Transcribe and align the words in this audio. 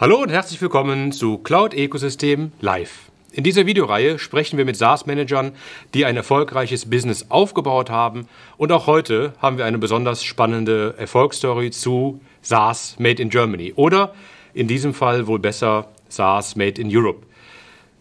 Hallo 0.00 0.22
und 0.22 0.28
herzlich 0.28 0.62
willkommen 0.62 1.10
zu 1.10 1.38
Cloud 1.38 1.74
Ecosystem 1.74 2.52
Live. 2.60 3.10
In 3.32 3.42
dieser 3.42 3.66
Videoreihe 3.66 4.20
sprechen 4.20 4.56
wir 4.56 4.64
mit 4.64 4.76
SaaS-Managern, 4.76 5.50
die 5.92 6.04
ein 6.04 6.16
erfolgreiches 6.16 6.88
Business 6.88 7.32
aufgebaut 7.32 7.90
haben. 7.90 8.28
Und 8.58 8.70
auch 8.70 8.86
heute 8.86 9.32
haben 9.42 9.58
wir 9.58 9.64
eine 9.64 9.78
besonders 9.78 10.22
spannende 10.22 10.94
Erfolgsstory 10.98 11.72
zu 11.72 12.20
SaaS 12.42 12.94
Made 13.00 13.20
in 13.20 13.28
Germany 13.28 13.72
oder 13.74 14.14
in 14.54 14.68
diesem 14.68 14.94
Fall 14.94 15.26
wohl 15.26 15.40
besser 15.40 15.88
SaaS 16.08 16.54
Made 16.54 16.80
in 16.80 16.96
Europe. 16.96 17.26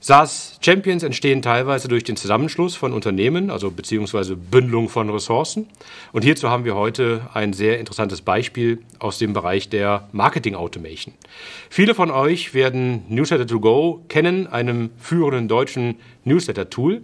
SaaS 0.07 0.57
Champions 0.61 1.03
entstehen 1.03 1.41
teilweise 1.41 1.89
durch 1.89 2.05
den 2.05 2.15
Zusammenschluss 2.15 2.77
von 2.77 2.93
Unternehmen, 2.93 3.49
also 3.49 3.71
beziehungsweise 3.71 4.37
Bündelung 4.37 4.87
von 4.87 5.09
Ressourcen. 5.09 5.67
Und 6.13 6.23
hierzu 6.23 6.49
haben 6.49 6.63
wir 6.63 6.75
heute 6.75 7.27
ein 7.33 7.51
sehr 7.51 7.77
interessantes 7.77 8.21
Beispiel 8.21 8.79
aus 8.99 9.17
dem 9.17 9.33
Bereich 9.33 9.67
der 9.67 10.07
Marketing 10.13 10.55
Automation. 10.55 11.13
Viele 11.69 11.93
von 11.93 12.09
euch 12.09 12.53
werden 12.53 13.03
Newsletter 13.09 13.45
to 13.45 13.59
Go 13.59 14.05
kennen, 14.07 14.47
einem 14.47 14.91
führenden 14.97 15.49
deutschen 15.49 15.95
Newsletter-Tool. 16.23 17.01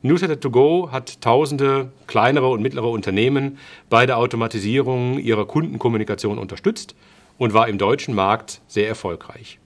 Newsletter 0.00 0.40
to 0.40 0.50
Go 0.50 0.88
hat 0.90 1.20
tausende 1.20 1.92
kleinere 2.06 2.48
und 2.48 2.62
mittlere 2.62 2.88
Unternehmen 2.88 3.58
bei 3.90 4.06
der 4.06 4.16
Automatisierung 4.16 5.18
ihrer 5.18 5.44
Kundenkommunikation 5.46 6.38
unterstützt 6.38 6.94
und 7.36 7.52
war 7.52 7.68
im 7.68 7.76
deutschen 7.76 8.14
Markt 8.14 8.62
sehr 8.68 8.88
erfolgreich. 8.88 9.58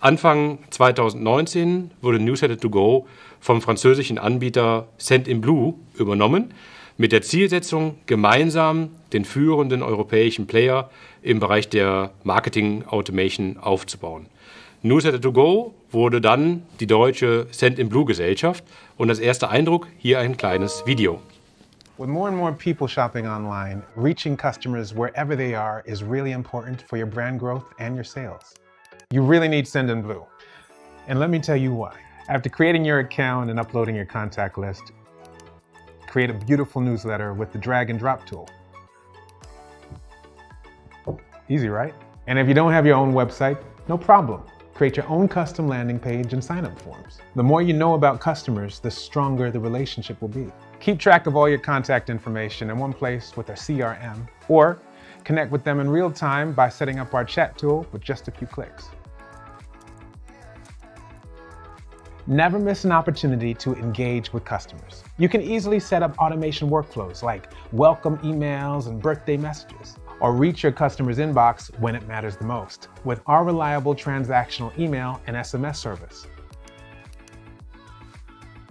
Anfang 0.00 0.58
2019 0.70 1.90
wurde 2.02 2.18
Newsletter 2.18 2.58
to 2.58 2.68
Go 2.68 3.06
vom 3.40 3.62
französischen 3.62 4.18
Anbieter 4.18 4.88
Sendinblue 4.98 5.74
übernommen, 5.94 6.52
mit 6.98 7.12
der 7.12 7.22
Zielsetzung, 7.22 7.98
gemeinsam 8.06 8.90
den 9.12 9.24
führenden 9.24 9.82
europäischen 9.82 10.46
Player 10.46 10.90
im 11.22 11.40
Bereich 11.40 11.68
der 11.68 12.12
Marketing 12.24 12.84
Automation 12.86 13.56
aufzubauen. 13.58 14.26
Newsletter 14.82 15.20
to 15.20 15.32
Go 15.32 15.74
wurde 15.90 16.20
dann 16.20 16.62
die 16.78 16.86
deutsche 16.86 17.46
Sendinblue 17.50 18.04
Gesellschaft 18.04 18.64
und 18.98 19.08
als 19.08 19.18
erster 19.18 19.50
Eindruck 19.50 19.88
hier 19.98 20.18
ein 20.18 20.36
kleines 20.36 20.84
Video. 20.86 21.20
With 21.98 22.08
more 22.08 22.28
and 22.28 22.36
more 22.36 22.52
people 22.52 22.86
shopping 22.86 23.26
online, 23.26 23.82
reaching 23.96 24.36
customers 24.36 24.94
wherever 24.94 25.34
they 25.34 25.54
are 25.54 25.82
is 25.86 26.02
really 26.02 26.32
important 26.32 26.82
for 26.82 26.98
your 26.98 27.08
brand 27.08 27.40
growth 27.40 27.64
and 27.78 27.96
your 27.96 28.04
sales. 28.04 28.54
You 29.12 29.22
really 29.22 29.46
need 29.46 29.66
Sendinblue. 29.66 30.26
And 31.06 31.20
let 31.20 31.30
me 31.30 31.38
tell 31.38 31.56
you 31.56 31.72
why. 31.72 31.96
After 32.28 32.48
creating 32.48 32.84
your 32.84 32.98
account 32.98 33.50
and 33.50 33.60
uploading 33.60 33.94
your 33.94 34.04
contact 34.04 34.58
list, 34.58 34.82
create 36.08 36.28
a 36.28 36.34
beautiful 36.34 36.82
newsletter 36.82 37.32
with 37.32 37.52
the 37.52 37.58
drag 37.58 37.88
and 37.88 38.00
drop 38.00 38.26
tool. 38.26 38.48
Easy, 41.48 41.68
right? 41.68 41.94
And 42.26 42.36
if 42.36 42.48
you 42.48 42.54
don't 42.54 42.72
have 42.72 42.84
your 42.84 42.96
own 42.96 43.12
website, 43.12 43.62
no 43.88 43.96
problem. 43.96 44.42
Create 44.74 44.96
your 44.96 45.06
own 45.06 45.28
custom 45.28 45.68
landing 45.68 46.00
page 46.00 46.32
and 46.32 46.42
sign 46.42 46.64
up 46.64 46.76
forms. 46.80 47.18
The 47.36 47.44
more 47.44 47.62
you 47.62 47.74
know 47.74 47.94
about 47.94 48.20
customers, 48.20 48.80
the 48.80 48.90
stronger 48.90 49.52
the 49.52 49.60
relationship 49.60 50.20
will 50.20 50.28
be. 50.28 50.52
Keep 50.80 50.98
track 50.98 51.28
of 51.28 51.36
all 51.36 51.48
your 51.48 51.60
contact 51.60 52.10
information 52.10 52.70
in 52.70 52.76
one 52.76 52.92
place 52.92 53.36
with 53.36 53.48
our 53.50 53.56
CRM, 53.56 54.28
or 54.48 54.80
connect 55.22 55.52
with 55.52 55.62
them 55.62 55.78
in 55.78 55.88
real 55.88 56.10
time 56.10 56.52
by 56.52 56.68
setting 56.68 56.98
up 56.98 57.14
our 57.14 57.24
chat 57.24 57.56
tool 57.56 57.86
with 57.92 58.02
just 58.02 58.26
a 58.26 58.32
few 58.32 58.48
clicks. 58.48 58.88
Never 62.28 62.58
miss 62.58 62.84
an 62.84 62.90
opportunity 62.90 63.54
to 63.54 63.76
engage 63.76 64.32
with 64.32 64.44
customers. 64.44 65.04
You 65.16 65.28
can 65.28 65.40
easily 65.40 65.78
set 65.78 66.02
up 66.02 66.18
automation 66.18 66.68
workflows 66.68 67.22
like 67.22 67.52
welcome 67.70 68.18
emails 68.18 68.88
and 68.88 69.00
birthday 69.00 69.36
messages, 69.36 69.96
or 70.18 70.32
reach 70.34 70.64
your 70.64 70.72
customer's 70.72 71.18
inbox 71.18 71.72
when 71.78 71.94
it 71.94 72.04
matters 72.08 72.36
the 72.36 72.44
most 72.44 72.88
with 73.04 73.20
our 73.26 73.44
reliable 73.44 73.94
transactional 73.94 74.76
email 74.76 75.20
and 75.28 75.36
SMS 75.36 75.76
service. 75.76 76.26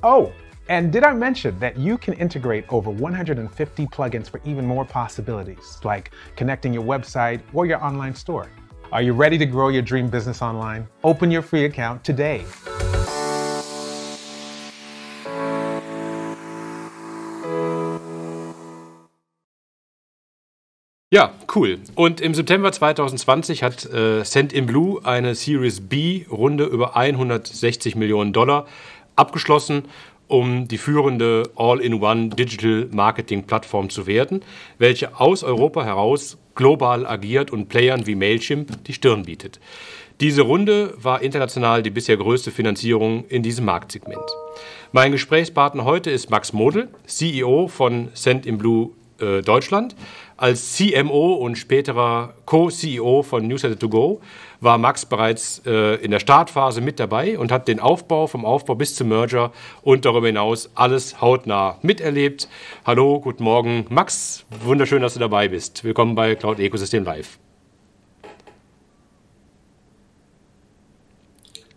Oh, 0.04 0.34
and 0.68 0.92
did 0.92 1.06
I 1.06 1.14
mention 1.14 1.58
that 1.60 1.78
you 1.78 1.98
can 1.98 2.14
integrate 2.16 2.66
over 2.68 2.90
150 2.90 3.86
plugins 3.86 4.30
for 4.30 4.42
even 4.44 4.66
more 4.66 4.84
possibilities, 4.84 5.80
like 5.86 6.12
connecting 6.36 6.74
your 6.74 6.84
website 6.84 7.40
or 7.54 7.66
your 7.66 7.82
online 7.82 8.16
store? 8.16 8.50
Are 8.92 9.02
you 9.02 9.14
ready 9.14 9.38
to 9.38 9.46
grow 9.46 9.70
your 9.70 9.82
dream 9.82 10.10
business 10.10 10.42
online? 10.42 10.90
Open 11.06 11.32
your 11.32 11.42
free 11.42 11.64
account 11.64 12.04
today. 12.04 12.44
Ja, 21.12 21.34
cool. 21.56 21.80
Und 21.94 22.20
im 22.20 22.34
September 22.34 22.72
2020 22.72 23.62
hat 23.62 23.86
äh, 23.86 24.24
Send 24.24 24.52
in 24.52 24.66
Blue 24.66 25.06
eine 25.06 25.36
Series 25.36 25.82
B 25.82 26.26
Runde 26.32 26.66
über 26.66 26.98
160 26.98 27.96
Millionen 27.96 28.34
Dollar 28.34 28.66
abgeschlossen, 29.16 29.84
um 30.28 30.68
die 30.68 30.80
führende 30.80 31.44
All-in-One 31.56 32.30
Digital 32.30 32.88
Marketing 32.92 33.44
Plattform 33.44 33.92
zu 33.92 34.08
werden, 34.08 34.42
welche 34.80 35.20
aus 35.20 35.44
Europa 35.44 35.86
heraus 35.86 36.40
global 36.56 37.06
agiert 37.06 37.52
und 37.52 37.70
Playern 37.70 38.08
wie 38.08 38.16
Mailchimp 38.16 38.84
die 38.86 38.94
Stirn 38.94 39.24
bietet. 39.24 39.60
Diese 40.22 40.42
Runde 40.42 40.96
war 40.98 41.22
international 41.22 41.84
die 41.84 41.92
bisher 41.92 42.18
größte 42.18 42.50
Finanzierung 42.50 43.26
in 43.28 43.44
diesem 43.44 43.66
Marktsegment. 43.66 44.26
Mein 44.92 45.12
Gesprächspartner 45.12 45.86
heute 45.86 46.10
ist 46.10 46.32
Max 46.32 46.52
Model, 46.52 46.88
CEO 47.06 47.68
von 47.68 48.10
Send 48.16 48.48
in 48.48 48.58
Blue 48.58 48.90
äh, 49.20 49.42
Deutschland. 49.42 49.96
Als 50.38 50.76
CMO 50.76 51.36
und 51.36 51.58
späterer 51.58 52.34
Co-CEO 52.46 53.24
von 53.24 53.48
Newsletter 53.48 53.80
to 53.80 53.88
Go 53.88 54.22
war 54.60 54.78
Max 54.78 55.06
bereits 55.06 55.62
äh, 55.66 55.96
in 56.04 56.12
der 56.12 56.20
Startphase 56.20 56.82
mit 56.82 57.00
dabei 57.00 57.40
und 57.40 57.54
hat 57.54 57.70
den 57.70 57.80
Aufbau 57.80 58.28
vom 58.28 58.44
Aufbau 58.44 58.76
bis 58.76 58.96
zum 58.96 59.08
Merger 59.08 59.54
und 59.82 60.04
darüber 60.04 60.28
hinaus 60.28 60.70
alles 60.76 61.22
hautnah 61.22 61.80
miterlebt. 61.84 62.50
Hallo, 62.86 63.22
guten 63.22 63.46
Morgen, 63.46 63.86
Max. 63.88 64.46
Wunderschön, 64.62 65.02
dass 65.02 65.14
du 65.14 65.22
dabei 65.22 65.48
bist. 65.48 65.86
Willkommen 65.86 66.16
bei 66.16 66.36
Cloud 66.36 66.60
Ecosystem 66.60 67.06
Live. 67.06 67.40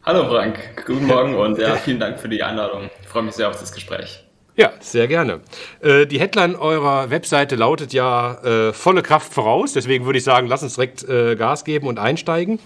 Hallo 0.03 0.29
Frank, 0.29 0.85
guten 0.85 1.07
Morgen 1.07 1.37
und 1.37 1.59
ja, 1.59 1.77
vielen 1.77 2.01
Dank 2.01 2.19
für 2.19 2.29
die 2.29 2.43
Einladung. 2.43 2.91
Ich 3.03 3.09
freue 3.09 3.23
mich 3.23 3.35
sehr 3.35 3.49
auf 3.49 3.61
das 3.61 3.73
Gespräch. 3.73 4.28
Ja, 4.59 4.73
sehr 4.81 5.07
gerne. 5.07 5.41
Äh, 5.83 6.07
die 6.07 6.19
Headline 6.19 6.57
eurer 6.57 7.11
Webseite 7.11 7.55
lautet 7.55 7.93
ja 7.93 8.43
äh, 8.43 8.73
volle 8.73 9.03
Kraft 9.03 9.33
voraus. 9.33 9.73
Deswegen 9.73 10.05
würde 10.05 10.19
ich 10.19 10.25
sagen, 10.25 10.49
lass 10.49 10.65
uns 10.65 10.75
direkt 10.75 11.09
äh, 11.09 11.37
Gas 11.37 11.63
geben 11.63 11.87
und 11.87 12.01
einsteigen. 12.01 12.59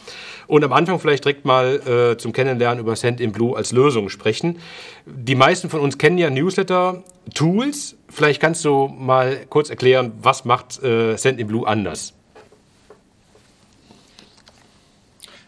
Und 0.47 0.65
am 0.65 0.73
Anfang 0.73 0.99
vielleicht 1.01 1.27
direkt 1.27 1.45
mal 1.45 2.13
äh, 2.15 2.17
zum 2.17 2.33
Kennenlernen 2.33 2.81
über 2.81 2.97
Send 2.97 3.21
in 3.21 3.33
Blue 3.33 3.55
als 3.55 3.73
Lösung 3.73 4.09
sprechen. 4.09 4.59
Die 5.05 5.35
meisten 5.35 5.69
von 5.69 5.81
uns 5.81 5.99
kennen 5.99 6.17
ja 6.17 6.31
Newsletter-Tools. 6.31 7.99
Vielleicht 8.09 8.41
kannst 8.41 8.65
du 8.65 8.89
mal 8.89 9.45
kurz 9.51 9.69
erklären, 9.69 10.13
was 10.23 10.47
macht 10.47 10.83
äh, 10.83 11.17
Send 11.19 11.39
in 11.41 11.47
Blue 11.47 11.69
anders? 11.69 12.15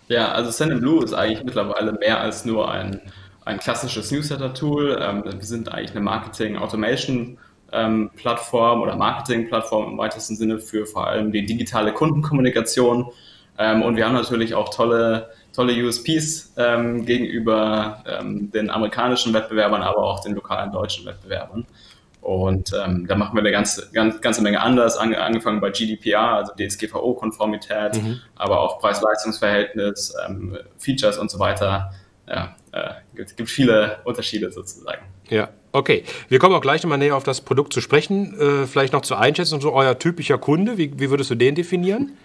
Ja, 0.09 0.33
also 0.33 0.51
Send 0.51 0.73
in 0.73 0.81
Blue 0.81 1.03
ist 1.03 1.15
eigentlich 1.15 1.43
mittlerweile 1.43 1.93
mehr 1.93 2.21
als 2.21 2.45
nur 2.45 2.71
ein 2.71 3.01
ein 3.45 3.59
klassisches 3.59 4.11
Newsletter-Tool. 4.11 4.99
Ähm, 5.01 5.23
wir 5.25 5.43
sind 5.43 5.73
eigentlich 5.73 5.93
eine 5.93 6.01
Marketing-Automation-Plattform 6.01 8.79
ähm, 8.79 8.83
oder 8.83 8.97
Marketing-Plattform 8.97 9.93
im 9.93 9.99
weitesten 9.99 10.35
Sinne 10.37 10.59
für 10.59 10.87
vor 10.87 11.07
allem 11.07 11.31
die 11.33 11.45
digitale 11.45 11.93
Kundenkommunikation. 11.93 13.11
Ähm, 13.59 13.83
und 13.83 13.97
wir 13.97 14.07
haben 14.07 14.15
natürlich 14.15 14.55
auch 14.55 14.71
tolle, 14.71 15.29
tolle 15.53 15.75
USPs 15.85 16.55
ähm, 16.57 17.05
gegenüber 17.05 18.03
ähm, 18.07 18.51
den 18.51 18.71
amerikanischen 18.71 19.35
Wettbewerbern, 19.35 19.83
aber 19.83 20.03
auch 20.03 20.21
den 20.21 20.35
lokalen 20.35 20.73
deutschen 20.73 21.05
Wettbewerbern. 21.07 21.67
Und 22.23 22.73
ähm, 22.73 23.07
da 23.07 23.17
machen 23.17 23.37
wir 23.37 23.41
eine 23.41 23.53
ganze, 23.53 23.91
ganze, 23.93 24.21
ganze 24.21 24.41
Menge 24.41 24.63
anders, 24.63 24.97
ange, 24.97 25.21
angefangen 25.21 25.61
bei 25.61 25.69
GDPR, 25.69 26.37
also 26.37 26.55
DSGVO-Konformität, 26.55 28.03
mhm. 28.03 28.23
aber 28.35 28.61
auch 28.61 28.79
Preis-Leistungs-Verhältnis, 28.79 30.17
Features 30.79 31.19
und 31.19 31.31
so 31.31 31.39
weiter. 31.39 31.93
Ja, 32.27 32.57
äh, 32.75 32.91
gibt, 33.15 33.37
gibt 33.37 33.51
viele 33.51 33.99
Unterschiede 34.05 34.51
sozusagen. 34.51 35.03
Ja, 35.29 35.51
okay. 35.73 36.05
Wir 36.29 36.39
kommen 36.39 36.55
auch 36.55 36.61
gleich 36.61 36.83
nochmal 36.83 36.99
näher 36.99 37.17
auf 37.17 37.25
das 37.25 37.41
Produkt 37.41 37.73
zu 37.73 37.81
sprechen. 37.81 38.39
Äh, 38.39 38.67
vielleicht 38.67 38.93
noch 38.93 39.03
zur 39.03 39.21
Einschätzung, 39.21 39.61
so 39.61 39.73
euer 39.73 39.99
typischer 39.99 40.39
Kunde, 40.39 40.77
wie, 40.77 40.93
wie 40.99 41.11
würdest 41.11 41.31
du 41.31 41.35
den 41.35 41.55
definieren? 41.55 42.17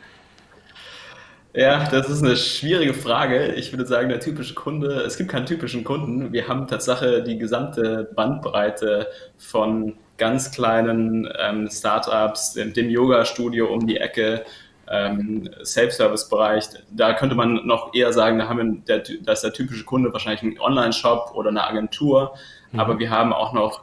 Ja, 1.54 1.90
das 1.90 2.10
ist 2.10 2.24
eine 2.24 2.38
schwierige 2.38 2.94
Frage. 2.94 3.54
Ich 3.54 3.72
würde 3.72 3.86
sagen, 3.86 4.10
der 4.10 4.20
typische 4.20 4.54
Kunde, 4.54 5.02
es 5.02 5.18
gibt 5.18 5.32
keinen 5.32 5.46
typischen 5.46 5.84
Kunden. 5.84 6.32
Wir 6.32 6.48
haben 6.48 6.68
tatsächlich 6.68 7.24
die 7.24 7.38
gesamte 7.38 8.10
Bandbreite 8.16 9.08
von 9.38 9.96
ganz 10.18 10.52
kleinen 10.52 11.28
ähm, 11.40 11.70
Startups, 11.72 12.54
dem 12.54 12.90
Yoga-Studio 12.90 13.68
um 13.68 13.88
die 13.88 13.98
Ecke, 13.98 14.46
ähm, 14.90 15.50
Self-Service-Bereich, 15.64 16.70
da 16.92 17.14
könnte 17.14 17.36
man 17.36 17.66
noch 17.66 17.94
eher 17.94 18.12
sagen, 18.12 18.40
da 18.40 18.48
haben 18.48 18.86
wir, 18.88 19.00
der, 19.00 19.04
da 19.22 19.34
ist 19.34 19.44
der 19.44 19.54
typische 19.54 19.86
Kunde 19.86 20.12
wahrscheinlich 20.12 20.42
ein 20.42 20.60
Online-Shop 20.60 21.32
oder 21.36 21.50
eine 21.50 21.66
Agentur, 21.66 22.34
mhm. 22.72 22.80
aber 22.80 23.00
wir 23.00 23.10
haben 23.10 23.34
auch 23.34 23.54
noch 23.54 23.82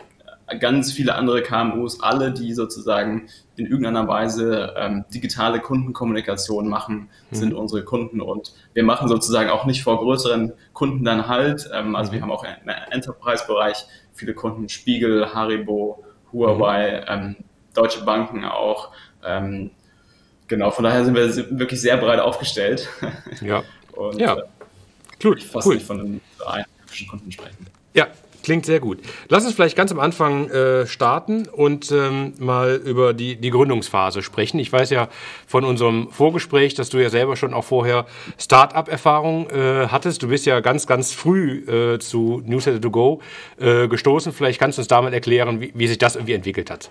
ganz 0.60 0.92
viele 0.92 1.14
andere 1.16 1.42
KMUs, 1.42 2.00
alle, 2.00 2.32
die 2.32 2.54
sozusagen 2.54 3.28
in 3.56 3.66
irgendeiner 3.66 4.06
Weise 4.06 4.74
ähm, 4.76 5.04
digitale 5.12 5.60
Kundenkommunikation 5.60 6.68
machen, 6.68 7.08
mhm. 7.30 7.36
sind 7.36 7.54
unsere 7.54 7.82
Kunden. 7.84 8.20
Und 8.20 8.52
wir 8.72 8.84
machen 8.84 9.08
sozusagen 9.08 9.50
auch 9.50 9.64
nicht 9.64 9.82
vor 9.82 9.98
größeren 9.98 10.52
Kunden 10.72 11.04
dann 11.04 11.26
halt. 11.26 11.68
Ähm, 11.72 11.96
also 11.96 12.10
mhm. 12.10 12.14
wir 12.14 12.22
haben 12.22 12.30
auch 12.30 12.44
im 12.44 12.68
Enterprise-Bereich 12.90 13.86
viele 14.12 14.34
Kunden, 14.34 14.68
Spiegel, 14.68 15.34
Haribo, 15.34 16.04
Huawei, 16.32 17.00
mhm. 17.00 17.06
ähm, 17.08 17.36
deutsche 17.74 18.04
Banken 18.04 18.44
auch. 18.44 18.92
Genau, 20.48 20.70
von 20.70 20.84
daher 20.84 21.04
sind 21.04 21.14
wir 21.14 21.58
wirklich 21.58 21.80
sehr 21.80 21.96
breit 21.96 22.20
aufgestellt. 22.20 22.88
Ja. 23.40 23.62
Und, 23.92 24.20
ja. 24.20 24.36
Äh, 24.36 24.42
cool. 25.24 25.40
fast 25.40 25.66
cool. 25.66 25.74
nicht 25.76 25.86
von 25.86 26.00
einem 26.00 26.20
einheimischen 26.46 27.08
Kunden 27.08 27.32
sprechen. 27.32 27.66
Ja, 27.94 28.08
Klingt 28.46 28.64
sehr 28.64 28.78
gut. 28.78 29.00
Lass 29.28 29.44
uns 29.44 29.54
vielleicht 29.56 29.76
ganz 29.76 29.90
am 29.90 29.98
Anfang 29.98 30.48
äh, 30.50 30.86
starten 30.86 31.48
und 31.48 31.90
ähm, 31.90 32.32
mal 32.38 32.76
über 32.76 33.12
die, 33.12 33.34
die 33.34 33.50
Gründungsphase 33.50 34.22
sprechen. 34.22 34.60
Ich 34.60 34.72
weiß 34.72 34.90
ja 34.90 35.08
von 35.48 35.64
unserem 35.64 36.12
Vorgespräch, 36.12 36.74
dass 36.74 36.88
du 36.88 36.98
ja 36.98 37.10
selber 37.10 37.34
schon 37.34 37.52
auch 37.52 37.64
vorher 37.64 38.06
Start-up-Erfahrung 38.38 39.50
äh, 39.50 39.88
hattest. 39.88 40.22
Du 40.22 40.28
bist 40.28 40.46
ja 40.46 40.60
ganz, 40.60 40.86
ganz 40.86 41.12
früh 41.12 41.58
äh, 41.68 41.98
zu 41.98 42.40
Newsletter 42.46 42.80
to 42.80 42.92
Go 42.92 43.20
äh, 43.58 43.88
gestoßen. 43.88 44.32
Vielleicht 44.32 44.60
kannst 44.60 44.78
du 44.78 44.82
uns 44.82 44.86
damit 44.86 45.12
erklären, 45.12 45.60
wie, 45.60 45.72
wie 45.74 45.88
sich 45.88 45.98
das 45.98 46.14
irgendwie 46.14 46.34
entwickelt 46.34 46.70
hat. 46.70 46.88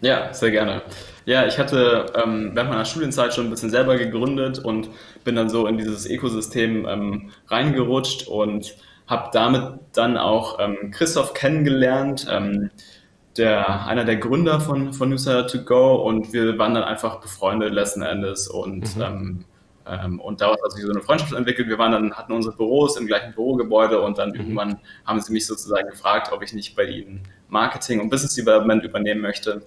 Ja, 0.00 0.34
sehr 0.34 0.50
gerne. 0.50 0.82
Ja, 1.28 1.44
ich 1.46 1.58
hatte 1.58 2.06
ähm, 2.14 2.52
während 2.54 2.70
meiner 2.70 2.86
Studienzeit 2.86 3.34
schon 3.34 3.48
ein 3.48 3.50
bisschen 3.50 3.68
selber 3.68 3.98
gegründet 3.98 4.60
und 4.60 4.88
bin 5.24 5.36
dann 5.36 5.50
so 5.50 5.66
in 5.66 5.76
dieses 5.76 6.06
Ökosystem 6.06 6.86
ähm, 6.88 7.32
reingerutscht 7.48 8.28
und 8.28 8.74
habe 9.06 9.28
damit 9.34 9.74
dann 9.92 10.16
auch 10.16 10.58
ähm, 10.58 10.90
Christoph 10.90 11.34
kennengelernt, 11.34 12.26
ähm, 12.30 12.70
der, 13.36 13.86
einer 13.86 14.06
der 14.06 14.16
Gründer 14.16 14.58
von, 14.58 14.94
von 14.94 15.10
Newsletter 15.10 15.46
to 15.46 15.64
Go 15.64 15.96
und 15.96 16.32
wir 16.32 16.56
waren 16.56 16.72
dann 16.72 16.84
einfach 16.84 17.20
befreundet 17.20 17.74
letzten 17.74 18.00
Endes 18.00 18.48
und 18.48 18.96
mhm. 18.96 19.02
ähm, 19.02 19.44
ähm, 19.86 20.20
und 20.20 20.40
daraus 20.40 20.56
hat 20.64 20.72
sich 20.72 20.82
so 20.82 20.90
eine 20.90 21.02
Freundschaft 21.02 21.34
entwickelt. 21.34 21.68
Wir 21.68 21.76
waren 21.76 21.92
dann, 21.92 22.14
hatten 22.14 22.32
unsere 22.32 22.56
Büros 22.56 22.96
im 22.96 23.06
gleichen 23.06 23.34
Bürogebäude 23.34 24.00
und 24.00 24.16
dann 24.16 24.30
mhm. 24.30 24.36
irgendwann 24.36 24.78
haben 25.04 25.20
sie 25.20 25.34
mich 25.34 25.46
sozusagen 25.46 25.90
gefragt, 25.90 26.32
ob 26.32 26.42
ich 26.42 26.54
nicht 26.54 26.74
bei 26.74 26.84
ihnen 26.84 27.20
Marketing 27.50 28.00
und 28.00 28.08
Business 28.08 28.34
Development 28.34 28.82
übernehmen 28.82 29.20
möchte. 29.20 29.60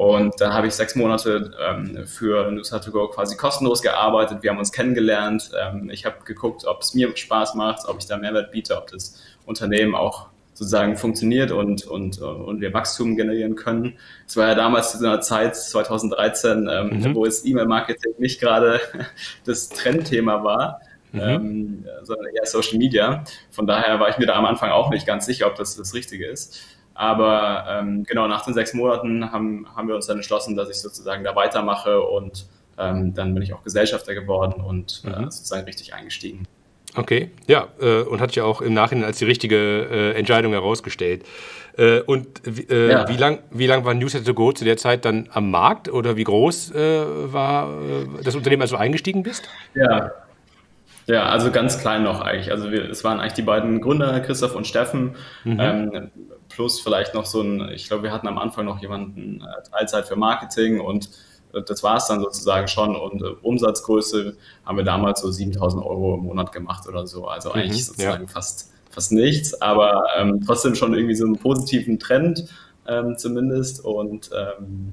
Und 0.00 0.40
dann 0.40 0.54
habe 0.54 0.66
ich 0.66 0.72
sechs 0.72 0.94
Monate 0.94 1.52
ähm, 1.60 2.06
für 2.06 2.50
Go 2.90 3.08
quasi 3.08 3.36
kostenlos 3.36 3.82
gearbeitet. 3.82 4.38
Wir 4.42 4.50
haben 4.50 4.56
uns 4.56 4.72
kennengelernt. 4.72 5.50
Ähm, 5.60 5.90
ich 5.90 6.06
habe 6.06 6.24
geguckt, 6.24 6.64
ob 6.64 6.80
es 6.80 6.94
mir 6.94 7.14
Spaß 7.14 7.54
macht, 7.54 7.86
ob 7.86 7.98
ich 7.98 8.06
da 8.06 8.16
Mehrwert 8.16 8.50
biete, 8.50 8.78
ob 8.78 8.90
das 8.90 9.22
Unternehmen 9.44 9.94
auch 9.94 10.28
sozusagen 10.54 10.96
funktioniert 10.96 11.50
und, 11.50 11.86
und, 11.86 12.18
und 12.18 12.62
wir 12.62 12.72
Wachstum 12.72 13.14
generieren 13.14 13.56
können. 13.56 13.98
Es 14.26 14.38
war 14.38 14.48
ja 14.48 14.54
damals 14.54 14.92
zu 14.92 15.04
einer 15.04 15.20
Zeit, 15.20 15.54
2013, 15.54 16.66
ähm, 16.72 16.88
mhm. 16.88 17.14
wo 17.14 17.26
es 17.26 17.44
E-Mail-Marketing 17.44 18.14
nicht 18.16 18.40
gerade 18.40 18.80
das 19.44 19.68
Trendthema 19.68 20.42
war. 20.42 20.80
Mhm. 21.12 21.20
Ähm, 21.20 21.84
sondern 22.04 22.26
eher 22.34 22.46
Social 22.46 22.78
Media. 22.78 23.24
Von 23.50 23.66
daher 23.66 23.98
war 24.00 24.08
ich 24.08 24.18
mir 24.18 24.26
da 24.26 24.34
am 24.36 24.46
Anfang 24.46 24.70
auch 24.70 24.90
nicht 24.90 25.06
ganz 25.06 25.26
sicher, 25.26 25.48
ob 25.48 25.56
das 25.56 25.76
das 25.76 25.92
Richtige 25.92 26.26
ist. 26.26 26.58
Aber 27.00 27.64
ähm, 27.66 28.04
genau 28.04 28.28
nach 28.28 28.44
den 28.44 28.52
sechs 28.52 28.74
Monaten 28.74 29.32
haben, 29.32 29.66
haben 29.74 29.88
wir 29.88 29.94
uns 29.94 30.04
dann 30.04 30.18
entschlossen, 30.18 30.54
dass 30.54 30.68
ich 30.68 30.76
sozusagen 30.76 31.24
da 31.24 31.34
weitermache 31.34 32.02
und 32.02 32.44
ähm, 32.76 33.14
dann 33.14 33.32
bin 33.32 33.42
ich 33.42 33.54
auch 33.54 33.64
Gesellschafter 33.64 34.12
geworden 34.12 34.62
und 34.62 35.00
äh, 35.06 35.08
mhm. 35.08 35.14
äh, 35.14 35.30
sozusagen 35.30 35.64
richtig 35.64 35.94
eingestiegen. 35.94 36.46
Okay, 36.94 37.30
ja, 37.46 37.68
äh, 37.80 38.02
und 38.02 38.20
hat 38.20 38.32
sich 38.32 38.42
auch 38.42 38.60
im 38.60 38.74
Nachhinein 38.74 39.06
als 39.06 39.16
die 39.16 39.24
richtige 39.24 39.56
äh, 39.56 40.18
Entscheidung 40.18 40.52
herausgestellt. 40.52 41.24
Äh, 41.78 42.00
und 42.00 42.26
äh, 42.70 42.90
ja. 42.90 43.08
wie 43.08 43.16
lang, 43.16 43.38
wie 43.50 43.66
lang 43.66 43.86
war 43.86 43.94
Newsletter 43.94 44.26
to 44.26 44.34
Go 44.34 44.52
zu 44.52 44.66
der 44.66 44.76
Zeit 44.76 45.06
dann 45.06 45.30
am 45.32 45.50
Markt 45.50 45.88
oder 45.88 46.18
wie 46.18 46.24
groß 46.24 46.74
war 46.74 47.70
das 48.22 48.36
Unternehmen, 48.36 48.60
als 48.60 48.72
du 48.72 48.76
eingestiegen 48.76 49.22
bist? 49.22 49.48
Ja, 49.74 50.10
ja, 51.06 51.24
also 51.30 51.50
ganz 51.50 51.78
klein 51.78 52.02
noch 52.02 52.20
eigentlich. 52.20 52.52
Also 52.52 52.70
wir, 52.70 52.90
es 52.90 53.02
waren 53.04 53.20
eigentlich 53.20 53.32
die 53.32 53.42
beiden 53.42 53.80
Gründer, 53.80 54.20
Christoph 54.20 54.54
und 54.54 54.66
Steffen. 54.66 55.16
Mhm. 55.44 55.58
Ähm, 55.58 56.10
plus 56.50 56.80
vielleicht 56.80 57.14
noch 57.14 57.24
so 57.24 57.40
ein, 57.40 57.70
ich 57.70 57.88
glaube, 57.88 58.02
wir 58.02 58.12
hatten 58.12 58.28
am 58.28 58.36
Anfang 58.36 58.66
noch 58.66 58.82
jemanden 58.82 59.40
äh, 59.40 59.70
Teilzeit 59.70 60.06
für 60.06 60.16
Marketing 60.16 60.80
und 60.80 61.08
äh, 61.54 61.62
das 61.62 61.82
war 61.82 61.96
es 61.96 62.06
dann 62.06 62.20
sozusagen 62.20 62.68
schon. 62.68 62.96
Und 62.96 63.22
äh, 63.22 63.26
Umsatzgröße 63.42 64.36
haben 64.66 64.76
wir 64.76 64.84
damals 64.84 65.22
so 65.22 65.30
7000 65.30 65.84
Euro 65.84 66.16
im 66.16 66.24
Monat 66.24 66.52
gemacht 66.52 66.86
oder 66.88 67.06
so. 67.06 67.26
Also 67.26 67.50
mhm, 67.50 67.56
eigentlich 67.56 67.86
sozusagen 67.86 68.24
ja. 68.24 68.28
fast, 68.28 68.72
fast 68.90 69.12
nichts, 69.12 69.60
aber 69.62 70.04
ähm, 70.18 70.42
trotzdem 70.44 70.74
schon 70.74 70.94
irgendwie 70.94 71.14
so 71.14 71.24
einen 71.24 71.38
positiven 71.38 71.98
Trend 71.98 72.44
ähm, 72.86 73.16
zumindest. 73.16 73.84
Und 73.84 74.30
ähm, 74.36 74.92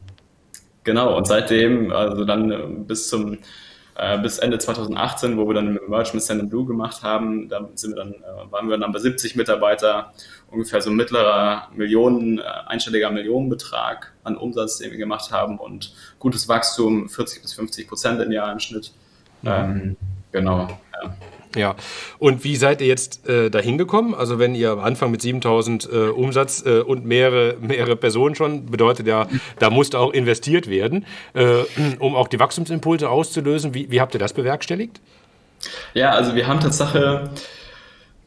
genau, 0.83 1.17
und 1.17 1.27
seitdem, 1.27 1.91
also 1.91 2.23
dann 2.23 2.85
bis 2.85 3.09
zum 3.09 3.39
äh, 3.97 4.19
bis 4.19 4.37
Ende 4.37 4.59
2018, 4.59 5.37
wo 5.37 5.47
wir 5.47 5.55
dann 5.55 5.79
Merge 5.87 6.11
mit 6.13 6.21
Sand 6.21 6.49
Blue 6.49 6.65
gemacht 6.65 7.01
haben. 7.01 7.49
Da 7.49 7.67
sind 7.73 7.95
wir 7.95 8.03
dann, 8.03 8.13
äh, 8.13 8.51
waren 8.51 8.69
wir 8.69 8.77
dann 8.77 8.91
bei 8.91 8.99
70 8.99 9.35
Mitarbeiter, 9.35 10.13
ungefähr 10.51 10.81
so 10.81 10.91
mittlerer 10.91 11.69
Millionen, 11.75 12.37
äh, 12.37 12.43
einstelliger 12.67 13.09
Millionenbetrag 13.09 14.13
an 14.23 14.37
Umsatz, 14.37 14.77
den 14.77 14.91
wir 14.91 14.97
gemacht 14.97 15.31
haben 15.31 15.57
und 15.57 15.93
gutes 16.19 16.47
Wachstum, 16.47 17.09
40 17.09 17.41
bis 17.41 17.53
50 17.53 17.87
Prozent 17.87 18.21
im 18.21 18.31
Jahr 18.31 18.51
im 18.51 18.59
Schnitt. 18.59 18.93
Mhm. 19.41 19.49
Ähm, 19.49 19.97
genau. 20.31 20.79
Ja. 21.01 21.15
Ja, 21.55 21.75
und 22.19 22.43
wie 22.43 22.55
seid 22.55 22.81
ihr 22.81 22.87
jetzt 22.87 23.27
äh, 23.27 23.49
dahin 23.49 23.77
gekommen? 23.77 24.13
Also 24.13 24.37
wenn 24.39 24.53
ihr 24.53 24.71
am 24.71 24.79
Anfang 24.79 25.11
mit 25.11 25.21
7000 25.21 25.89
äh, 25.91 25.97
Umsatz 26.09 26.63
äh, 26.65 26.79
und 26.79 27.05
mehrere, 27.05 27.55
mehrere 27.59 27.95
Personen 27.95 28.35
schon, 28.35 28.65
bedeutet 28.67 29.07
ja, 29.07 29.27
da 29.59 29.69
musste 29.69 29.99
auch 29.99 30.11
investiert 30.11 30.69
werden, 30.69 31.05
äh, 31.33 31.63
um 31.99 32.15
auch 32.15 32.27
die 32.27 32.39
Wachstumsimpulse 32.39 33.09
auszulösen. 33.09 33.73
Wie, 33.73 33.89
wie 33.91 34.01
habt 34.01 34.13
ihr 34.13 34.19
das 34.19 34.33
bewerkstelligt? 34.33 34.99
Ja, 35.93 36.11
also 36.11 36.35
wir 36.35 36.47
haben 36.47 36.59
Tatsache 36.59 37.29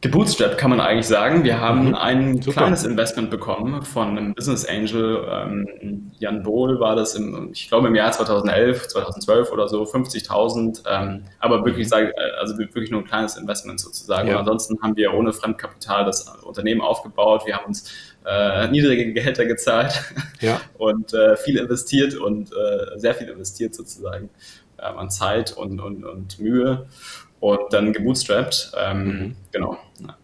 Gebootstrapped 0.01 0.57
kann 0.57 0.71
man 0.71 0.79
eigentlich 0.79 1.05
sagen. 1.05 1.43
Wir 1.43 1.59
haben 1.59 1.89
mhm. 1.89 1.95
ein 1.95 2.41
Super. 2.41 2.61
kleines 2.61 2.83
Investment 2.83 3.29
bekommen 3.29 3.83
von 3.83 4.17
einem 4.17 4.33
Business 4.33 4.65
Angel. 4.65 5.27
Ähm, 5.29 6.11
Jan 6.17 6.41
Bohl 6.41 6.79
war 6.79 6.95
das, 6.95 7.13
im, 7.13 7.51
ich 7.53 7.67
glaube 7.67 7.87
im 7.87 7.93
Jahr 7.93 8.11
2011, 8.11 8.87
2012 8.87 9.51
oder 9.51 9.67
so, 9.67 9.83
50.000. 9.83 10.81
Ähm, 10.89 11.25
aber 11.39 11.63
wirklich, 11.65 11.85
mhm. 11.85 11.89
sage, 11.89 12.13
äh, 12.17 12.39
also 12.39 12.57
wirklich 12.57 12.89
nur 12.89 13.01
ein 13.01 13.05
kleines 13.05 13.37
Investment 13.37 13.79
sozusagen. 13.79 14.27
Ja. 14.27 14.33
Und 14.33 14.39
ansonsten 14.39 14.81
haben 14.81 14.97
wir 14.97 15.13
ohne 15.13 15.33
Fremdkapital 15.33 16.03
das 16.03 16.27
Unternehmen 16.41 16.81
aufgebaut. 16.81 17.45
Wir 17.45 17.57
haben 17.57 17.67
uns 17.67 17.91
äh, 18.25 18.67
niedrige 18.69 19.13
Gehälter 19.13 19.45
gezahlt 19.45 20.01
ja. 20.41 20.59
und 20.79 21.13
äh, 21.13 21.37
viel 21.37 21.57
investiert 21.57 22.15
und 22.15 22.51
äh, 22.51 22.97
sehr 22.97 23.13
viel 23.13 23.29
investiert 23.29 23.75
sozusagen 23.75 24.31
ähm, 24.79 24.97
an 24.97 25.09
Zeit 25.11 25.51
und, 25.53 25.79
und, 25.79 26.03
und 26.05 26.39
Mühe 26.39 26.87
und 27.41 27.59
dann 27.71 27.91
gebootstrapped. 27.91 28.71
Ähm, 28.77 29.05
mhm. 29.05 29.35
Genau. 29.51 29.77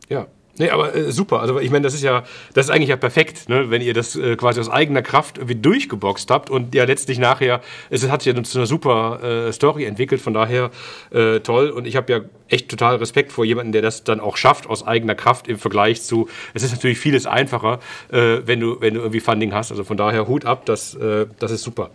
Ja. 0.08 0.28
Nee, 0.60 0.72
aber 0.72 0.96
äh, 0.96 1.12
super. 1.12 1.40
Also 1.40 1.60
ich 1.60 1.70
meine, 1.70 1.84
das 1.84 1.94
ist 1.94 2.02
ja, 2.02 2.24
das 2.54 2.66
ist 2.66 2.72
eigentlich 2.72 2.90
ja 2.90 2.96
perfekt, 2.96 3.48
ne? 3.48 3.70
wenn 3.70 3.82
ihr 3.82 3.94
das 3.94 4.16
äh, 4.16 4.36
quasi 4.36 4.60
aus 4.60 4.70
eigener 4.70 5.04
Kraft 5.04 5.38
irgendwie 5.38 5.56
durchgeboxt 5.56 6.32
habt 6.32 6.50
und 6.50 6.74
ja 6.74 6.86
letztlich 6.86 7.20
nachher, 7.20 7.62
es 7.90 8.10
hat 8.10 8.24
sich 8.24 8.36
ja 8.36 8.44
zu 8.44 8.58
einer 8.58 8.66
super 8.66 9.48
äh, 9.48 9.54
Story 9.54 9.86
entwickelt, 9.86 10.20
von 10.20 10.34
daher 10.34 10.72
äh, 11.12 11.42
toll. 11.42 11.70
Und 11.70 11.86
ich 11.86 11.96
habe 11.96 12.12
ja 12.12 12.22
echt 12.48 12.70
total 12.70 12.96
Respekt 12.96 13.32
vor 13.32 13.46
jemandem, 13.46 13.74
der 13.74 13.82
das 13.84 14.04
dann 14.04 14.20
auch 14.20 14.36
schafft 14.36 14.68
aus 14.68 14.86
eigener 14.86 15.16
Kraft 15.16 15.48
im 15.48 15.60
Vergleich 15.60 16.02
zu. 16.02 16.28
Es 16.56 16.64
ist 16.64 16.72
natürlich 16.72 16.98
vieles 16.98 17.28
einfacher, 17.28 17.80
äh, 18.12 18.40
wenn 18.46 18.60
du 18.60 18.82
wenn 18.82 18.96
du 18.96 19.02
irgendwie 19.02 19.20
Funding 19.20 19.54
hast. 19.54 19.70
Also 19.70 19.84
von 19.84 19.98
daher 19.98 20.28
Hut 20.28 20.46
ab, 20.46 20.66
das 20.66 20.96
äh, 20.96 21.28
das 21.38 21.52
ist 21.52 21.62
super. 21.62 21.92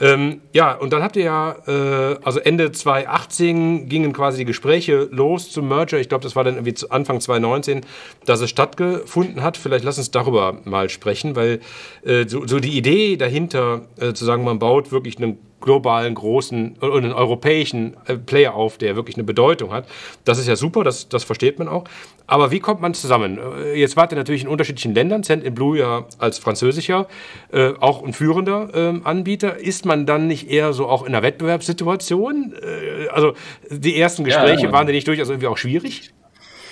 Ähm, 0.00 0.40
ja, 0.52 0.72
und 0.72 0.92
dann 0.92 1.02
habt 1.02 1.16
ihr 1.16 1.24
ja, 1.24 1.56
äh, 1.66 2.16
also 2.22 2.40
Ende 2.40 2.72
2018 2.72 3.88
gingen 3.88 4.12
quasi 4.12 4.38
die 4.38 4.44
Gespräche 4.44 5.08
los 5.10 5.50
zum 5.50 5.68
Merger. 5.68 5.98
Ich 5.98 6.08
glaube, 6.08 6.22
das 6.22 6.34
war 6.34 6.42
dann 6.42 6.54
irgendwie 6.54 6.74
Anfang 6.90 7.20
2019, 7.20 7.82
dass 8.24 8.40
es 8.40 8.50
stattgefunden 8.50 9.42
hat. 9.42 9.56
Vielleicht 9.56 9.84
lass 9.84 9.98
uns 9.98 10.10
darüber 10.10 10.58
mal 10.64 10.88
sprechen, 10.88 11.36
weil 11.36 11.60
äh, 12.04 12.26
so, 12.26 12.46
so, 12.46 12.58
die 12.58 12.76
Idee 12.76 13.16
dahinter, 13.16 13.82
äh, 14.00 14.12
zu 14.12 14.24
sagen, 14.24 14.44
man 14.44 14.58
baut 14.58 14.90
wirklich 14.90 15.18
einen 15.18 15.38
globalen, 15.64 16.14
großen 16.14 16.76
und 16.78 17.04
einen 17.04 17.12
europäischen 17.12 17.96
äh, 18.06 18.16
Player 18.16 18.54
auf, 18.54 18.78
der 18.78 18.96
wirklich 18.96 19.16
eine 19.16 19.24
Bedeutung 19.24 19.72
hat. 19.72 19.86
Das 20.24 20.38
ist 20.38 20.46
ja 20.46 20.56
super, 20.56 20.84
das, 20.84 21.08
das 21.08 21.24
versteht 21.24 21.58
man 21.58 21.68
auch. 21.68 21.84
Aber 22.26 22.50
wie 22.50 22.60
kommt 22.60 22.80
man 22.80 22.94
zusammen? 22.94 23.38
Äh, 23.38 23.74
jetzt 23.80 23.96
wart 23.96 24.12
ihr 24.12 24.16
natürlich 24.16 24.42
in 24.42 24.48
unterschiedlichen 24.48 24.94
Ländern, 24.94 25.22
Cent 25.22 25.42
in 25.42 25.54
Blue 25.54 25.78
ja 25.78 26.04
als 26.18 26.38
französischer, 26.38 27.08
äh, 27.50 27.72
auch 27.80 28.04
ein 28.04 28.12
führender 28.12 28.68
äh, 28.74 29.00
Anbieter. 29.04 29.56
Ist 29.56 29.86
man 29.86 30.06
dann 30.06 30.26
nicht 30.26 30.50
eher 30.50 30.72
so 30.74 30.86
auch 30.86 31.02
in 31.02 31.14
einer 31.14 31.22
Wettbewerbssituation? 31.22 32.54
Äh, 32.54 33.08
also 33.08 33.32
die 33.70 33.98
ersten 33.98 34.24
Gespräche 34.24 34.66
ja, 34.66 34.72
waren 34.72 34.86
die 34.86 34.92
nicht 34.92 35.08
durchaus 35.08 35.30
irgendwie 35.30 35.48
auch 35.48 35.58
schwierig? 35.58 36.12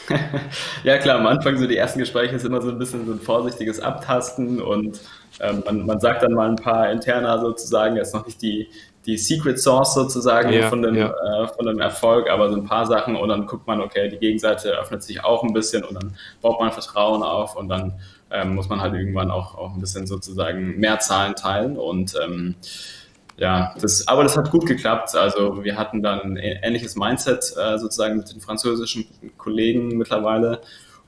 ja 0.84 0.98
klar, 0.98 1.18
am 1.18 1.26
Anfang 1.26 1.56
so 1.56 1.66
die 1.66 1.76
ersten 1.76 1.98
Gespräche 1.98 2.36
ist 2.36 2.44
immer 2.44 2.60
so 2.60 2.68
ein 2.68 2.78
bisschen 2.78 3.06
so 3.06 3.12
ein 3.12 3.20
vorsichtiges 3.20 3.80
Abtasten 3.80 4.60
und 4.60 5.00
ähm, 5.42 5.62
man, 5.66 5.86
man, 5.86 6.00
sagt 6.00 6.22
dann 6.22 6.32
mal 6.32 6.48
ein 6.48 6.56
paar 6.56 6.90
interner 6.90 7.40
sozusagen, 7.40 7.96
jetzt 7.96 8.14
noch 8.14 8.24
nicht 8.24 8.40
die, 8.40 8.68
die 9.04 9.18
Secret 9.18 9.58
Source 9.58 9.94
sozusagen 9.94 10.52
ja, 10.52 10.68
von, 10.68 10.82
dem, 10.82 10.94
ja. 10.94 11.08
äh, 11.10 11.48
von 11.48 11.66
dem 11.66 11.80
Erfolg, 11.80 12.30
aber 12.30 12.48
so 12.48 12.56
ein 12.56 12.64
paar 12.64 12.86
Sachen 12.86 13.16
und 13.16 13.28
dann 13.28 13.46
guckt 13.46 13.66
man, 13.66 13.80
okay, 13.80 14.08
die 14.08 14.18
Gegenseite 14.18 14.70
öffnet 14.70 15.02
sich 15.02 15.24
auch 15.24 15.42
ein 15.42 15.52
bisschen 15.52 15.84
und 15.84 15.94
dann 15.94 16.16
baut 16.40 16.60
man 16.60 16.70
Vertrauen 16.70 17.22
auf 17.22 17.56
und 17.56 17.68
dann 17.68 17.94
ähm, 18.30 18.54
muss 18.54 18.68
man 18.68 18.80
halt 18.80 18.94
irgendwann 18.94 19.30
auch, 19.30 19.58
auch 19.58 19.74
ein 19.74 19.80
bisschen 19.80 20.06
sozusagen 20.06 20.78
mehr 20.78 21.00
Zahlen 21.00 21.34
teilen 21.34 21.76
und 21.76 22.14
ähm, 22.24 22.54
ja, 23.36 23.74
das, 23.80 24.06
aber 24.06 24.22
das 24.22 24.36
hat 24.36 24.50
gut 24.50 24.66
geklappt. 24.66 25.16
Also 25.16 25.64
wir 25.64 25.76
hatten 25.76 26.02
dann 26.02 26.20
ein 26.20 26.36
ähnliches 26.36 26.96
Mindset 26.96 27.54
äh, 27.56 27.78
sozusagen 27.78 28.18
mit 28.18 28.32
den 28.32 28.40
französischen 28.40 29.06
Kollegen 29.36 29.96
mittlerweile. 29.96 30.60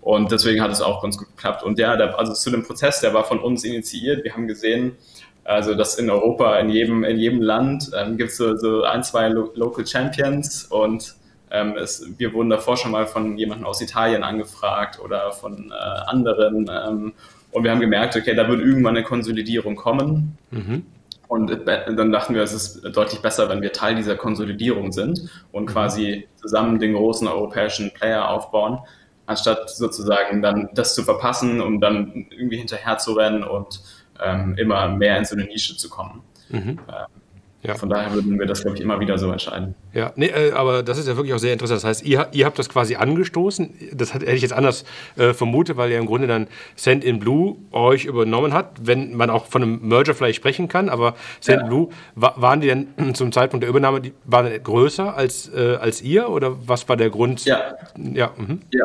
Und 0.04 0.30
deswegen 0.30 0.60
hat 0.60 0.70
es 0.70 0.82
auch 0.82 1.02
ganz 1.02 1.16
gut 1.16 1.28
geklappt. 1.28 1.62
Und 1.62 1.78
ja, 1.78 1.96
der, 1.96 2.18
also 2.18 2.34
zu 2.34 2.50
dem 2.50 2.62
Prozess, 2.62 3.00
der 3.00 3.14
war 3.14 3.24
von 3.24 3.38
uns 3.38 3.64
initiiert. 3.64 4.22
Wir 4.22 4.34
haben 4.34 4.46
gesehen, 4.46 4.98
also 5.44 5.74
dass 5.74 5.94
in 5.94 6.10
Europa, 6.10 6.58
in 6.58 6.68
jedem, 6.68 7.04
in 7.04 7.16
jedem 7.16 7.40
Land 7.40 7.90
ähm, 7.98 8.18
gibt 8.18 8.30
es 8.30 8.36
so, 8.36 8.54
so 8.54 8.82
ein, 8.82 9.02
zwei 9.02 9.28
Lo 9.28 9.50
Local 9.54 9.86
Champions 9.86 10.66
und 10.66 11.14
ähm, 11.50 11.74
es, 11.78 12.06
wir 12.18 12.34
wurden 12.34 12.50
davor 12.50 12.76
schon 12.76 12.90
mal 12.90 13.06
von 13.06 13.38
jemandem 13.38 13.66
aus 13.66 13.80
Italien 13.80 14.24
angefragt 14.24 15.00
oder 15.02 15.32
von 15.32 15.72
äh, 15.72 16.10
anderen. 16.10 16.70
Ähm, 16.70 17.14
und 17.52 17.64
wir 17.64 17.70
haben 17.70 17.80
gemerkt, 17.80 18.14
okay, 18.14 18.34
da 18.34 18.46
wird 18.46 18.60
irgendwann 18.60 18.96
eine 18.96 19.06
Konsolidierung 19.06 19.74
kommen. 19.74 20.36
Mhm. 20.50 20.84
Und 21.28 21.66
dann 21.66 22.12
dachten 22.12 22.34
wir, 22.34 22.42
es 22.42 22.52
ist 22.52 22.82
deutlich 22.94 23.22
besser, 23.22 23.48
wenn 23.48 23.62
wir 23.62 23.72
Teil 23.72 23.94
dieser 23.94 24.16
Konsolidierung 24.16 24.92
sind 24.92 25.30
und 25.50 25.62
mhm. 25.62 25.68
quasi 25.68 26.28
zusammen 26.36 26.78
den 26.78 26.92
großen 26.92 27.26
europäischen 27.26 27.90
Player 27.94 28.28
aufbauen, 28.28 28.80
anstatt 29.26 29.70
sozusagen 29.70 30.42
dann 30.42 30.68
das 30.74 30.94
zu 30.94 31.02
verpassen, 31.02 31.60
um 31.60 31.80
dann 31.80 32.26
irgendwie 32.30 32.58
hinterher 32.58 32.98
zu 32.98 33.12
rennen 33.14 33.44
und 33.44 33.80
ähm, 34.22 34.56
immer 34.58 34.88
mehr 34.88 35.18
in 35.18 35.24
so 35.24 35.34
eine 35.34 35.44
Nische 35.44 35.76
zu 35.76 35.88
kommen. 35.88 36.22
Mhm. 36.50 36.78
Ähm, 36.88 37.06
ja. 37.64 37.76
Von 37.76 37.88
daher 37.88 38.12
würden 38.12 38.38
wir 38.38 38.44
das, 38.44 38.60
glaube 38.60 38.76
ich, 38.76 38.82
immer 38.82 39.00
wieder 39.00 39.16
so 39.16 39.32
entscheiden. 39.32 39.74
Ja, 39.94 40.12
nee, 40.16 40.26
äh, 40.26 40.52
aber 40.52 40.82
das 40.82 40.98
ist 40.98 41.08
ja 41.08 41.16
wirklich 41.16 41.32
auch 41.32 41.38
sehr 41.38 41.54
interessant. 41.54 41.78
Das 41.78 41.84
heißt, 41.84 42.04
ihr, 42.04 42.28
ihr 42.32 42.44
habt 42.44 42.58
das 42.58 42.68
quasi 42.68 42.96
angestoßen. 42.96 43.74
Das 43.94 44.12
hätte 44.12 44.26
ich 44.26 44.42
jetzt 44.42 44.52
anders 44.52 44.84
äh, 45.16 45.32
vermutet, 45.32 45.78
weil 45.78 45.90
ja 45.90 45.98
im 45.98 46.04
Grunde 46.04 46.26
dann 46.26 46.46
Send 46.76 47.04
in 47.04 47.18
Blue 47.18 47.56
euch 47.72 48.04
übernommen 48.04 48.52
hat, 48.52 48.72
wenn 48.82 49.16
man 49.16 49.30
auch 49.30 49.46
von 49.46 49.62
einem 49.62 49.88
Merger 49.88 50.14
vielleicht 50.14 50.36
sprechen 50.36 50.68
kann. 50.68 50.90
Aber 50.90 51.14
Send 51.40 51.60
ja. 51.60 51.62
in 51.62 51.68
Blue, 51.68 51.88
wa 52.14 52.34
waren 52.36 52.60
die 52.60 52.66
denn 52.66 52.88
zum 53.14 53.32
Zeitpunkt 53.32 53.62
der 53.62 53.70
Übernahme, 53.70 54.02
die, 54.02 54.12
waren 54.24 54.62
größer 54.62 55.16
als, 55.16 55.48
äh, 55.48 55.76
als 55.80 56.02
ihr? 56.02 56.28
Oder 56.28 56.68
was 56.68 56.86
war 56.90 56.98
der 56.98 57.08
Grund? 57.08 57.46
Ja. 57.46 57.76
Ja, 57.96 58.32
mhm. 58.36 58.60
ja. 58.74 58.84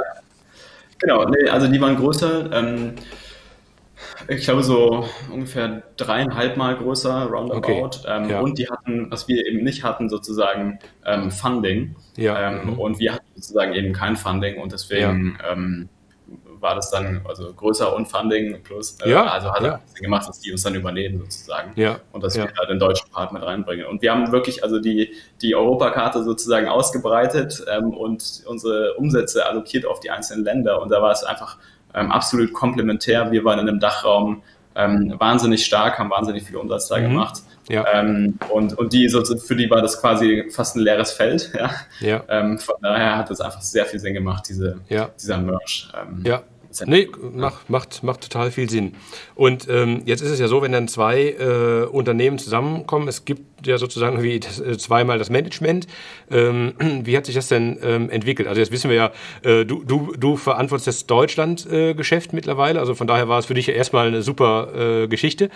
Genau. 1.00 1.26
Nee, 1.26 1.50
also 1.50 1.68
die 1.68 1.82
waren 1.82 1.96
größer. 1.96 2.52
Ähm, 2.52 2.94
ich 4.28 4.44
glaube, 4.44 4.64
so 4.64 5.06
ungefähr 5.32 5.84
dreieinhalb 5.98 6.56
Mal 6.56 6.78
größer, 6.78 7.26
roundabout. 7.26 7.62
Okay. 7.62 8.08
Ähm, 8.08 8.30
ja. 8.30 8.40
Und 8.42 8.58
die 8.60 8.70
hatten, 8.70 9.08
was 9.10 9.28
wir 9.28 9.46
eben 9.46 9.64
nicht 9.64 9.84
hatten, 9.84 10.08
sozusagen 10.10 10.80
ähm, 11.06 11.32
Funding. 11.32 11.96
Ja. 12.16 12.50
Ähm, 12.50 12.72
mhm. 12.72 12.80
Und 12.80 13.00
wir 13.00 13.14
hatten 13.14 13.26
sozusagen 13.36 13.74
eben 13.74 13.94
kein 13.94 14.16
Funding 14.16 14.62
und 14.62 14.72
deswegen 14.72 15.38
ja. 15.42 15.56
War 16.60 16.76
das 16.76 16.92
dann 16.92 17.22
also 17.28 17.54
größer 17.54 17.96
und 17.96 18.08
Funding 18.08 18.62
plus. 18.64 18.98
Äh, 19.02 19.12
ja. 19.12 19.26
Also 19.26 19.52
hat 19.52 19.62
ja. 19.62 19.80
Sinn 19.86 20.04
gemacht, 20.04 20.28
dass 20.28 20.40
die 20.40 20.52
uns 20.52 20.64
dann 20.64 20.76
übernehmen 20.76 21.20
sozusagen. 21.20 21.72
Ja. 21.76 22.00
Und 22.12 22.24
dass 22.24 22.36
wir 22.36 22.48
da 22.48 22.66
den 22.66 22.80
deutschen 22.80 23.10
Part 23.12 23.32
mit 23.34 23.44
reinbringen. 23.44 23.86
Und 23.86 24.02
wir 24.02 24.12
haben 24.12 24.32
wirklich 24.32 24.64
also 24.64 24.80
die, 24.80 25.14
die 25.42 25.56
Europakarte 25.56 26.24
sozusagen 26.24 26.68
ausgebreitet 26.68 27.64
ähm, 27.70 27.92
und 27.92 28.44
unsere 28.46 28.96
Umsätze 28.96 29.46
allokiert 29.46 29.86
auf 29.86 30.00
die 30.00 30.12
einzelnen 30.12 30.44
Länder. 30.44 30.82
Und 30.82 30.90
da 30.90 31.02
war 31.02 31.12
es 31.12 31.24
einfach 31.24 31.58
ähm, 31.94 32.12
absolut 32.12 32.54
komplementär. 32.54 33.32
Wir 33.32 33.44
waren 33.44 33.60
in 33.60 33.70
einem 33.70 33.80
Dachraum 33.80 34.44
ähm, 34.76 35.16
wahnsinnig 35.18 35.66
stark, 35.66 36.00
haben 36.00 36.10
wahnsinnig 36.10 36.44
viel 36.44 36.58
Umsatz 36.58 36.88
da 36.88 36.98
mhm. 36.98 37.04
gemacht. 37.04 37.42
Ja. 37.70 37.86
Ähm, 37.94 38.38
und, 38.50 38.78
und 38.78 38.94
die, 38.94 39.08
so, 39.10 39.24
für 39.24 39.56
die 39.56 39.70
war 39.70 39.82
das 39.82 40.02
quasi 40.02 40.50
fast 40.52 40.76
ein 40.76 40.82
leeres 40.82 41.12
Feld. 41.12 41.52
Ja. 41.60 41.72
ja. 42.00 42.24
Ähm, 42.30 42.58
von 42.58 42.76
daher 42.82 43.18
hat 43.18 43.30
es 43.32 43.42
einfach 43.42 43.62
sehr 43.62 43.86
viel 43.86 44.00
Sinn 44.00 44.14
gemacht, 44.14 44.46
diese, 44.48 44.80
ja. 44.88 45.10
dieser 45.20 45.38
Merch. 45.38 45.92
Ähm, 46.00 46.24
ja. 46.26 46.44
Nee, 46.86 47.10
macht, 47.34 47.70
macht, 47.70 48.04
macht 48.04 48.22
total 48.22 48.52
viel 48.52 48.70
Sinn. 48.70 48.94
Und 49.34 49.68
ähm, 49.70 50.04
jetzt 50.06 50.22
ist 50.22 50.30
es 50.30 50.40
ja 50.40 50.48
so, 50.48 50.62
wenn 50.62 50.72
dann 50.72 50.88
zwei 50.88 51.32
äh, 51.32 51.86
Unternehmen 51.86 52.38
zusammenkommen, 52.38 53.08
es 53.08 53.26
gibt 53.26 53.66
ja 53.66 53.78
sozusagen 53.78 54.22
wie 54.22 54.40
das, 54.40 54.60
äh, 54.60 54.78
zweimal 54.78 55.18
das 55.18 55.30
Management. 55.30 55.88
Ähm, 56.30 56.74
wie 57.04 57.18
hat 57.18 57.26
sich 57.26 57.36
das 57.36 57.48
denn 57.48 57.80
ähm, 57.82 58.10
entwickelt? 58.10 58.48
Also 58.48 58.62
jetzt 58.62 58.72
wissen 58.72 58.90
wir 58.90 58.98
ja, 58.98 59.12
äh, 59.44 59.66
du, 59.66 59.84
du, 59.84 60.14
du 60.16 60.38
verantwortest 60.38 60.88
das 60.88 61.08
Deutschland-Geschäft 61.08 62.34
mittlerweile, 62.34 62.80
also 62.80 62.94
von 62.94 63.08
daher 63.08 63.28
war 63.28 63.40
es 63.40 63.48
für 63.48 63.56
dich 63.56 63.68
ja 63.68 63.74
erstmal 63.74 64.08
eine 64.08 64.22
super 64.22 65.04
äh, 65.04 65.08
Geschichte. 65.08 65.50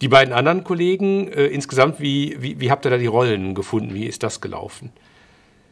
Die 0.00 0.08
beiden 0.08 0.32
anderen 0.32 0.64
Kollegen, 0.64 1.28
äh, 1.28 1.46
insgesamt, 1.46 2.00
wie, 2.00 2.36
wie, 2.40 2.60
wie 2.60 2.70
habt 2.70 2.86
ihr 2.86 2.90
da 2.90 2.96
die 2.96 3.06
Rollen 3.06 3.54
gefunden? 3.54 3.94
Wie 3.94 4.06
ist 4.06 4.22
das 4.22 4.40
gelaufen? 4.40 4.92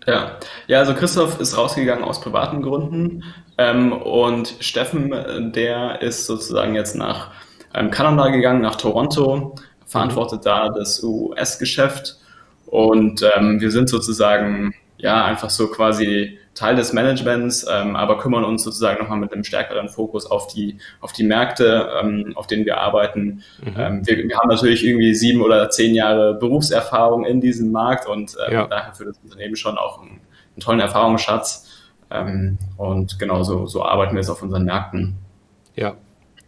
Ja. 0.07 0.39
ja, 0.67 0.79
also 0.79 0.95
Christoph 0.95 1.41
ist 1.41 1.57
rausgegangen 1.57 2.03
aus 2.03 2.21
privaten 2.21 2.63
Gründen 2.63 3.23
ähm, 3.57 3.93
und 3.93 4.55
Steffen, 4.61 5.53
der 5.53 6.03
ist 6.03 6.27
sozusagen 6.27 6.75
jetzt 6.75 6.97
nach 6.97 7.31
ähm, 7.73 7.91
Kanada 7.91 8.29
gegangen, 8.31 8.61
nach 8.63 8.77
Toronto, 8.77 9.55
verantwortet 9.87 10.41
mhm. 10.41 10.45
da 10.45 10.69
das 10.71 11.03
US-Geschäft 11.03 12.19
und 12.67 13.25
ähm, 13.37 13.61
wir 13.61 13.71
sind 13.71 13.89
sozusagen 13.89 14.75
ja 14.97 15.25
einfach 15.25 15.51
so 15.51 15.69
quasi 15.69 16.39
Teil 16.55 16.77
des 16.77 16.93
Managements, 16.93 17.67
ähm, 17.71 17.97
aber 17.97 18.19
kümmern 18.19 18.45
uns 18.45 18.63
sozusagen 18.63 19.01
nochmal 19.03 19.19
mit 19.19 19.33
einem 19.33 19.43
stärkeren 19.43 19.89
Fokus 19.89 20.27
auf 20.27 20.49
die, 20.49 20.79
auf 21.01 21.13
die 21.13 21.25
Märkte, 21.25 21.91
ähm, 22.01 22.33
auf 22.35 22.47
denen 22.47 22.67
wir 22.67 22.79
arbeiten. 22.79 23.43
Mhm. 23.65 23.75
Ähm, 23.79 24.07
wir, 24.07 24.29
wir, 24.29 24.37
haben 24.37 24.49
natürlich 24.49 24.85
irgendwie 24.85 25.15
sieben 25.15 25.41
oder 25.41 25.71
zehn 25.71 25.95
Jahre 25.95 26.35
Berufserfahrung 26.35 27.25
in 27.25 27.41
diesem 27.41 27.73
Markt 27.73 28.07
und 28.07 28.37
ähm, 28.47 28.53
ja. 28.53 28.67
daher 28.67 28.93
für 28.93 29.07
das 29.07 29.19
Unternehmen 29.25 29.57
schon 29.57 29.79
auch 29.79 30.03
einen, 30.03 30.11
einen 30.11 30.61
tollen 30.61 30.81
Erfahrungsschatz. 30.81 31.69
Ähm, 32.11 32.59
und 32.77 33.19
genau 33.19 33.43
so, 33.43 33.67
so 33.67 33.83
arbeiten 33.85 34.13
wir 34.15 34.21
jetzt 34.21 34.31
auf 34.31 34.43
unseren 34.43 34.65
Märkten. 34.65 35.15
Ja, 35.75 35.97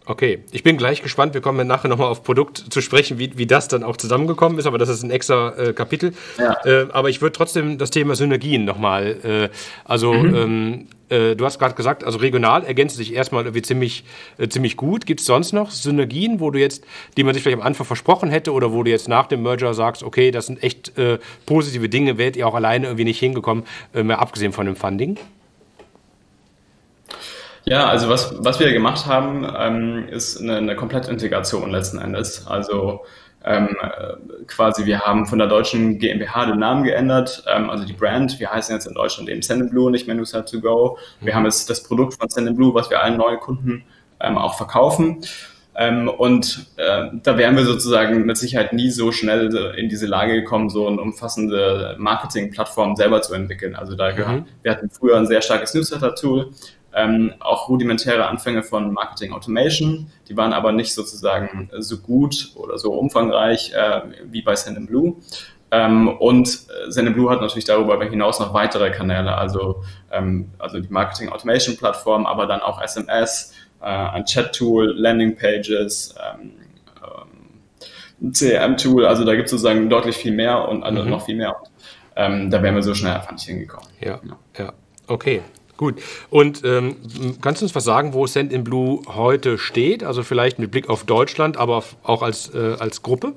Okay, 0.07 0.41
ich 0.53 0.63
bin 0.63 0.77
gleich 0.77 1.03
gespannt. 1.03 1.33
Wir 1.33 1.41
kommen 1.41 1.67
nachher 1.67 1.89
nochmal 1.89 2.09
auf 2.09 2.23
Produkt 2.23 2.59
zu 2.69 2.83
sprechen, 2.83 3.19
wie, 3.19 3.39
wie 3.39 3.47
das 3.47 3.69
dann 3.69 3.83
auch 3.83 3.97
zusammengekommen 3.97 4.59
ist, 4.59 4.67
aber 4.67 4.77
das 4.77 4.91
ist 4.91 5.03
ein 5.03 5.11
extra 5.11 5.57
äh, 5.57 5.73
Kapitel. 5.73 6.13
Ja. 6.39 6.57
Äh, 6.65 6.89
aber 6.93 7.09
ich 7.09 7.23
würde 7.23 7.33
trotzdem 7.33 7.79
das 7.79 7.91
Thema 7.91 8.15
Synergien 8.15 8.67
nochmal, 8.67 9.17
äh, 9.25 9.49
also 9.85 10.13
mhm. 10.13 10.35
ähm, 10.35 10.87
äh, 11.09 11.37
du 11.37 11.45
hast 11.47 11.59
gerade 11.59 11.75
gesagt, 11.75 12.05
also 12.05 12.19
regional 12.19 12.65
ergänzt 12.65 12.97
sich 12.97 13.15
erstmal 13.15 13.45
irgendwie 13.45 13.63
ziemlich, 13.63 14.05
äh, 14.37 14.49
ziemlich 14.49 14.77
gut. 14.77 15.07
Gibt 15.07 15.21
es 15.21 15.27
sonst 15.27 15.53
noch 15.53 15.71
Synergien, 15.71 16.39
wo 16.39 16.51
du 16.51 16.61
jetzt, 16.61 16.85
die 17.17 17.25
man 17.25 17.33
sich 17.33 17.43
vielleicht 17.43 17.61
am 17.61 17.67
Anfang 17.67 17.87
versprochen 17.87 18.29
hätte 18.29 18.53
oder 18.53 18.73
wo 18.73 18.83
du 18.83 18.91
jetzt 18.91 19.09
nach 19.09 19.27
dem 19.27 19.43
Merger 19.43 19.73
sagst, 19.73 20.03
okay, 20.03 20.31
das 20.31 20.47
sind 20.47 20.63
echt 20.63 20.99
äh, 20.99 21.19
positive 21.47 21.89
Dinge, 21.89 22.19
wärt 22.19 22.37
ihr 22.37 22.47
auch 22.47 22.55
alleine 22.55 22.87
irgendwie 22.87 23.05
nicht 23.05 23.21
hingekommen, 23.21 23.65
mehr 23.95 24.19
abgesehen 24.19 24.53
von 24.53 24.67
dem 24.67 24.77
Funding? 24.77 25.19
Ja, 27.65 27.87
also 27.87 28.09
was, 28.09 28.35
was 28.39 28.61
wir 28.61 28.73
gemacht 28.73 29.07
haben, 29.07 29.47
ähm, 29.59 30.09
ist 30.09 30.41
eine, 30.41 30.57
eine 30.57 30.77
Komplettintegration 30.77 31.71
letzten 31.71 31.99
Endes. 31.99 32.47
Also 32.47 33.05
ähm, 33.45 33.77
quasi, 34.47 34.87
wir 34.87 35.01
haben 35.01 35.27
von 35.27 35.39
der 35.39 35.49
deutschen 35.49 35.99
GmbH 35.99 36.47
den 36.47 36.59
Namen 36.59 36.85
geändert, 36.85 37.45
ähm, 37.47 37.69
also 37.69 37.85
die 37.85 37.93
Brand. 37.93 38.41
Wir 38.41 38.51
heißen 38.51 38.75
jetzt 38.75 38.87
in 38.87 38.95
Deutschland 38.95 39.29
eben 39.29 39.43
Send 39.43 39.73
nicht 39.73 40.07
mehr 40.07 40.17
News 40.17 40.33
to 40.33 40.61
Go. 40.61 40.99
Wir 41.21 41.33
mhm. 41.33 41.37
haben 41.37 41.45
jetzt 41.45 41.69
das 41.69 41.83
Produkt 41.83 42.15
von 42.15 42.29
Send 42.29 42.59
was 42.59 42.91
wir 42.91 43.03
allen 43.03 43.19
neuen 43.19 43.41
Kunden 43.41 43.85
ähm, 44.21 44.39
auch 44.39 44.57
verkaufen. 44.57 45.21
Ähm, 45.77 46.09
und 46.09 46.69
äh, 46.77 47.09
da 47.23 47.37
wären 47.37 47.57
wir 47.57 47.65
sozusagen 47.65 48.25
mit 48.25 48.39
Sicherheit 48.39 48.73
nie 48.73 48.91
so 48.91 49.11
schnell 49.11 49.55
in 49.77 49.89
diese 49.89 50.07
Lage 50.07 50.35
gekommen, 50.35 50.71
so 50.71 50.87
eine 50.87 51.01
umfassende 51.01 51.97
Marketing-Plattform 51.99 52.97
selber 52.97 53.23
zu 53.23 53.35
entwickeln. 53.35 53.75
Also 53.75 53.95
da 53.97 54.13
mhm. 54.13 54.47
wir 54.63 54.71
hatten 54.71 54.89
früher 54.89 55.17
ein 55.17 55.27
sehr 55.27 55.43
starkes 55.43 55.75
Newsletter-Tool, 55.75 56.53
ähm, 56.95 57.35
auch 57.41 57.69
rudimentäre 57.69 58.27
Anfänge 58.27 58.63
von 58.63 58.93
Marketing 58.93 59.33
Automation. 59.33 60.11
Die 60.29 60.37
waren 60.37 60.53
aber 60.53 60.73
nicht 60.73 60.95
sozusagen 60.95 61.71
so 61.79 61.99
gut 61.99 62.53
oder 62.55 62.79
so 62.79 62.93
umfangreich 62.93 63.73
äh, 63.73 64.03
wie 64.25 64.43
bei 64.43 64.55
Sendinblue. 64.55 65.17
Ähm, 65.75 66.09
und 66.09 66.49
äh, 66.49 66.91
Sendinblue 66.91 67.31
hat 67.31 67.41
natürlich 67.41 67.65
darüber 67.65 68.03
hinaus 68.05 68.39
noch 68.39 68.55
weitere 68.55 68.91
Kanäle, 68.91 69.37
also, 69.37 69.83
ähm, 70.13 70.51
also 70.59 70.79
die 70.79 70.89
Marketing 70.89 71.31
Automation 71.31 71.77
Plattform, 71.77 72.27
aber 72.27 72.47
dann 72.47 72.61
auch 72.61 72.81
SMS, 72.81 73.53
äh, 73.81 73.87
ein 73.87 74.25
Chat-Tool, 74.25 74.95
Landing-Pages, 74.97 76.15
ähm, 76.35 76.53
ähm 77.03 78.33
CRM-Tool, 78.33 79.05
also 79.05 79.25
da 79.25 79.35
gibt 79.35 79.47
es 79.47 79.51
sozusagen 79.51 79.91
deutlich 79.91 80.17
viel 80.17 80.33
mehr 80.33 80.69
und 80.69 80.85
also 80.85 81.03
mhm. 81.03 81.11
noch 81.11 81.27
viel 81.27 81.37
mehr. 81.37 81.57
Ähm, 82.17 82.51
da 82.51 82.63
wären 82.63 82.77
wir 82.77 82.83
so 82.83 82.95
schnell 82.95 83.13
einfach 83.13 83.33
nicht 83.33 83.45
hingekommen. 83.45 83.89
Ja, 84.01 84.21
ja. 84.25 84.39
ja. 84.57 84.73
Okay, 85.09 85.43
Gut. 85.85 86.01
Und 86.31 86.65
ähm, 86.65 86.97
kannst 87.43 87.61
du 87.61 87.67
uns 87.67 87.75
was 87.75 87.85
sagen, 87.85 88.15
wo 88.15 88.27
Send 88.27 88.55
in 88.55 88.65
Blue 88.65 89.03
heute 89.07 89.59
steht? 89.59 90.03
Also 90.03 90.23
vielleicht 90.23 90.59
mit 90.59 90.71
Blick 90.71 90.89
auf 90.89 91.05
Deutschland, 91.05 91.59
aber 91.59 91.85
auch 92.03 92.23
als, 92.23 92.55
äh, 92.55 92.77
als 92.79 93.03
Gruppe? 93.03 93.35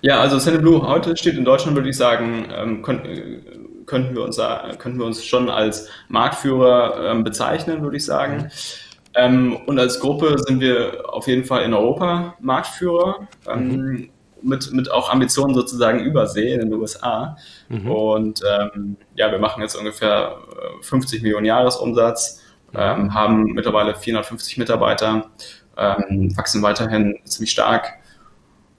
Ja, 0.00 0.20
also 0.20 0.38
Send 0.38 0.56
in 0.56 0.62
Blue 0.62 0.80
heute 0.80 1.18
steht 1.18 1.34
in 1.34 1.44
Deutschland, 1.44 1.76
würde 1.76 1.90
ich 1.90 1.98
sagen, 1.98 2.46
ähm, 2.50 2.82
äh, 2.82 3.40
könnten, 3.84 4.14
wir 4.14 4.22
uns, 4.22 4.40
könnten 4.78 4.98
wir 4.98 5.04
uns 5.04 5.22
schon 5.22 5.50
als 5.50 5.90
Marktführer 6.08 7.10
ähm, 7.10 7.24
bezeichnen, 7.24 7.82
würde 7.82 7.98
ich 7.98 8.04
sagen. 8.06 8.50
Ähm, 9.14 9.58
und 9.66 9.78
als 9.78 10.00
Gruppe 10.00 10.36
sind 10.38 10.60
wir 10.60 11.02
auf 11.12 11.26
jeden 11.26 11.44
Fall 11.44 11.64
in 11.64 11.74
Europa 11.74 12.36
Marktführer. 12.40 13.28
Mhm 13.54 14.08
mit, 14.44 14.72
mit 14.72 14.90
auch 14.90 15.10
Ambitionen 15.10 15.54
sozusagen 15.54 16.00
übersee 16.00 16.52
in 16.52 16.60
den 16.60 16.72
USA. 16.74 17.36
Mhm. 17.68 17.90
Und 17.90 18.40
ähm, 18.48 18.96
ja, 19.14 19.30
wir 19.30 19.38
machen 19.38 19.62
jetzt 19.62 19.74
ungefähr 19.74 20.38
50 20.82 21.20
äh, 21.20 21.22
Millionen 21.22 21.46
Jahresumsatz 21.46 22.42
ähm, 22.76 23.14
haben 23.14 23.44
mittlerweile 23.52 23.94
450 23.94 24.58
Mitarbeiter, 24.58 25.30
ähm, 25.76 26.36
wachsen 26.36 26.62
weiterhin 26.62 27.18
ziemlich 27.24 27.52
stark 27.52 27.92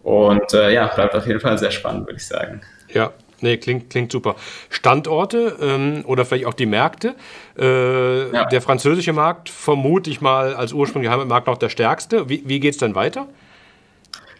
und 0.03 0.53
äh, 0.53 0.73
ja, 0.73 0.87
bleibt 0.87 1.15
auf 1.15 1.25
jeden 1.27 1.39
Fall 1.39 1.57
sehr 1.57 1.71
spannend, 1.71 2.05
würde 2.07 2.17
ich 2.17 2.27
sagen. 2.27 2.61
Ja, 2.89 3.11
Nee, 3.41 3.57
klingt, 3.57 3.89
klingt 3.89 4.13
super. 4.13 4.37
Standorte 4.69 5.57
ähm, 5.61 6.03
oder 6.07 6.23
vielleicht 6.23 6.45
auch 6.45 6.53
die 6.53 6.65
Märkte. 6.65 7.15
Äh, 7.59 8.31
ja. 8.31 8.45
Der 8.45 8.61
französische 8.61 9.11
Markt 9.11 9.49
vermute 9.49 10.09
ich 10.09 10.21
mal 10.21 10.55
als 10.55 10.71
ursprünglicher 10.71 11.11
Heimatmarkt 11.11 11.47
noch 11.47 11.57
der 11.57 11.67
stärkste. 11.67 12.29
Wie, 12.29 12.43
wie 12.45 12.61
geht 12.61 12.71
es 12.71 12.77
dann 12.77 12.95
weiter? 12.95 13.27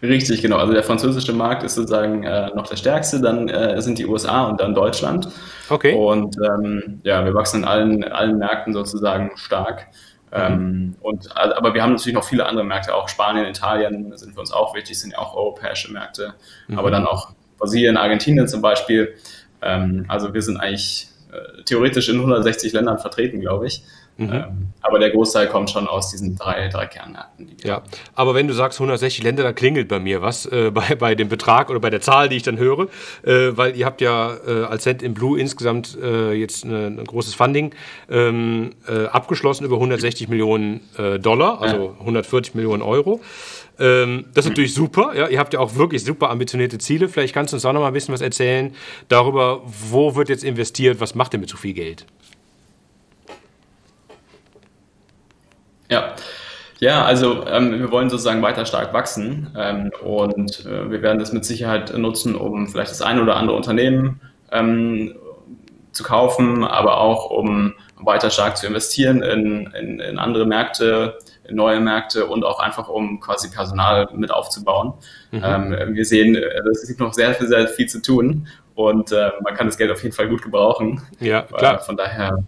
Richtig, 0.02 0.42
genau. 0.42 0.58
Also 0.58 0.72
der 0.72 0.82
französische 0.82 1.32
Markt 1.32 1.62
ist 1.62 1.74
sozusagen 1.74 2.22
äh, 2.24 2.50
noch 2.54 2.66
der 2.66 2.76
stärkste, 2.76 3.20
dann 3.20 3.48
äh, 3.48 3.80
sind 3.80 3.98
die 3.98 4.06
USA 4.06 4.44
und 4.44 4.60
dann 4.60 4.74
Deutschland. 4.74 5.28
Okay. 5.68 5.94
Und 5.94 6.36
ähm, 6.36 7.00
ja, 7.02 7.24
wir 7.24 7.34
wachsen 7.34 7.62
in 7.62 7.64
allen, 7.64 8.04
allen 8.04 8.38
Märkten 8.38 8.72
sozusagen 8.74 9.32
stark. 9.36 9.86
Mhm. 10.30 10.36
Ähm, 10.36 10.94
und, 11.00 11.36
aber 11.36 11.74
wir 11.74 11.82
haben 11.82 11.92
natürlich 11.92 12.14
noch 12.14 12.24
viele 12.24 12.46
andere 12.46 12.64
Märkte, 12.64 12.94
auch 12.94 13.08
Spanien, 13.08 13.46
Italien 13.46 14.16
sind 14.16 14.34
für 14.34 14.40
uns 14.40 14.52
auch 14.52 14.74
wichtig, 14.74 14.98
sind 14.98 15.12
ja 15.12 15.18
auch 15.18 15.34
europäische 15.34 15.92
Märkte, 15.92 16.34
mhm. 16.68 16.78
aber 16.78 16.90
dann 16.90 17.06
auch 17.06 17.30
Brasilien, 17.58 17.96
Argentinien 17.96 18.48
zum 18.48 18.60
Beispiel. 18.60 19.14
Ähm, 19.62 20.04
also 20.08 20.34
wir 20.34 20.42
sind 20.42 20.58
eigentlich 20.58 21.08
äh, 21.32 21.62
theoretisch 21.64 22.08
in 22.08 22.16
160 22.16 22.72
Ländern 22.72 22.98
vertreten, 22.98 23.40
glaube 23.40 23.66
ich. 23.66 23.82
Mhm. 24.18 24.32
Ähm, 24.32 24.66
aber 24.80 24.98
der 24.98 25.10
Großteil 25.10 25.48
kommt 25.48 25.70
schon 25.70 25.86
aus 25.86 26.10
diesen 26.10 26.36
drei, 26.36 26.68
drei 26.68 26.86
Kernmärkten. 26.86 27.56
ja, 27.62 27.82
aber 28.14 28.34
wenn 28.34 28.48
du 28.48 28.54
sagst 28.54 28.80
160 28.80 29.22
Länder, 29.22 29.42
da 29.42 29.52
klingelt 29.52 29.88
bei 29.88 29.98
mir 29.98 30.22
was 30.22 30.46
äh, 30.46 30.70
bei, 30.74 30.94
bei 30.94 31.14
dem 31.14 31.28
Betrag 31.28 31.70
oder 31.70 31.80
bei 31.80 31.90
der 31.90 32.00
Zahl, 32.00 32.28
die 32.28 32.36
ich 32.36 32.42
dann 32.42 32.56
höre, 32.56 32.88
äh, 33.24 33.56
weil 33.56 33.76
ihr 33.76 33.84
habt 33.84 34.00
ja 34.00 34.36
äh, 34.46 34.64
als 34.64 34.84
Cent 34.84 35.02
in 35.02 35.12
Blue 35.12 35.38
insgesamt 35.38 35.98
äh, 36.00 36.32
jetzt 36.32 36.64
ein 36.64 37.04
großes 37.04 37.34
Funding 37.34 37.74
ähm, 38.10 38.70
äh, 38.88 39.06
abgeschlossen 39.06 39.64
über 39.64 39.76
160 39.76 40.28
Millionen 40.28 40.80
äh, 40.96 41.18
Dollar, 41.18 41.60
also 41.60 41.94
ja. 41.98 42.00
140 42.00 42.54
Millionen 42.54 42.82
Euro. 42.82 43.20
Ähm, 43.78 44.26
das 44.32 44.46
ist 44.46 44.50
natürlich 44.50 44.74
super. 44.74 45.14
Ja, 45.14 45.28
ihr 45.28 45.38
habt 45.38 45.52
ja 45.52 45.60
auch 45.60 45.74
wirklich 45.76 46.02
super 46.02 46.30
ambitionierte 46.30 46.78
Ziele. 46.78 47.08
Vielleicht 47.08 47.34
kannst 47.34 47.52
du 47.52 47.56
uns 47.56 47.64
auch 47.64 47.72
noch 47.72 47.80
mal 47.80 47.88
ein 47.88 47.92
bisschen 47.92 48.14
was 48.14 48.22
erzählen 48.22 48.74
darüber, 49.08 49.62
wo 49.64 50.14
wird 50.14 50.28
jetzt 50.28 50.44
investiert, 50.44 51.00
was 51.00 51.14
macht 51.14 51.34
ihr 51.34 51.40
mit 51.40 51.50
so 51.50 51.56
viel 51.56 51.74
Geld? 51.74 52.06
Ja. 55.88 56.14
Ja, 56.78 57.04
also 57.04 57.46
ähm, 57.46 57.78
wir 57.78 57.90
wollen 57.90 58.10
sozusagen 58.10 58.42
weiter 58.42 58.66
stark 58.66 58.92
wachsen 58.92 59.50
ähm, 59.56 59.90
und 60.02 60.66
äh, 60.66 60.90
wir 60.90 61.00
werden 61.00 61.18
das 61.18 61.32
mit 61.32 61.44
Sicherheit 61.44 61.96
nutzen, 61.96 62.34
um 62.34 62.68
vielleicht 62.68 62.90
das 62.90 63.00
eine 63.00 63.22
oder 63.22 63.36
andere 63.36 63.56
Unternehmen 63.56 64.20
ähm, 64.52 65.14
zu 65.92 66.04
kaufen, 66.04 66.64
aber 66.64 67.00
auch 67.00 67.30
um 67.30 67.72
weiter 67.98 68.28
stark 68.28 68.58
zu 68.58 68.66
investieren 68.66 69.22
in, 69.22 69.68
in, 69.68 70.00
in 70.00 70.18
andere 70.18 70.44
Märkte, 70.44 71.16
in 71.44 71.56
neue 71.56 71.80
Märkte 71.80 72.26
und 72.26 72.44
auch 72.44 72.60
einfach 72.60 72.88
um 72.90 73.20
quasi 73.20 73.48
Personal 73.50 74.08
mit 74.14 74.30
aufzubauen. 74.30 74.92
Mhm. 75.30 75.42
Ähm, 75.42 75.94
wir 75.94 76.04
sehen, 76.04 76.36
es 76.36 76.86
gibt 76.86 77.00
noch 77.00 77.14
sehr, 77.14 77.32
sehr, 77.32 77.48
sehr 77.48 77.68
viel 77.68 77.86
zu 77.86 78.02
tun 78.02 78.48
und 78.74 79.12
äh, 79.12 79.30
man 79.42 79.54
kann 79.54 79.66
das 79.66 79.78
Geld 79.78 79.90
auf 79.90 80.02
jeden 80.02 80.14
Fall 80.14 80.28
gut 80.28 80.42
gebrauchen. 80.42 81.00
Ja, 81.20 81.42
klar. 81.42 81.76
Äh, 81.76 81.78
von 81.78 81.96
daher 81.96 82.44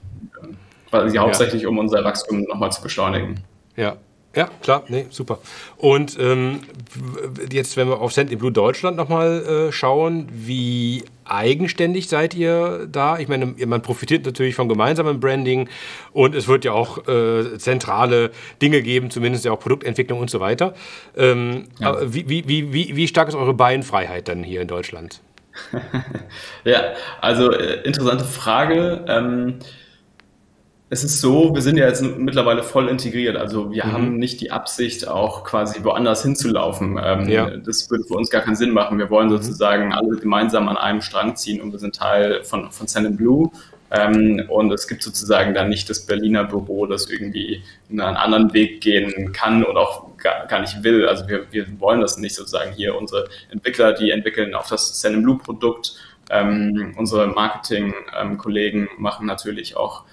quasi 0.91 1.17
hauptsächlich, 1.17 1.63
ja. 1.63 1.69
um 1.69 1.79
unser 1.79 2.05
Wachstum 2.05 2.43
nochmal 2.43 2.73
zu 2.73 2.83
beschleunigen. 2.83 3.43
Ja, 3.77 3.97
ja, 4.37 4.49
klar, 4.63 4.85
nee, 4.89 5.07
super. 5.09 5.39
Und 5.79 6.19
ähm, 6.21 6.61
jetzt, 7.51 7.77
wenn 7.77 7.89
wir 7.89 8.01
auf 8.01 8.13
Send 8.13 8.31
in 8.31 8.39
Blue 8.39 8.53
Deutschland 8.53 8.97
nochmal 8.97 9.69
äh, 9.69 9.73
schauen, 9.73 10.29
wie 10.31 11.03
eigenständig 11.25 12.09
seid 12.09 12.35
ihr 12.35 12.87
da? 12.93 13.19
Ich 13.19 13.29
meine, 13.29 13.47
man 13.47 13.81
profitiert 13.81 14.27
natürlich 14.27 14.55
vom 14.55 14.69
gemeinsamen 14.69 15.19
Branding 15.19 15.69
und 16.13 16.35
es 16.35 16.47
wird 16.47 16.65
ja 16.65 16.73
auch 16.73 17.09
äh, 17.09 17.59
zentrale 17.59 18.31
Dinge 18.61 18.83
geben, 18.83 19.11
zumindest 19.11 19.47
ja 19.47 19.53
auch 19.53 19.61
Produktentwicklung 19.61 20.21
und 20.21 20.31
so 20.31 20.41
weiter. 20.41 20.75
Ähm, 21.17 21.65
ja. 21.81 21.97
wie, 22.03 22.29
wie, 22.29 22.73
wie, 22.73 22.95
wie 22.95 23.09
stark 23.09 23.29
ist 23.29 23.35
eure 23.35 23.55
Beinfreiheit 23.55 24.29
dann 24.29 24.45
hier 24.45 24.61
in 24.61 24.69
Deutschland? 24.69 25.21
ja, 26.65 26.93
also 27.23 27.51
äh, 27.51 27.83
interessante 27.83 28.25
Frage. 28.25 29.05
Ähm, 29.09 29.59
es 30.91 31.05
ist 31.05 31.21
so, 31.21 31.55
wir 31.55 31.61
sind 31.61 31.77
ja 31.77 31.87
jetzt 31.87 32.03
mittlerweile 32.03 32.63
voll 32.63 32.89
integriert. 32.89 33.37
Also 33.37 33.71
wir 33.71 33.85
mhm. 33.85 33.93
haben 33.93 34.17
nicht 34.17 34.41
die 34.41 34.51
Absicht, 34.51 35.07
auch 35.07 35.45
quasi 35.45 35.85
woanders 35.85 36.23
hinzulaufen. 36.23 36.99
Ähm, 37.03 37.29
ja. 37.29 37.51
Das 37.51 37.91
würde 37.91 38.05
für 38.05 38.15
uns 38.15 38.31
gar 38.31 38.41
keinen 38.43 38.57
Sinn 38.57 38.71
machen. 38.71 38.99
Wir 38.99 39.11
wollen 39.11 39.29
mhm. 39.29 39.33
sozusagen 39.33 39.93
alle 39.93 40.17
gemeinsam 40.17 40.69
an 40.69 40.79
einem 40.79 41.03
Strang 41.03 41.37
ziehen 41.37 41.61
und 41.61 41.73
wir 41.73 41.79
sind 41.79 41.95
Teil 41.95 42.43
von, 42.45 42.71
von 42.71 42.87
Sand 42.87 43.17
Blue. 43.19 43.51
Ähm, 43.91 44.45
und 44.49 44.73
es 44.73 44.89
gibt 44.89 45.03
sozusagen 45.03 45.55
dann 45.55 45.69
nicht 45.69 45.89
das 45.91 46.07
Berliner 46.07 46.45
Büro, 46.45 46.87
das 46.87 47.09
irgendwie 47.11 47.63
einen 47.91 48.01
anderen 48.01 48.53
Weg 48.55 48.81
gehen 48.81 49.33
kann 49.33 49.65
und 49.65 49.77
auch 49.77 50.17
gar, 50.17 50.47
gar 50.47 50.61
nicht 50.61 50.83
will. 50.83 51.07
Also 51.07 51.29
wir, 51.29 51.47
wir 51.51 51.67
wollen 51.81 52.01
das 52.01 52.17
nicht 52.17 52.35
sozusagen 52.35 52.73
hier. 52.73 52.97
Unsere 52.97 53.29
Entwickler, 53.51 53.93
die 53.93 54.11
entwickeln 54.11 54.55
auch 54.55 54.69
das 54.69 55.01
Sand 55.01 55.23
Blue 55.23 55.37
Produkt. 55.39 55.95
Ähm, 56.31 56.95
unsere 56.97 57.27
Marketing-Kollegen 57.29 58.89
machen 58.99 59.27
natürlich 59.27 59.77
auch 59.77 60.05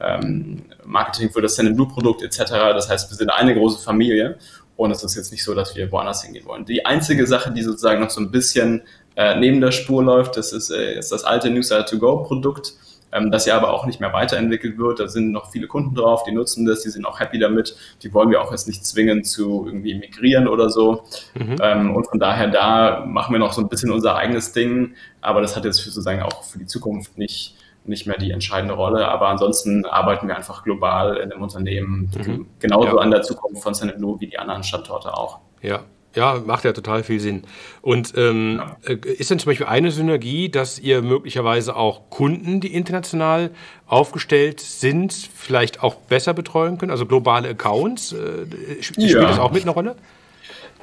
ähm, 0.00 0.62
Marketing 0.84 1.30
für 1.30 1.42
das 1.42 1.56
Send 1.56 1.74
Blue-Produkt 1.76 2.22
etc. 2.22 2.50
Das 2.50 2.88
heißt, 2.88 3.10
wir 3.10 3.16
sind 3.16 3.30
eine 3.30 3.54
große 3.54 3.82
Familie 3.82 4.38
und 4.76 4.90
es 4.90 5.04
ist 5.04 5.14
jetzt 5.14 5.32
nicht 5.32 5.44
so, 5.44 5.54
dass 5.54 5.76
wir 5.76 5.90
woanders 5.92 6.22
hingehen 6.22 6.46
wollen. 6.46 6.64
Die 6.64 6.84
einzige 6.84 7.26
Sache, 7.26 7.52
die 7.52 7.62
sozusagen 7.62 8.00
noch 8.00 8.10
so 8.10 8.20
ein 8.20 8.30
bisschen 8.30 8.82
äh, 9.16 9.36
neben 9.36 9.60
der 9.60 9.70
Spur 9.70 10.02
läuft, 10.02 10.36
das 10.36 10.52
ist, 10.52 10.70
äh, 10.70 10.98
ist 10.98 11.12
das 11.12 11.24
alte 11.24 11.50
Newsletter 11.50 11.86
to 11.86 11.98
Go 11.98 12.24
Produkt, 12.24 12.74
ähm, 13.12 13.30
das 13.30 13.46
ja 13.46 13.56
aber 13.56 13.72
auch 13.72 13.86
nicht 13.86 14.00
mehr 14.00 14.12
weiterentwickelt 14.12 14.76
wird. 14.76 14.98
Da 14.98 15.06
sind 15.06 15.30
noch 15.30 15.52
viele 15.52 15.68
Kunden 15.68 15.94
drauf, 15.94 16.24
die 16.24 16.32
nutzen 16.32 16.66
das, 16.66 16.82
die 16.82 16.90
sind 16.90 17.06
auch 17.06 17.20
happy 17.20 17.38
damit. 17.38 17.76
Die 18.02 18.12
wollen 18.12 18.30
wir 18.30 18.42
auch 18.42 18.50
jetzt 18.50 18.66
nicht 18.66 18.84
zwingen 18.84 19.22
zu 19.22 19.64
irgendwie 19.66 19.94
migrieren 19.94 20.48
oder 20.48 20.68
so. 20.68 21.04
Mhm. 21.34 21.56
Ähm, 21.62 21.94
und 21.94 22.08
von 22.08 22.18
daher 22.18 22.48
da 22.48 23.04
machen 23.06 23.32
wir 23.32 23.38
noch 23.38 23.52
so 23.52 23.60
ein 23.60 23.68
bisschen 23.68 23.92
unser 23.92 24.16
eigenes 24.16 24.52
Ding, 24.52 24.94
aber 25.20 25.40
das 25.40 25.54
hat 25.54 25.64
jetzt 25.64 25.76
sozusagen 25.76 26.22
auch 26.22 26.42
für 26.42 26.58
die 26.58 26.66
Zukunft 26.66 27.16
nicht 27.16 27.56
nicht 27.84 28.06
mehr 28.06 28.18
die 28.18 28.30
entscheidende 28.30 28.74
Rolle. 28.74 29.08
Aber 29.08 29.28
ansonsten 29.28 29.84
arbeiten 29.84 30.28
wir 30.28 30.36
einfach 30.36 30.62
global 30.62 31.16
in 31.16 31.30
dem 31.30 31.42
Unternehmen 31.42 32.10
mhm. 32.16 32.46
genauso 32.58 32.96
ja. 32.96 32.96
an 32.96 33.10
der 33.10 33.22
Zukunft 33.22 33.62
von 33.62 33.74
Blue 33.96 34.20
wie 34.20 34.26
die 34.26 34.38
anderen 34.38 34.62
Standorte 34.62 35.14
auch. 35.14 35.38
Ja, 35.62 35.80
ja, 36.14 36.40
macht 36.44 36.64
ja 36.64 36.72
total 36.72 37.02
viel 37.02 37.18
Sinn. 37.18 37.42
Und 37.82 38.14
ähm, 38.16 38.62
ja. 38.86 38.92
Äh, 38.92 38.98
ist 39.08 39.30
denn 39.30 39.38
zum 39.38 39.50
Beispiel 39.50 39.66
eine 39.66 39.90
Synergie, 39.90 40.48
dass 40.48 40.78
ihr 40.78 41.02
möglicherweise 41.02 41.74
auch 41.76 42.08
Kunden, 42.10 42.60
die 42.60 42.72
international 42.72 43.50
aufgestellt 43.86 44.60
sind, 44.60 45.12
vielleicht 45.12 45.82
auch 45.82 45.96
besser 45.96 46.32
betreuen 46.32 46.78
könnt? 46.78 46.92
Also 46.92 47.06
globale 47.06 47.48
Accounts? 47.48 48.12
Äh, 48.12 48.82
spielt 48.82 49.10
ja. 49.10 49.22
das 49.22 49.38
auch 49.38 49.52
mit 49.52 49.62
einer 49.62 49.72
Rolle? 49.72 49.96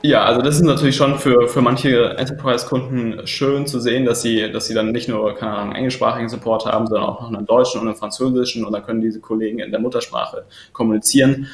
Ja, 0.04 0.24
also 0.24 0.42
das 0.42 0.56
ist 0.56 0.64
natürlich 0.64 0.96
schon 0.96 1.20
für, 1.20 1.48
für 1.48 1.62
manche 1.62 2.18
Enterprise-Kunden 2.18 3.28
schön 3.28 3.68
zu 3.68 3.80
sehen, 3.80 4.06
dass 4.06 4.22
sie, 4.24 4.52
dass 4.52 4.66
sie 4.66 4.74
dann 4.74 4.92
nicht 4.92 5.08
nur, 5.08 5.36
keine 5.36 5.54
Ahnung, 5.54 5.76
englischsprachigen 5.76 6.28
Support 6.28 6.66
haben, 6.66 6.88
sondern 6.88 7.08
auch 7.08 7.22
noch 7.22 7.28
einen 7.28 7.46
deutschen 7.46 7.82
und 7.82 7.88
einen 7.88 7.96
französischen 7.96 8.66
und 8.66 8.74
dann 8.74 8.84
können 8.84 9.02
diese 9.02 9.20
Kollegen 9.20 9.60
in 9.60 9.70
der 9.70 9.80
Muttersprache 9.80 10.46
kommunizieren. 10.74 11.48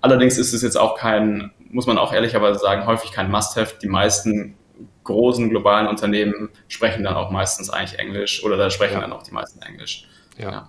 Allerdings 0.00 0.36
ist 0.36 0.52
es 0.52 0.62
jetzt 0.62 0.76
auch 0.76 0.96
kein, 0.96 1.52
muss 1.70 1.86
man 1.86 1.96
auch 1.96 2.12
ehrlicherweise 2.12 2.58
sagen, 2.58 2.86
häufig 2.86 3.12
kein 3.12 3.30
Must-Have. 3.30 3.74
Die 3.80 3.88
meisten 3.88 4.56
großen 5.04 5.48
globalen 5.48 5.86
Unternehmen 5.86 6.50
sprechen 6.66 7.04
dann 7.04 7.14
auch 7.14 7.30
meistens 7.30 7.70
eigentlich 7.70 8.00
Englisch 8.00 8.42
oder 8.44 8.56
da 8.56 8.70
sprechen 8.70 8.94
ja. 8.94 9.00
dann 9.00 9.12
auch 9.12 9.22
die 9.22 9.32
meisten 9.32 9.62
Englisch. 9.62 10.08
ja. 10.38 10.50
ja. 10.50 10.68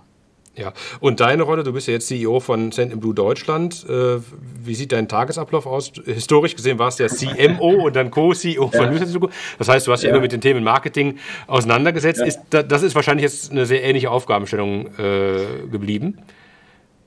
Ja, 0.56 0.72
und 1.00 1.18
deine 1.18 1.42
Rolle, 1.42 1.64
du 1.64 1.72
bist 1.72 1.88
ja 1.88 1.94
jetzt 1.94 2.06
CEO 2.06 2.38
von 2.38 2.70
Send 2.70 3.00
Blue 3.00 3.12
Deutschland. 3.12 3.84
Äh, 3.88 4.18
wie 4.64 4.74
sieht 4.74 4.92
dein 4.92 5.08
Tagesablauf 5.08 5.66
aus? 5.66 5.90
Historisch 6.04 6.54
gesehen 6.54 6.78
warst 6.78 7.00
du 7.00 7.04
ja 7.04 7.08
CMO 7.08 7.84
und 7.86 7.96
dann 7.96 8.10
Co-CEO 8.10 8.68
von. 8.68 8.90
Newsletter. 8.90 9.28
Das 9.58 9.68
heißt, 9.68 9.86
du 9.86 9.92
hast 9.92 10.02
dich 10.02 10.08
ja. 10.08 10.14
immer 10.14 10.22
mit 10.22 10.30
den 10.30 10.40
Themen 10.40 10.62
Marketing 10.62 11.18
auseinandergesetzt. 11.48 12.20
Ja. 12.20 12.26
Ist, 12.26 12.40
das 12.50 12.82
ist 12.82 12.94
wahrscheinlich 12.94 13.24
jetzt 13.24 13.50
eine 13.50 13.66
sehr 13.66 13.82
ähnliche 13.82 14.10
Aufgabenstellung 14.10 14.86
äh, 14.98 15.66
geblieben. 15.70 16.18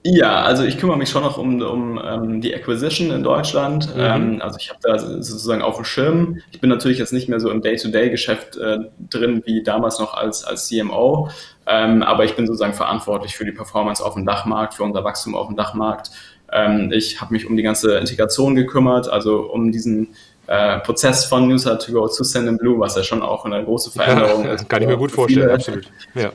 Ja, 0.09 0.41
also 0.43 0.63
ich 0.63 0.77
kümmere 0.77 0.97
mich 0.97 1.09
schon 1.09 1.23
noch 1.23 1.37
um, 1.37 1.61
um 1.61 2.01
ähm, 2.03 2.39
die 2.39 2.55
Acquisition 2.55 3.11
in 3.11 3.23
Deutschland. 3.23 3.93
Mhm. 3.93 4.01
Ähm, 4.01 4.41
also 4.41 4.57
ich 4.57 4.69
habe 4.69 4.79
da 4.81 4.97
sozusagen 4.97 5.61
auf 5.61 5.75
dem 5.75 5.83
Schirm. 5.83 6.41
Ich 6.51 6.61
bin 6.61 6.69
natürlich 6.69 6.97
jetzt 6.97 7.11
nicht 7.11 7.27
mehr 7.27 7.41
so 7.41 7.51
im 7.51 7.61
Day-to-Day-Geschäft 7.61 8.55
äh, 8.55 8.77
drin 9.09 9.41
wie 9.45 9.63
damals 9.63 9.99
noch 9.99 10.13
als, 10.13 10.45
als 10.45 10.67
CMO, 10.67 11.29
ähm, 11.65 12.03
aber 12.03 12.23
ich 12.23 12.35
bin 12.35 12.47
sozusagen 12.47 12.73
verantwortlich 12.73 13.35
für 13.35 13.43
die 13.43 13.51
Performance 13.51 14.03
auf 14.03 14.13
dem 14.13 14.25
Dachmarkt, 14.25 14.75
für 14.75 14.83
unser 14.83 15.03
Wachstum 15.03 15.35
auf 15.35 15.47
dem 15.47 15.57
Dachmarkt. 15.57 16.11
Ähm, 16.53 16.91
ich 16.93 17.19
habe 17.19 17.33
mich 17.33 17.45
um 17.45 17.57
die 17.57 17.63
ganze 17.63 17.97
Integration 17.97 18.55
gekümmert, 18.55 19.09
also 19.09 19.41
um 19.41 19.73
diesen 19.73 20.15
äh, 20.47 20.79
Prozess 20.79 21.25
von 21.25 21.49
Newsletter 21.49 21.79
to 21.79 21.91
go 21.91 22.07
zu 22.07 22.23
Send 22.23 22.59
Blue, 22.59 22.79
was 22.79 22.95
ja 22.95 23.03
schon 23.03 23.21
auch 23.21 23.43
eine 23.43 23.61
große 23.61 23.91
Veränderung 23.91 24.45
ja, 24.45 24.53
ist. 24.53 24.69
Kann 24.69 24.81
ich 24.81 24.87
mir 24.87 24.95
gut 24.95 25.11
vorstellen, 25.11 25.49
absolut. 25.49 25.89
Ja. 26.15 26.31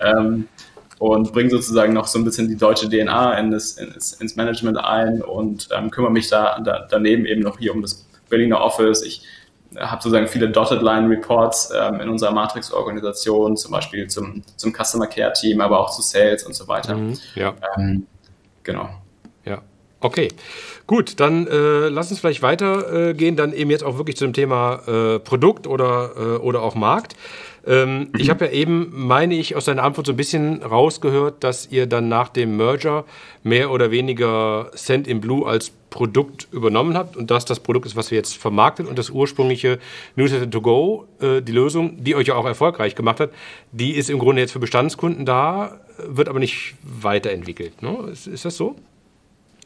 Und 1.02 1.32
bringe 1.32 1.50
sozusagen 1.50 1.92
noch 1.94 2.06
so 2.06 2.16
ein 2.16 2.24
bisschen 2.24 2.46
die 2.46 2.54
deutsche 2.54 2.88
DNA 2.88 3.36
in 3.36 3.50
das, 3.50 3.72
ins, 3.72 4.12
ins 4.12 4.36
Management 4.36 4.78
ein 4.78 5.20
und 5.20 5.68
ähm, 5.76 5.90
kümmere 5.90 6.12
mich 6.12 6.28
da, 6.28 6.60
da, 6.60 6.86
daneben 6.88 7.26
eben 7.26 7.42
noch 7.42 7.58
hier 7.58 7.74
um 7.74 7.82
das 7.82 8.06
Berliner 8.28 8.60
Office. 8.60 9.02
Ich 9.02 9.24
habe 9.76 10.00
sozusagen 10.00 10.28
viele 10.28 10.48
Dotted 10.48 10.80
Line 10.80 11.08
Reports 11.08 11.72
ähm, 11.76 11.98
in 11.98 12.08
unserer 12.08 12.30
Matrix-Organisation, 12.30 13.56
zum 13.56 13.72
Beispiel 13.72 14.06
zum, 14.06 14.44
zum 14.54 14.72
Customer 14.72 15.08
Care 15.08 15.32
Team, 15.32 15.60
aber 15.60 15.80
auch 15.80 15.90
zu 15.90 16.02
Sales 16.02 16.44
und 16.44 16.54
so 16.54 16.68
weiter. 16.68 16.94
Mhm, 16.94 17.18
ja. 17.34 17.52
Ähm, 17.76 18.06
genau. 18.62 18.88
Ja. 19.44 19.60
Okay, 19.98 20.28
gut, 20.86 21.18
dann 21.18 21.48
äh, 21.48 21.88
lass 21.88 22.12
uns 22.12 22.20
vielleicht 22.20 22.42
weitergehen, 22.42 23.34
äh, 23.34 23.36
dann 23.36 23.52
eben 23.52 23.70
jetzt 23.70 23.82
auch 23.82 23.98
wirklich 23.98 24.16
zu 24.16 24.24
dem 24.24 24.34
Thema 24.34 24.82
äh, 24.86 25.18
Produkt 25.18 25.66
oder, 25.66 26.12
äh, 26.16 26.20
oder 26.36 26.62
auch 26.62 26.76
Markt. 26.76 27.16
Ähm, 27.66 27.98
mhm. 27.98 28.08
Ich 28.18 28.30
habe 28.30 28.46
ja 28.46 28.50
eben, 28.52 28.90
meine 28.92 29.34
ich, 29.34 29.54
aus 29.56 29.66
deiner 29.66 29.82
Antwort 29.82 30.06
so 30.06 30.12
ein 30.12 30.16
bisschen 30.16 30.62
rausgehört, 30.62 31.44
dass 31.44 31.70
ihr 31.70 31.86
dann 31.86 32.08
nach 32.08 32.28
dem 32.28 32.56
Merger 32.56 33.04
mehr 33.42 33.70
oder 33.70 33.90
weniger 33.90 34.70
Send 34.74 35.06
in 35.06 35.20
Blue 35.20 35.46
als 35.46 35.72
Produkt 35.90 36.48
übernommen 36.52 36.96
habt 36.96 37.16
und 37.16 37.30
dass 37.30 37.44
das 37.44 37.60
Produkt 37.60 37.86
ist, 37.86 37.96
was 37.96 38.10
wir 38.10 38.16
jetzt 38.16 38.36
vermarktet 38.36 38.88
und 38.88 38.98
das 38.98 39.10
ursprüngliche 39.10 39.78
Newsletter 40.16 40.50
to 40.50 40.60
Go, 40.60 41.06
äh, 41.20 41.42
die 41.42 41.52
Lösung, 41.52 42.02
die 42.02 42.14
euch 42.14 42.28
ja 42.28 42.34
auch 42.34 42.46
erfolgreich 42.46 42.94
gemacht 42.94 43.20
hat, 43.20 43.30
die 43.72 43.92
ist 43.92 44.08
im 44.08 44.18
Grunde 44.18 44.40
jetzt 44.40 44.52
für 44.52 44.58
Bestandskunden 44.58 45.26
da, 45.26 45.80
wird 45.98 46.28
aber 46.28 46.38
nicht 46.38 46.74
weiterentwickelt. 46.82 47.82
Ne? 47.82 48.08
Ist, 48.10 48.26
ist 48.26 48.44
das 48.44 48.56
so? 48.56 48.76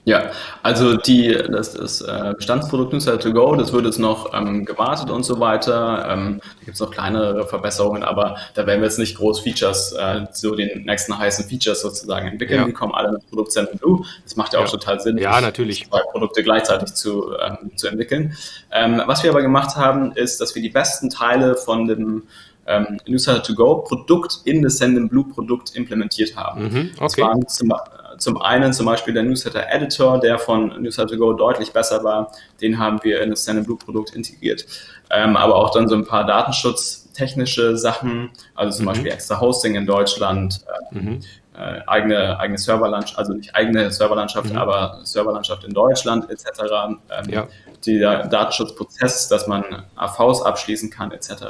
Ja, 0.06 0.30
also 0.62 0.96
die, 0.96 1.36
das, 1.50 1.74
das 1.74 2.00
äh, 2.00 2.32
Bestandsprodukt 2.36 2.92
Newsletter 2.92 3.18
to 3.18 3.32
Go, 3.32 3.56
das 3.56 3.72
wird 3.72 3.86
jetzt 3.86 3.98
noch 3.98 4.32
ähm, 4.32 4.64
gewartet 4.64 5.10
und 5.10 5.24
so 5.24 5.40
weiter. 5.40 6.06
Ähm, 6.08 6.38
da 6.40 6.64
gibt 6.64 6.76
es 6.76 6.80
noch 6.80 6.92
kleinere 6.92 7.44
Verbesserungen, 7.48 8.04
aber 8.04 8.36
da 8.54 8.68
werden 8.68 8.82
wir 8.82 8.86
jetzt 8.86 9.00
nicht 9.00 9.16
groß 9.16 9.40
Features, 9.40 9.94
äh, 9.98 10.26
so 10.30 10.54
den 10.54 10.84
nächsten 10.84 11.18
heißen 11.18 11.48
Features 11.48 11.80
sozusagen 11.80 12.28
entwickeln. 12.28 12.60
Ja. 12.60 12.66
Die 12.66 12.72
kommen 12.72 12.94
alle 12.94 13.10
mit 13.10 13.28
Produkt 13.28 13.50
Send 13.50 13.80
Blue. 13.80 14.04
Das 14.22 14.36
macht 14.36 14.52
ja, 14.52 14.60
ja. 14.60 14.66
auch 14.66 14.70
total 14.70 15.00
Sinn, 15.00 15.18
ja, 15.18 15.40
natürlich. 15.40 15.88
zwei 15.88 16.02
Produkte 16.12 16.44
gleichzeitig 16.44 16.94
zu, 16.94 17.32
ähm, 17.40 17.72
zu 17.74 17.88
entwickeln. 17.88 18.36
Ähm, 18.70 19.02
was 19.06 19.24
wir 19.24 19.30
aber 19.30 19.42
gemacht 19.42 19.74
haben, 19.74 20.12
ist, 20.12 20.40
dass 20.40 20.54
wir 20.54 20.62
die 20.62 20.70
besten 20.70 21.10
Teile 21.10 21.56
von 21.56 21.88
dem 21.88 22.22
ähm, 22.68 23.00
Newsletter 23.08 23.42
to 23.42 23.54
Go 23.54 23.78
Produkt 23.78 24.38
in 24.44 24.62
das 24.62 24.78
Send 24.78 25.10
Blue 25.10 25.24
Produkt 25.24 25.74
implementiert 25.74 26.36
haben. 26.36 26.62
Mhm, 26.62 26.90
okay. 26.94 27.00
Das 27.00 27.18
waren 27.18 27.48
zum, 27.48 27.72
zum 28.18 28.40
einen 28.40 28.72
zum 28.72 28.87
Beispiel 28.87 29.14
der 29.14 29.22
Newsletter 29.22 29.66
Editor, 29.70 30.18
der 30.18 30.38
von 30.38 30.83
Newsletter 30.83 31.16
Go 31.16 31.33
deutlich 31.33 31.72
besser 31.72 32.02
war. 32.05 32.33
Den 32.61 32.79
haben 32.79 33.00
wir 33.02 33.20
in 33.22 33.31
das 33.31 33.44
Blue 33.44 33.76
Produkt 33.76 34.14
integriert. 34.14 34.66
Ähm, 35.11 35.37
aber 35.37 35.57
auch 35.57 35.70
dann 35.70 35.88
so 35.88 35.94
ein 35.94 36.05
paar 36.05 36.26
datenschutztechnische 36.26 37.76
Sachen, 37.76 38.31
also 38.55 38.76
zum 38.76 38.87
mhm. 38.87 38.88
Beispiel 38.90 39.12
extra 39.12 39.40
Hosting 39.40 39.74
in 39.74 39.87
Deutschland, 39.87 40.61
äh, 40.92 40.98
mhm. 40.98 41.20
Äh, 41.56 41.80
eigene, 41.86 42.38
eigene 42.38 42.58
Serverlandschaft, 42.58 43.18
also 43.18 43.32
nicht 43.32 43.54
eigene 43.54 43.90
Serverlandschaft, 43.90 44.50
mhm. 44.50 44.58
aber 44.58 45.00
Serverlandschaft 45.04 45.64
in 45.64 45.72
Deutschland 45.72 46.30
etc. 46.30 46.62
Ähm, 46.70 46.98
ja 47.28 47.48
der 47.86 48.26
Datenschutzprozess, 48.26 49.28
dass 49.28 49.46
man 49.46 49.64
AVs 49.96 50.42
abschließen 50.42 50.90
kann 50.90 51.12
etc. 51.12 51.44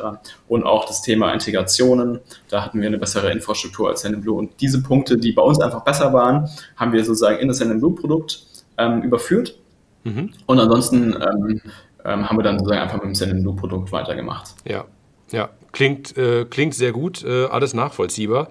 Und 0.48 0.64
auch 0.64 0.86
das 0.86 1.02
Thema 1.02 1.32
Integrationen, 1.32 2.20
da 2.48 2.64
hatten 2.64 2.80
wir 2.80 2.86
eine 2.86 2.98
bessere 2.98 3.30
Infrastruktur 3.32 3.88
als 3.88 4.02
Sendinblue. 4.02 4.36
Und 4.36 4.60
diese 4.60 4.82
Punkte, 4.82 5.18
die 5.18 5.32
bei 5.32 5.42
uns 5.42 5.60
einfach 5.60 5.82
besser 5.82 6.12
waren, 6.12 6.48
haben 6.76 6.92
wir 6.92 7.04
sozusagen 7.04 7.38
in 7.38 7.48
das 7.48 7.58
Sendinblue-Produkt 7.58 8.44
ähm, 8.78 9.02
überführt. 9.02 9.56
Mhm. 10.04 10.32
Und 10.46 10.60
ansonsten 10.60 11.14
ähm, 11.14 11.60
ähm, 12.04 12.28
haben 12.28 12.36
wir 12.36 12.42
dann 12.42 12.58
sozusagen 12.58 12.82
einfach 12.82 12.96
mit 12.96 13.04
dem 13.04 13.14
Sendinblue-Produkt 13.14 13.92
weitergemacht. 13.92 14.54
Ja, 14.64 14.84
ja, 15.32 15.48
klingt, 15.72 16.16
äh, 16.16 16.44
klingt 16.44 16.74
sehr 16.74 16.92
gut, 16.92 17.24
äh, 17.24 17.46
alles 17.46 17.74
nachvollziehbar. 17.74 18.48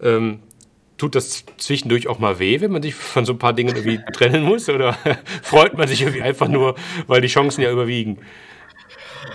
Ähm, 0.00 0.40
tut 1.02 1.16
das 1.16 1.44
zwischendurch 1.56 2.06
auch 2.06 2.20
mal 2.20 2.38
weh, 2.38 2.60
wenn 2.60 2.70
man 2.70 2.80
sich 2.80 2.94
von 2.94 3.24
so 3.24 3.32
ein 3.32 3.38
paar 3.38 3.54
Dingen 3.54 3.74
irgendwie 3.74 3.98
trennen 4.12 4.44
muss? 4.44 4.68
Oder 4.68 4.92
freut 5.42 5.76
man 5.76 5.88
sich 5.88 6.02
irgendwie 6.02 6.22
einfach 6.22 6.46
nur, 6.46 6.76
weil 7.08 7.20
die 7.20 7.26
Chancen 7.26 7.60
ja 7.60 7.72
überwiegen? 7.72 8.18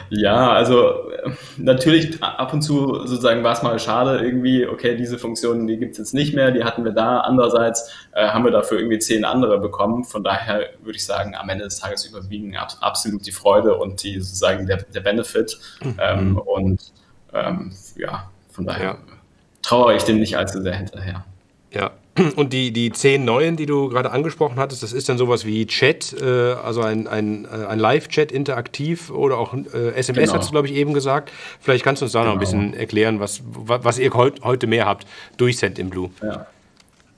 Ja, 0.09 0.53
also 0.53 1.11
natürlich 1.57 2.23
ab 2.23 2.53
und 2.53 2.61
zu 2.61 3.05
sozusagen 3.05 3.43
war 3.43 3.51
es 3.51 3.63
mal 3.63 3.77
schade 3.79 4.23
irgendwie, 4.23 4.65
okay, 4.65 4.95
diese 4.95 5.17
Funktionen, 5.17 5.67
die 5.67 5.75
gibt 5.75 5.91
es 5.91 5.97
jetzt 5.97 6.13
nicht 6.13 6.33
mehr, 6.33 6.51
die 6.51 6.63
hatten 6.63 6.85
wir 6.85 6.93
da. 6.93 7.19
Andererseits 7.19 7.91
äh, 8.13 8.29
haben 8.29 8.45
wir 8.45 8.51
dafür 8.51 8.79
irgendwie 8.79 8.99
zehn 8.99 9.25
andere 9.25 9.59
bekommen. 9.59 10.05
Von 10.05 10.23
daher 10.23 10.69
würde 10.83 10.95
ich 10.95 11.05
sagen, 11.05 11.35
am 11.35 11.49
Ende 11.49 11.65
des 11.65 11.79
Tages 11.79 12.05
überwiegen 12.05 12.55
ab, 12.55 12.77
absolut 12.79 13.27
die 13.27 13.33
Freude 13.33 13.75
und 13.75 14.03
die 14.03 14.21
sozusagen 14.21 14.67
der, 14.67 14.83
der 14.83 15.01
Benefit. 15.01 15.59
Mhm. 15.83 15.97
Ähm, 15.99 16.37
und 16.37 16.93
ähm, 17.33 17.73
ja, 17.97 18.29
von 18.49 18.65
daher 18.65 18.85
ja. 18.85 18.97
trauere 19.61 19.95
ich 19.97 20.03
dem 20.03 20.19
nicht 20.19 20.37
allzu 20.37 20.61
sehr 20.61 20.75
hinterher. 20.75 21.25
Ja, 21.77 21.91
und 22.35 22.53
die, 22.53 22.71
die 22.71 22.91
zehn 22.91 23.23
neuen, 23.23 23.55
die 23.55 23.67
du 23.67 23.89
gerade 23.89 24.09
angesprochen 24.11 24.57
hattest, 24.57 24.81
das 24.81 24.93
ist 24.93 25.09
dann 25.09 25.19
sowas 25.19 25.45
wie 25.45 25.67
Chat, 25.67 26.15
äh, 26.19 26.53
also 26.53 26.81
ein, 26.81 27.05
ein, 27.07 27.45
äh, 27.45 27.67
ein 27.67 27.77
Live-Chat 27.77 28.31
interaktiv 28.31 29.11
oder 29.11 29.37
auch 29.37 29.53
äh, 29.53 29.93
SMS, 29.93 30.29
genau. 30.29 30.39
hast 30.39 30.47
du, 30.47 30.51
glaube 30.51 30.67
ich, 30.67 30.73
eben 30.73 30.93
gesagt. 30.93 31.31
Vielleicht 31.59 31.83
kannst 31.83 32.01
du 32.01 32.05
uns 32.05 32.13
da 32.13 32.21
genau. 32.21 32.33
noch 32.33 32.41
ein 32.41 32.45
genau. 32.45 32.61
bisschen 32.61 32.79
erklären, 32.79 33.19
was, 33.19 33.43
was 33.45 33.99
ihr 33.99 34.11
heut, 34.13 34.41
heute 34.43 34.65
mehr 34.65 34.87
habt 34.87 35.05
durch 35.37 35.59
Send 35.59 35.77
in 35.77 35.89
Blue. 35.89 36.09
Ja. 36.23 36.47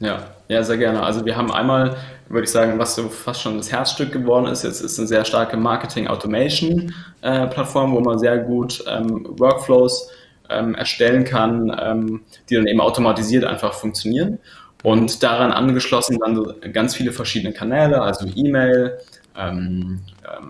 Ja, 0.01 0.27
ja, 0.47 0.63
sehr 0.63 0.77
gerne. 0.77 1.03
Also 1.03 1.25
wir 1.25 1.35
haben 1.35 1.51
einmal, 1.51 1.97
würde 2.29 2.45
ich 2.45 2.51
sagen, 2.51 2.79
was 2.79 2.95
so 2.95 3.09
fast 3.09 3.41
schon 3.41 3.57
das 3.57 3.69
Herzstück 3.69 4.13
geworden 4.13 4.45
ist, 4.45 4.63
jetzt 4.63 4.79
ist 4.79 4.97
eine 4.97 5.09
sehr 5.09 5.25
starke 5.25 5.57
Marketing-Automation-Plattform, 5.57 7.91
äh, 7.91 7.95
wo 7.95 7.99
man 7.99 8.17
sehr 8.17 8.37
gut 8.37 8.81
ähm, 8.87 9.27
Workflows 9.37 10.09
ähm, 10.49 10.75
erstellen 10.75 11.23
kann, 11.23 11.75
ähm, 11.79 12.21
die 12.49 12.55
dann 12.55 12.67
eben 12.67 12.81
automatisiert 12.81 13.43
einfach 13.43 13.73
funktionieren. 13.73 14.39
Und 14.83 15.23
daran 15.23 15.51
angeschlossen 15.51 16.17
dann 16.19 16.73
ganz 16.73 16.95
viele 16.95 17.11
verschiedene 17.11 17.53
Kanäle, 17.53 18.01
also 18.01 18.25
E-Mail, 18.33 18.97
ähm, 19.37 20.01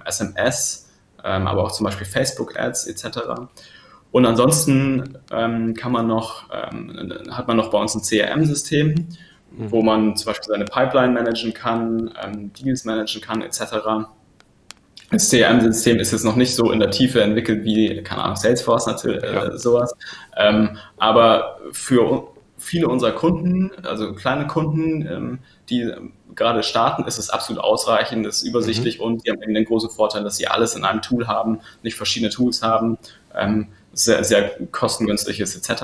SMS, 0.05 0.89
ähm, 1.23 1.41
ähm, 1.41 1.47
aber 1.47 1.63
auch 1.63 1.71
zum 1.71 1.85
Beispiel 1.85 2.05
Facebook-Ads 2.05 2.87
etc. 2.87 3.19
Und 4.11 4.25
ansonsten 4.25 5.17
ähm, 5.31 5.73
kann 5.73 5.91
man 5.91 6.07
noch, 6.07 6.49
hat 6.49 7.47
man 7.47 7.57
noch 7.57 7.69
bei 7.69 7.77
uns 7.77 7.95
ein 7.95 8.01
CRM-System, 8.01 8.87
mhm. 9.51 9.71
wo 9.71 9.81
man 9.83 10.15
zum 10.15 10.27
Beispiel 10.27 10.47
seine 10.47 10.65
Pipeline 10.65 11.13
managen 11.13 11.53
kann, 11.53 12.11
Deals 12.59 12.85
managen 12.85 13.21
kann 13.21 13.41
etc. 13.41 13.61
Das 15.11 15.29
CRM-System 15.29 15.99
ist 15.99 16.11
jetzt 16.11 16.23
noch 16.23 16.35
nicht 16.35 16.53
so 16.53 16.71
in 16.71 16.79
der 16.79 16.91
Tiefe 16.91 17.21
entwickelt 17.21 17.63
wie, 17.63 18.03
keine 18.03 18.23
Ahnung, 18.23 18.35
Salesforce 18.35 18.85
natürlich, 18.85 19.23
äh, 19.23 19.33
ja. 19.33 19.57
sowas. 19.57 19.95
Ähm, 20.37 20.77
aber 20.97 21.59
für 21.71 22.27
viele 22.57 22.87
unserer 22.87 23.13
Kunden, 23.13 23.71
also 23.83 24.13
kleine 24.13 24.45
Kunden, 24.47 25.07
ähm, 25.07 25.39
die 25.69 25.91
gerade 26.35 26.61
starten, 26.61 27.05
ist 27.05 27.17
es 27.17 27.29
absolut 27.29 27.63
ausreichend, 27.63 28.25
ist 28.27 28.43
übersichtlich 28.43 28.99
mhm. 28.99 29.05
und 29.05 29.25
die 29.25 29.31
haben 29.31 29.41
eben 29.41 29.53
den 29.53 29.65
großen 29.65 29.89
Vorteil, 29.89 30.23
dass 30.23 30.37
sie 30.37 30.47
alles 30.47 30.75
in 30.75 30.83
einem 30.83 31.01
Tool 31.01 31.27
haben, 31.27 31.59
nicht 31.81 31.95
verschiedene 31.95 32.31
Tools 32.31 32.61
haben, 32.61 32.97
ähm, 33.35 33.69
sehr, 33.93 34.23
sehr 34.23 34.51
kostengünstig 34.71 35.39
ist 35.39 35.55
etc. 35.55 35.83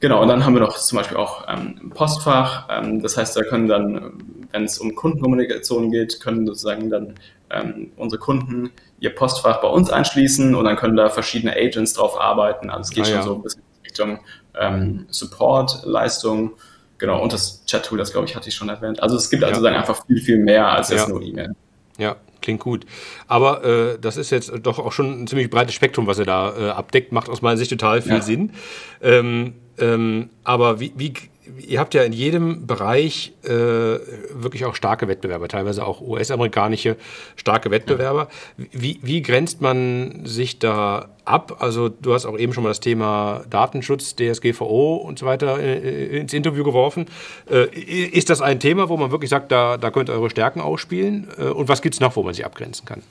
Genau, 0.00 0.22
und 0.22 0.28
dann 0.28 0.44
haben 0.44 0.54
wir 0.54 0.60
noch 0.60 0.78
zum 0.78 0.96
Beispiel 0.96 1.16
auch 1.16 1.44
ähm, 1.48 1.90
Postfach. 1.90 2.68
Ähm, 2.70 3.02
das 3.02 3.16
heißt, 3.16 3.36
da 3.36 3.42
können 3.42 3.68
dann, 3.68 4.12
wenn 4.50 4.64
es 4.64 4.78
um 4.78 4.94
Kundenkommunikation 4.94 5.90
geht, 5.90 6.20
können 6.20 6.46
sozusagen 6.46 6.88
dann 6.88 7.14
ähm, 7.50 7.92
unsere 7.96 8.20
Kunden 8.20 8.70
ihr 9.00 9.14
Postfach 9.14 9.60
bei 9.60 9.68
uns 9.68 9.90
einschließen 9.90 10.54
und 10.54 10.64
dann 10.64 10.76
können 10.76 10.96
da 10.96 11.08
verschiedene 11.08 11.54
Agents 11.54 11.94
drauf 11.94 12.20
arbeiten. 12.20 12.70
Also 12.70 12.82
es 12.82 12.90
geht 12.90 13.04
ah, 13.04 13.06
schon 13.06 13.14
ja. 13.16 13.22
so 13.22 13.34
ein 13.34 13.42
bisschen 13.42 13.62
Richtung 13.84 14.18
ähm, 14.58 15.06
Support-Leistung. 15.10 16.52
Genau, 16.98 17.22
und 17.22 17.32
das 17.32 17.64
Chat-Tool, 17.64 17.98
das 17.98 18.12
glaube 18.12 18.26
ich, 18.28 18.36
hatte 18.36 18.48
ich 18.48 18.54
schon 18.54 18.68
erwähnt. 18.68 19.02
Also 19.02 19.16
es 19.16 19.30
gibt 19.30 19.42
also 19.42 19.62
dann 19.62 19.74
einfach 19.74 20.04
viel, 20.06 20.20
viel 20.20 20.38
mehr 20.38 20.68
als 20.68 20.90
jetzt 20.90 21.06
ja. 21.06 21.08
nur 21.08 21.22
E-Mail. 21.22 21.54
Ja, 21.96 22.16
klingt 22.42 22.60
gut. 22.60 22.84
Aber 23.26 23.64
äh, 23.64 23.98
das 23.98 24.18
ist 24.18 24.30
jetzt 24.30 24.52
doch 24.62 24.78
auch 24.78 24.92
schon 24.92 25.22
ein 25.22 25.26
ziemlich 25.26 25.48
breites 25.48 25.74
Spektrum, 25.74 26.06
was 26.06 26.18
er 26.18 26.26
da 26.26 26.56
äh, 26.56 26.70
abdeckt, 26.70 27.12
macht 27.12 27.30
aus 27.30 27.40
meiner 27.40 27.56
Sicht 27.56 27.70
total 27.70 28.02
viel. 28.02 28.20
Sinn. 28.20 28.52
Ähm, 29.00 29.54
ähm, 29.78 30.28
aber 30.44 30.78
wie, 30.78 30.92
wie, 30.96 31.14
ihr 31.58 31.80
habt 31.80 31.94
ja 31.94 32.02
in 32.02 32.12
jedem 32.12 32.66
Bereich 32.66 33.32
äh, 33.44 33.48
wirklich 33.48 34.64
auch 34.64 34.74
starke 34.74 35.08
Wettbewerber, 35.08 35.48
teilweise 35.48 35.86
auch 35.86 36.00
US-amerikanische 36.00 36.96
starke 37.36 37.70
Wettbewerber. 37.70 38.28
Wie, 38.56 38.98
wie 39.02 39.22
grenzt 39.22 39.60
man 39.60 40.22
sich 40.24 40.58
da 40.58 41.08
ab? 41.24 41.56
Also 41.60 41.88
du 41.88 42.14
hast 42.14 42.26
auch 42.26 42.38
eben 42.38 42.52
schon 42.52 42.62
mal 42.62 42.70
das 42.70 42.80
Thema 42.80 43.42
Datenschutz, 43.48 44.16
DSGVO 44.16 44.96
und 44.96 45.18
so 45.18 45.26
weiter 45.26 45.58
äh, 45.58 46.18
ins 46.18 46.32
Interview 46.32 46.64
geworfen. 46.64 47.06
Äh, 47.50 47.66
ist 47.74 48.30
das 48.30 48.42
ein 48.42 48.60
Thema, 48.60 48.88
wo 48.88 48.96
man 48.96 49.10
wirklich 49.10 49.30
sagt, 49.30 49.50
da, 49.50 49.76
da 49.76 49.90
könnt 49.90 50.10
ihr 50.10 50.14
eure 50.14 50.30
Stärken 50.30 50.60
ausspielen? 50.60 51.28
Äh, 51.38 51.44
und 51.44 51.68
was 51.68 51.82
gibt 51.82 51.94
es 51.94 52.00
noch, 52.00 52.16
wo 52.16 52.22
man 52.22 52.34
sich 52.34 52.44
abgrenzen 52.44 52.84
kann? 52.84 53.02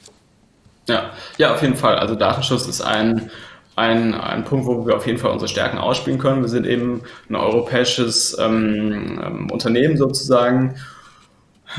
Ja, 0.87 1.11
ja, 1.37 1.53
auf 1.53 1.61
jeden 1.61 1.75
Fall. 1.75 1.97
Also 1.97 2.15
Datenschutz 2.15 2.67
ist 2.67 2.81
ein 2.81 3.29
ein, 3.79 4.13
ein 4.13 4.43
Punkt, 4.43 4.65
wo 4.67 4.85
wir 4.85 4.95
auf 4.95 5.07
jeden 5.07 5.17
Fall 5.17 5.31
unsere 5.31 5.47
Stärken 5.47 5.77
ausspielen 5.77 6.19
können. 6.19 6.41
Wir 6.41 6.49
sind 6.49 6.67
eben 6.67 7.01
ein 7.29 7.35
europäisches 7.35 8.37
ähm, 8.37 9.21
ähm, 9.23 9.51
Unternehmen 9.51 9.97
sozusagen 9.97 10.75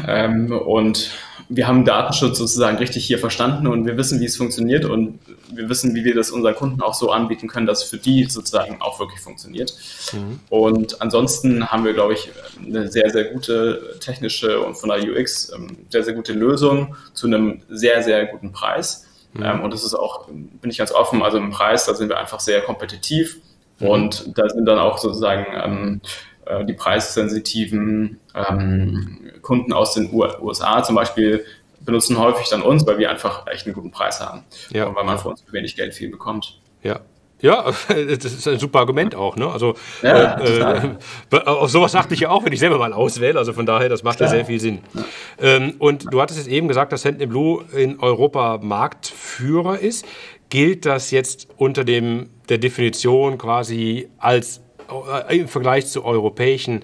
ähm, 0.06 0.50
und 0.50 1.10
wir 1.52 1.66
haben 1.66 1.84
Datenschutz 1.84 2.38
sozusagen 2.38 2.78
richtig 2.78 3.04
hier 3.04 3.18
verstanden 3.18 3.66
und 3.66 3.84
wir 3.84 3.96
wissen, 3.96 4.20
wie 4.20 4.24
es 4.24 4.36
funktioniert 4.36 4.84
und 4.84 5.18
wir 5.52 5.68
wissen, 5.68 5.96
wie 5.96 6.04
wir 6.04 6.14
das 6.14 6.30
unseren 6.30 6.54
Kunden 6.54 6.80
auch 6.80 6.94
so 6.94 7.10
anbieten 7.10 7.48
können, 7.48 7.66
dass 7.66 7.82
es 7.82 7.90
für 7.90 7.98
die 7.98 8.24
sozusagen 8.24 8.80
auch 8.80 9.00
wirklich 9.00 9.20
funktioniert. 9.20 9.74
Mhm. 10.12 10.38
Und 10.48 11.02
ansonsten 11.02 11.66
haben 11.66 11.84
wir, 11.84 11.92
glaube 11.92 12.14
ich, 12.14 12.30
eine 12.64 12.88
sehr, 12.88 13.10
sehr 13.10 13.24
gute 13.24 13.96
technische 14.00 14.60
und 14.60 14.76
von 14.76 14.90
der 14.90 15.02
UX 15.02 15.52
ähm, 15.52 15.76
sehr, 15.90 16.04
sehr 16.04 16.14
gute 16.14 16.32
Lösung 16.32 16.94
zu 17.14 17.26
einem 17.26 17.62
sehr, 17.68 18.02
sehr 18.04 18.26
guten 18.26 18.52
Preis. 18.52 19.06
Mhm. 19.32 19.42
Ähm, 19.42 19.60
und 19.62 19.72
das 19.72 19.84
ist 19.84 19.94
auch, 19.94 20.26
bin 20.28 20.70
ich 20.70 20.78
ganz 20.78 20.92
offen, 20.92 21.22
also 21.22 21.38
im 21.38 21.50
Preis, 21.50 21.86
da 21.86 21.94
sind 21.94 22.08
wir 22.08 22.18
einfach 22.18 22.40
sehr 22.40 22.62
kompetitiv. 22.62 23.38
Mhm. 23.78 23.86
Und 23.86 24.38
da 24.38 24.48
sind 24.48 24.66
dann 24.66 24.78
auch 24.78 24.98
sozusagen 24.98 25.46
ähm, 25.52 26.00
äh, 26.46 26.64
die 26.64 26.74
preissensitiven 26.74 28.20
ähm, 28.34 29.30
Kunden 29.42 29.72
aus 29.72 29.94
den 29.94 30.12
USA 30.12 30.82
zum 30.82 30.96
Beispiel 30.96 31.44
benutzen 31.80 32.18
häufig 32.18 32.48
dann 32.48 32.62
uns, 32.62 32.86
weil 32.86 32.98
wir 32.98 33.10
einfach 33.10 33.46
echt 33.46 33.66
einen 33.66 33.74
guten 33.74 33.90
Preis 33.90 34.20
haben. 34.20 34.44
Ja. 34.70 34.86
Und 34.86 34.96
weil 34.96 35.04
man 35.04 35.18
für 35.18 35.28
uns 35.28 35.40
für 35.40 35.52
wenig 35.52 35.76
Geld 35.76 35.94
viel 35.94 36.10
bekommt. 36.10 36.60
Ja, 36.82 37.00
ja, 37.40 37.64
das 37.88 38.24
ist 38.24 38.48
ein 38.48 38.58
super 38.58 38.80
Argument 38.80 39.14
auch. 39.14 39.36
Ne? 39.36 39.50
Also 39.50 39.74
ja, 40.02 40.38
äh, 40.40 40.58
äh, 41.30 41.36
auf 41.44 41.70
sowas 41.70 41.94
achte 41.94 42.14
ich 42.14 42.20
ja 42.20 42.30
auch, 42.30 42.44
wenn 42.44 42.52
ich 42.52 42.60
selber 42.60 42.78
mal 42.78 42.92
auswähle. 42.92 43.38
Also 43.38 43.52
von 43.52 43.66
daher, 43.66 43.88
das 43.88 44.02
macht 44.02 44.18
Klar. 44.18 44.28
ja 44.28 44.36
sehr 44.36 44.44
viel 44.44 44.60
Sinn. 44.60 44.80
Ja. 44.94 45.04
Ähm, 45.40 45.74
und 45.78 46.12
du 46.12 46.20
hattest 46.20 46.38
jetzt 46.38 46.48
eben 46.48 46.68
gesagt, 46.68 46.92
dass 46.92 47.02
Sentinel 47.02 47.28
Blue 47.28 47.64
in 47.74 48.00
Europa 48.00 48.58
Marktführer 48.62 49.78
ist. 49.78 50.04
Gilt 50.48 50.84
das 50.84 51.10
jetzt 51.10 51.48
unter 51.56 51.84
dem 51.84 52.30
der 52.48 52.58
Definition 52.58 53.38
quasi 53.38 54.08
als 54.18 54.58
äh, 54.58 54.60
im 55.28 55.48
Vergleich 55.48 55.86
zu 55.86 56.04
europäischen 56.04 56.82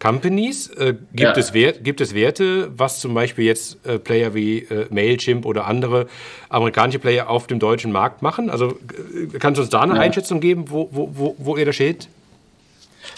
Companies? 0.00 0.68
Äh, 0.68 0.94
gibt, 1.12 1.20
ja. 1.20 1.32
es 1.36 1.52
Wert, 1.52 1.84
gibt 1.84 2.00
es 2.00 2.14
Werte, 2.14 2.70
was 2.76 3.00
zum 3.00 3.14
Beispiel 3.14 3.44
jetzt 3.44 3.84
äh, 3.86 3.98
Player 3.98 4.34
wie 4.34 4.60
äh, 4.60 4.86
Mailchimp 4.90 5.44
oder 5.44 5.66
andere 5.66 6.06
amerikanische 6.48 6.98
Player 6.98 7.28
auf 7.28 7.46
dem 7.46 7.58
deutschen 7.58 7.92
Markt 7.92 8.22
machen? 8.22 8.50
Also 8.50 8.68
äh, 8.68 9.38
kannst 9.38 9.58
du 9.58 9.62
uns 9.62 9.70
da 9.70 9.80
eine 9.80 9.94
ja. 9.94 10.00
Einschätzung 10.00 10.40
geben, 10.40 10.66
wo, 10.68 10.88
wo, 10.92 11.10
wo, 11.12 11.36
wo 11.38 11.56
ihr 11.56 11.66
da 11.66 11.72
steht? 11.72 12.08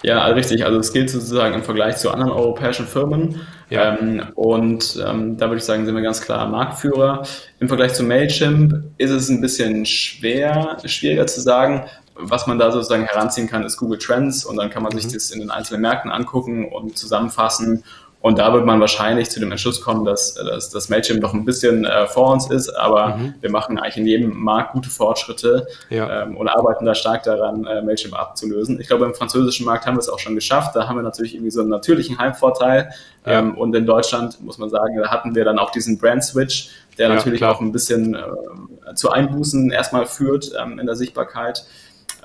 Ja, 0.02 0.26
richtig. 0.26 0.64
Also 0.64 0.78
es 0.78 0.92
gilt 0.92 1.10
sozusagen 1.10 1.54
im 1.54 1.62
Vergleich 1.62 1.96
zu 1.96 2.10
anderen 2.10 2.32
europäischen 2.32 2.86
Firmen. 2.86 3.40
Ja. 3.68 3.98
Ähm, 3.98 4.22
und 4.34 4.98
ähm, 5.06 5.36
da 5.36 5.46
würde 5.46 5.58
ich 5.58 5.64
sagen, 5.64 5.84
sind 5.84 5.94
wir 5.94 6.02
ganz 6.02 6.20
klar 6.20 6.48
Marktführer. 6.48 7.24
Im 7.60 7.68
Vergleich 7.68 7.94
zu 7.94 8.02
Mailchimp 8.02 8.82
ist 8.98 9.10
es 9.10 9.28
ein 9.28 9.40
bisschen 9.40 9.84
schwer, 9.86 10.78
schwieriger 10.84 11.26
zu 11.26 11.40
sagen, 11.40 11.84
was 12.14 12.46
man 12.46 12.58
da 12.58 12.70
sozusagen 12.70 13.04
heranziehen 13.04 13.48
kann, 13.48 13.64
ist 13.64 13.76
Google 13.76 13.98
Trends 13.98 14.44
und 14.44 14.56
dann 14.56 14.70
kann 14.70 14.82
man 14.82 14.92
sich 14.92 15.06
mhm. 15.06 15.12
das 15.12 15.30
in 15.30 15.40
den 15.40 15.50
einzelnen 15.50 15.82
Märkten 15.82 16.10
angucken 16.10 16.66
und 16.66 16.98
zusammenfassen. 16.98 17.84
Und 18.22 18.38
da 18.38 18.52
wird 18.52 18.66
man 18.66 18.78
wahrscheinlich 18.80 19.30
zu 19.30 19.40
dem 19.40 19.50
Entschluss 19.50 19.80
kommen, 19.80 20.04
dass, 20.04 20.34
dass, 20.34 20.68
dass 20.68 20.90
Mailchimp 20.90 21.22
noch 21.22 21.32
ein 21.32 21.46
bisschen 21.46 21.86
äh, 21.86 22.06
vor 22.06 22.32
uns 22.32 22.50
ist, 22.50 22.68
aber 22.68 23.16
mhm. 23.16 23.34
wir 23.40 23.50
machen 23.50 23.78
eigentlich 23.78 23.96
in 23.96 24.06
jedem 24.06 24.36
Markt 24.36 24.72
gute 24.72 24.90
Fortschritte 24.90 25.66
ja. 25.88 26.24
ähm, 26.24 26.36
und 26.36 26.46
arbeiten 26.48 26.84
da 26.84 26.94
stark 26.94 27.22
daran, 27.22 27.64
äh, 27.64 27.80
Mailchimp 27.80 28.14
abzulösen. 28.14 28.78
Ich 28.78 28.88
glaube, 28.88 29.06
im 29.06 29.14
französischen 29.14 29.64
Markt 29.64 29.86
haben 29.86 29.94
wir 29.94 30.00
es 30.00 30.10
auch 30.10 30.18
schon 30.18 30.34
geschafft. 30.34 30.76
Da 30.76 30.86
haben 30.86 30.96
wir 30.96 31.02
natürlich 31.02 31.34
irgendwie 31.34 31.50
so 31.50 31.62
einen 31.62 31.70
natürlichen 31.70 32.18
Heimvorteil. 32.18 32.90
Ja. 33.24 33.38
Ähm, 33.38 33.56
und 33.56 33.74
in 33.74 33.86
Deutschland 33.86 34.38
muss 34.42 34.58
man 34.58 34.68
sagen, 34.68 34.98
da 34.98 35.10
hatten 35.10 35.34
wir 35.34 35.46
dann 35.46 35.58
auch 35.58 35.70
diesen 35.70 35.96
Brand-Switch, 35.96 36.68
der 36.98 37.08
ja, 37.08 37.14
natürlich 37.14 37.38
klar. 37.38 37.54
auch 37.54 37.62
ein 37.62 37.72
bisschen 37.72 38.14
äh, 38.14 38.94
zu 38.94 39.10
Einbußen 39.10 39.70
erstmal 39.70 40.04
führt 40.04 40.52
ähm, 40.60 40.78
in 40.78 40.84
der 40.84 40.96
Sichtbarkeit. 40.96 41.64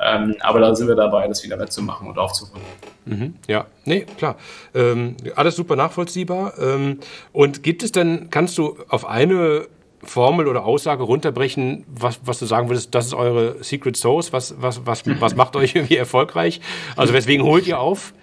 Ähm, 0.01 0.35
aber 0.41 0.59
da 0.59 0.75
sind 0.75 0.87
wir 0.87 0.95
dabei, 0.95 1.27
das 1.27 1.43
wieder 1.43 1.59
wettzumachen 1.59 2.07
und 2.07 2.17
aufzuholen. 2.17 2.63
Mhm, 3.05 3.35
ja, 3.47 3.65
nee, 3.85 4.05
klar. 4.17 4.35
Ähm, 4.73 5.15
alles 5.35 5.55
super 5.55 5.75
nachvollziehbar. 5.75 6.53
Ähm, 6.59 6.99
und 7.31 7.63
gibt 7.63 7.83
es 7.83 7.91
denn, 7.91 8.29
kannst 8.29 8.57
du 8.57 8.77
auf 8.89 9.05
eine 9.05 9.67
Formel 10.03 10.47
oder 10.47 10.65
Aussage 10.65 11.03
runterbrechen, 11.03 11.83
was, 11.87 12.19
was 12.23 12.39
du 12.39 12.45
sagen 12.45 12.69
würdest, 12.69 12.93
das 12.93 13.07
ist 13.07 13.13
eure 13.13 13.63
Secret 13.63 13.97
Source, 13.97 14.33
was, 14.33 14.55
was, 14.59 14.85
was, 14.85 15.03
was 15.19 15.35
macht 15.35 15.55
euch 15.55 15.75
irgendwie 15.75 15.97
erfolgreich? 15.97 16.61
Also 16.95 17.13
weswegen 17.13 17.45
holt 17.45 17.67
ihr 17.67 17.79
auf? 17.79 18.13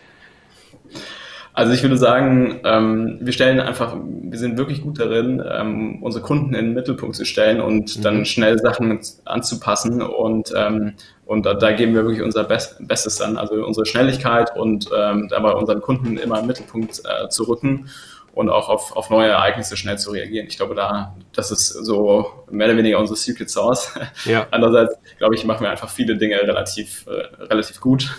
Also 1.55 1.75
ich 1.75 1.83
würde 1.83 1.99
sagen, 1.99 2.61
ähm, 2.65 3.19
wir 3.21 3.33
stellen 3.33 3.61
einfach, 3.61 3.95
wir 4.03 4.39
sind 4.39 4.57
wirklich 4.57 4.81
gut 4.81 4.99
darin, 4.99 5.43
ähm, 5.47 6.03
unsere 6.03 6.25
Kunden 6.25 6.55
in 6.55 6.67
den 6.67 6.75
Mittelpunkt 6.75 7.15
zu 7.15 7.27
stellen 7.27 7.61
und 7.61 7.99
mhm. 7.99 8.03
dann 8.03 8.25
schnell 8.25 8.59
Sachen 8.59 8.99
anzupassen 9.27 10.01
und 10.01 10.53
ähm, 10.57 10.95
und 11.33 11.47
da, 11.47 11.55
da 11.55 11.73
geben 11.73 11.95
wir 11.95 12.03
wirklich 12.05 12.21
unser 12.21 12.45
Best, 12.45 12.77
Bestes 12.87 13.19
an, 13.23 13.39
also 13.39 13.55
unsere 13.65 13.87
Schnelligkeit 13.87 14.55
und 14.55 14.91
ähm, 14.95 15.29
dabei 15.31 15.53
unseren 15.53 15.81
Kunden 15.81 16.19
immer 16.19 16.41
im 16.41 16.47
Mittelpunkt 16.47 17.01
äh, 17.07 17.31
zu 17.31 17.45
rücken 17.45 17.89
und 18.35 18.51
auch 18.51 18.69
auf, 18.69 18.95
auf 18.95 19.09
neue 19.09 19.31
Ereignisse 19.31 19.79
schnell 19.79 19.97
zu 19.97 20.11
reagieren. 20.11 20.47
Ich 20.47 20.59
glaube, 20.59 20.75
da, 20.75 21.17
das 21.33 21.51
ist 21.51 21.69
so 21.69 22.45
mehr 22.51 22.67
oder 22.67 22.77
weniger 22.77 22.99
unsere 22.99 23.17
Secret 23.17 23.49
Sauce. 23.49 23.95
Ja. 24.27 24.47
Andererseits, 24.51 24.95
glaube 25.17 25.35
ich, 25.35 25.47
machen 25.47 25.63
wir 25.63 25.71
einfach 25.71 25.89
viele 25.89 26.19
Dinge 26.19 26.37
relativ, 26.37 27.07
äh, 27.07 27.45
relativ 27.45 27.81
gut. 27.81 28.11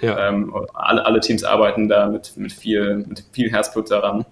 Ja. 0.00 0.16
Ähm, 0.28 0.54
alle, 0.74 1.06
alle 1.06 1.20
Teams 1.20 1.44
arbeiten 1.44 1.88
da 1.88 2.06
mit, 2.06 2.36
mit, 2.36 2.52
viel, 2.52 3.04
mit 3.08 3.24
viel 3.32 3.50
Herzblut 3.50 3.90
daran. 3.90 4.26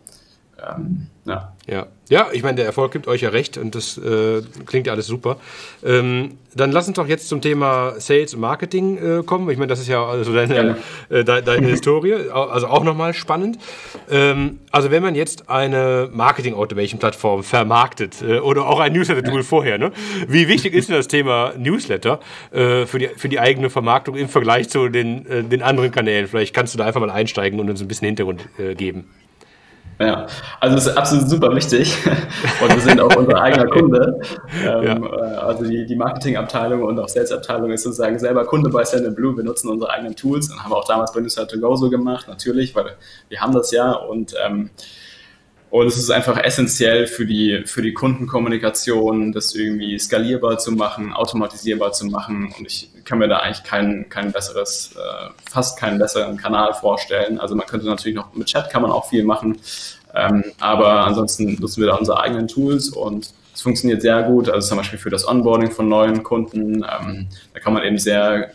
Ähm, 0.58 1.06
ja. 1.24 1.52
ja. 1.66 1.86
Ja, 2.08 2.26
ich 2.30 2.42
meine, 2.42 2.56
der 2.56 2.66
Erfolg 2.66 2.92
gibt 2.92 3.08
euch 3.08 3.22
ja 3.22 3.30
recht 3.30 3.56
und 3.56 3.74
das 3.74 3.96
äh, 3.96 4.42
klingt 4.66 4.86
ja 4.86 4.92
alles 4.92 5.06
super. 5.06 5.38
Ähm, 5.82 6.36
dann 6.54 6.70
lass 6.70 6.86
uns 6.86 6.96
doch 6.96 7.06
jetzt 7.06 7.28
zum 7.28 7.40
Thema 7.40 7.94
Sales 7.98 8.34
und 8.34 8.40
Marketing 8.40 8.98
äh, 8.98 9.22
kommen. 9.22 9.48
Ich 9.48 9.56
meine, 9.56 9.68
das 9.68 9.80
ist 9.80 9.88
ja 9.88 10.04
also 10.04 10.34
deine, 10.34 10.76
äh, 11.08 11.24
de, 11.24 11.40
deine 11.40 11.68
Historie, 11.68 12.28
also 12.30 12.66
auch 12.66 12.84
nochmal 12.84 13.14
spannend. 13.14 13.58
Ähm, 14.10 14.58
also 14.70 14.90
wenn 14.90 15.02
man 15.02 15.14
jetzt 15.14 15.48
eine 15.48 16.10
Marketing-Automation-Plattform 16.12 17.44
vermarktet 17.44 18.20
äh, 18.20 18.40
oder 18.40 18.66
auch 18.66 18.80
ein 18.80 18.92
Newsletter-Tool 18.92 19.42
vorher, 19.42 19.78
ne? 19.78 19.92
wie 20.28 20.48
wichtig 20.48 20.74
ist 20.74 20.90
denn 20.90 20.96
das 20.96 21.08
Thema 21.08 21.54
Newsletter 21.56 22.20
äh, 22.50 22.84
für, 22.84 22.98
die, 22.98 23.08
für 23.16 23.30
die 23.30 23.40
eigene 23.40 23.70
Vermarktung 23.70 24.16
im 24.16 24.28
Vergleich 24.28 24.68
zu 24.68 24.88
den, 24.88 25.24
äh, 25.26 25.44
den 25.44 25.62
anderen 25.62 25.90
Kanälen? 25.92 26.26
Vielleicht 26.26 26.52
kannst 26.52 26.74
du 26.74 26.78
da 26.78 26.84
einfach 26.84 27.00
mal 27.00 27.10
einsteigen 27.10 27.58
und 27.58 27.70
uns 27.70 27.80
ein 27.80 27.88
bisschen 27.88 28.06
Hintergrund 28.06 28.46
geben. 28.76 29.08
Ja, 29.98 30.26
also 30.58 30.76
es 30.76 30.86
ist 30.86 30.96
absolut 30.96 31.28
super 31.28 31.54
wichtig 31.54 31.96
und 32.62 32.74
wir 32.74 32.80
sind 32.80 33.00
auch 33.00 33.14
unser 33.14 33.40
eigener 33.40 33.66
Kunde. 33.66 34.20
Ähm, 34.64 34.84
ja. 34.84 34.96
Äh, 34.96 35.36
also 35.36 35.64
die, 35.64 35.86
die 35.86 35.96
Marketingabteilung 35.96 36.82
und 36.82 36.98
auch 36.98 37.08
Sales-Abteilung 37.08 37.70
ist 37.70 37.84
sozusagen 37.84 38.18
selber 38.18 38.44
Kunde 38.44 38.70
bei 38.70 38.84
Send 38.84 39.14
Blue. 39.14 39.36
Wir 39.36 39.44
nutzen 39.44 39.68
unsere 39.68 39.92
eigenen 39.92 40.16
Tools 40.16 40.50
und 40.50 40.62
haben 40.62 40.72
auch 40.72 40.86
damals 40.86 41.12
bei 41.12 41.20
Newsletter 41.20 41.48
to 41.54 41.60
Go 41.60 41.76
so 41.76 41.90
gemacht, 41.90 42.26
natürlich, 42.26 42.74
weil 42.74 42.96
wir 43.28 43.40
haben 43.40 43.52
das 43.52 43.70
ja 43.70 43.92
und 43.92 44.34
ähm, 44.44 44.70
und 45.72 45.86
es 45.86 45.96
ist 45.96 46.10
einfach 46.10 46.36
essentiell 46.36 47.06
für 47.06 47.24
die, 47.24 47.62
für 47.64 47.80
die 47.80 47.94
Kundenkommunikation, 47.94 49.32
das 49.32 49.54
irgendwie 49.54 49.98
skalierbar 49.98 50.58
zu 50.58 50.70
machen, 50.72 51.14
automatisierbar 51.14 51.92
zu 51.92 52.04
machen. 52.08 52.52
Und 52.58 52.66
ich 52.66 52.90
kann 53.06 53.18
mir 53.18 53.26
da 53.26 53.38
eigentlich 53.38 53.64
kein, 53.64 54.06
kein 54.10 54.32
besseres, 54.32 54.90
äh, 54.94 55.30
fast 55.50 55.78
keinen 55.78 55.98
besseren 55.98 56.36
Kanal 56.36 56.74
vorstellen. 56.74 57.40
Also 57.40 57.54
man 57.54 57.66
könnte 57.66 57.86
natürlich 57.86 58.14
noch 58.14 58.34
mit 58.34 58.48
Chat 58.48 58.68
kann 58.68 58.82
man 58.82 58.90
auch 58.90 59.08
viel 59.08 59.24
machen. 59.24 59.56
Ähm, 60.14 60.44
aber 60.60 61.06
ansonsten 61.06 61.56
nutzen 61.58 61.80
wir 61.80 61.88
da 61.88 61.94
unsere 61.94 62.20
eigenen 62.20 62.48
Tools 62.48 62.90
und 62.90 63.32
es 63.54 63.62
funktioniert 63.62 64.02
sehr 64.02 64.24
gut. 64.24 64.50
Also 64.50 64.68
zum 64.68 64.76
Beispiel 64.76 64.98
für 64.98 65.08
das 65.08 65.26
Onboarding 65.26 65.70
von 65.70 65.88
neuen 65.88 66.22
Kunden. 66.22 66.84
Ähm, 66.84 67.28
da 67.54 67.60
kann 67.60 67.72
man 67.72 67.82
eben 67.82 67.96
sehr 67.96 68.52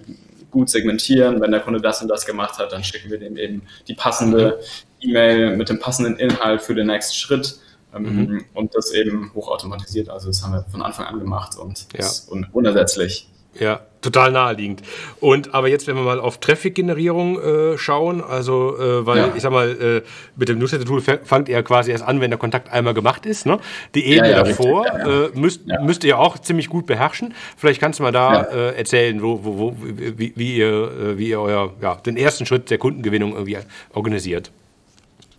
gut 0.51 0.69
segmentieren. 0.69 1.41
Wenn 1.41 1.51
der 1.51 1.59
Kunde 1.61 1.81
das 1.81 2.01
und 2.01 2.07
das 2.07 2.25
gemacht 2.25 2.57
hat, 2.57 2.71
dann 2.71 2.83
schicken 2.83 3.09
wir 3.09 3.19
dem 3.19 3.37
eben 3.37 3.63
die 3.87 3.93
passende 3.93 4.59
E-Mail 4.99 5.55
mit 5.55 5.69
dem 5.69 5.79
passenden 5.79 6.17
Inhalt 6.17 6.61
für 6.61 6.75
den 6.75 6.87
nächsten 6.87 7.15
Schritt. 7.15 7.59
Ähm, 7.95 8.03
mhm. 8.03 8.45
Und 8.53 8.75
das 8.75 8.91
eben 8.91 9.31
hochautomatisiert. 9.33 10.09
Also 10.09 10.27
das 10.27 10.43
haben 10.43 10.53
wir 10.53 10.65
von 10.69 10.81
Anfang 10.81 11.05
an 11.05 11.19
gemacht 11.19 11.57
und 11.57 11.87
ja. 11.93 11.99
ist 11.99 12.29
un 12.31 12.47
unersetzlich. 12.51 13.29
Ja, 13.59 13.81
total 14.01 14.31
naheliegend. 14.31 14.81
Und 15.19 15.53
aber 15.53 15.67
jetzt, 15.67 15.87
wenn 15.87 15.95
wir 15.95 16.03
mal 16.03 16.19
auf 16.19 16.39
Traffic-Generierung 16.39 17.39
äh, 17.39 17.77
schauen, 17.77 18.23
also 18.23 18.77
äh, 18.77 19.05
weil 19.05 19.17
ja. 19.17 19.33
ich 19.35 19.41
sag 19.41 19.51
mal, 19.51 19.69
äh, 19.69 20.01
mit 20.35 20.49
dem 20.49 20.59
Newsletter-Tool 20.59 21.01
fangt 21.01 21.49
ihr 21.49 21.61
quasi 21.63 21.91
erst 21.91 22.03
an, 22.03 22.21
wenn 22.21 22.31
der 22.31 22.37
Kontakt 22.37 22.71
einmal 22.71 22.93
gemacht 22.93 23.25
ist. 23.25 23.45
Ne? 23.45 23.59
Die 23.95 24.05
Ebene 24.05 24.31
ja, 24.31 24.37
ja, 24.37 24.43
davor 24.43 24.85
äh, 24.85 25.29
müsst, 25.37 25.61
müsst 25.81 26.03
ihr 26.03 26.19
auch 26.19 26.37
ziemlich 26.37 26.69
gut 26.69 26.85
beherrschen. 26.85 27.33
Vielleicht 27.57 27.81
kannst 27.81 27.99
du 27.99 28.03
mal 28.03 28.11
da 28.11 28.43
äh, 28.43 28.75
erzählen, 28.77 29.21
wo, 29.21 29.43
wo, 29.43 29.57
wo, 29.57 29.77
wie, 29.81 30.33
wie, 30.35 30.57
ihr, 30.57 30.91
äh, 30.91 31.17
wie 31.17 31.29
ihr 31.29 31.41
euer, 31.41 31.73
ja, 31.81 31.95
den 31.95 32.17
ersten 32.17 32.45
Schritt 32.45 32.69
der 32.69 32.77
Kundengewinnung 32.77 33.33
irgendwie 33.33 33.57
organisiert. 33.93 34.51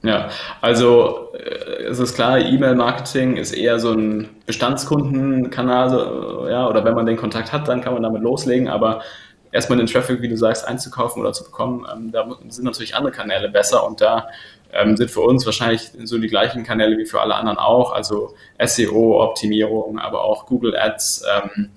Ja, 0.03 0.29
also 0.61 1.33
äh, 1.35 1.85
es 1.85 1.99
ist 1.99 2.15
klar, 2.15 2.39
E-Mail-Marketing 2.39 3.37
ist 3.37 3.53
eher 3.53 3.81
so 3.81 3.93
ein 3.93 4.29
Bestandskundenkanal, 4.47 6.49
ja, 6.51 6.69
oder 6.69 6.85
wenn 6.85 6.95
man 6.95 7.07
den 7.07 7.17
Kontakt 7.17 7.53
hat, 7.53 7.67
dann 7.67 7.81
kann 7.81 7.95
man 7.95 8.05
damit 8.05 8.23
loslegen, 8.23 8.69
aber 8.69 9.03
erstmal 9.51 9.79
den 9.79 9.87
Traffic, 9.87 10.23
wie 10.23 10.29
du 10.29 10.37
sagst, 10.37 10.67
einzukaufen 10.67 11.21
oder 11.21 11.33
zu 11.33 11.45
bekommen, 11.45 11.87
ähm, 11.93 12.13
da 12.13 12.29
sind 12.49 12.65
natürlich 12.65 12.95
andere 12.95 13.13
Kanäle 13.13 13.49
besser 13.49 13.87
und 13.87 14.01
da 14.01 14.29
ähm, 14.73 14.97
sind 14.97 15.11
für 15.11 15.21
uns 15.21 15.45
wahrscheinlich 15.47 15.91
so 16.05 16.19
die 16.19 16.29
gleichen 16.29 16.63
Kanäle 16.63 16.97
wie 16.99 17.07
für 17.07 17.21
alle 17.21 17.35
anderen 17.35 17.59
auch, 17.59 17.93
also 17.93 18.35
SEO-Optimierung, 18.65 19.99
aber 19.99 20.23
auch 20.23 20.47
Google 20.47 20.77
Ads 20.77 21.25
ähm, 21.35 21.71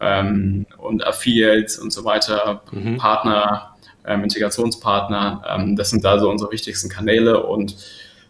ähm, 0.00 0.66
und 0.78 1.06
Affiliates 1.06 1.78
und 1.78 1.92
so 1.92 2.04
weiter, 2.04 2.62
mhm. 2.70 2.96
Partner 2.96 3.75
ähm, 4.06 4.22
Integrationspartner. 4.24 5.42
Ähm, 5.48 5.76
das 5.76 5.90
sind 5.90 6.04
da 6.04 6.18
so 6.18 6.30
unsere 6.30 6.50
wichtigsten 6.50 6.88
Kanäle 6.88 7.42
und 7.44 7.76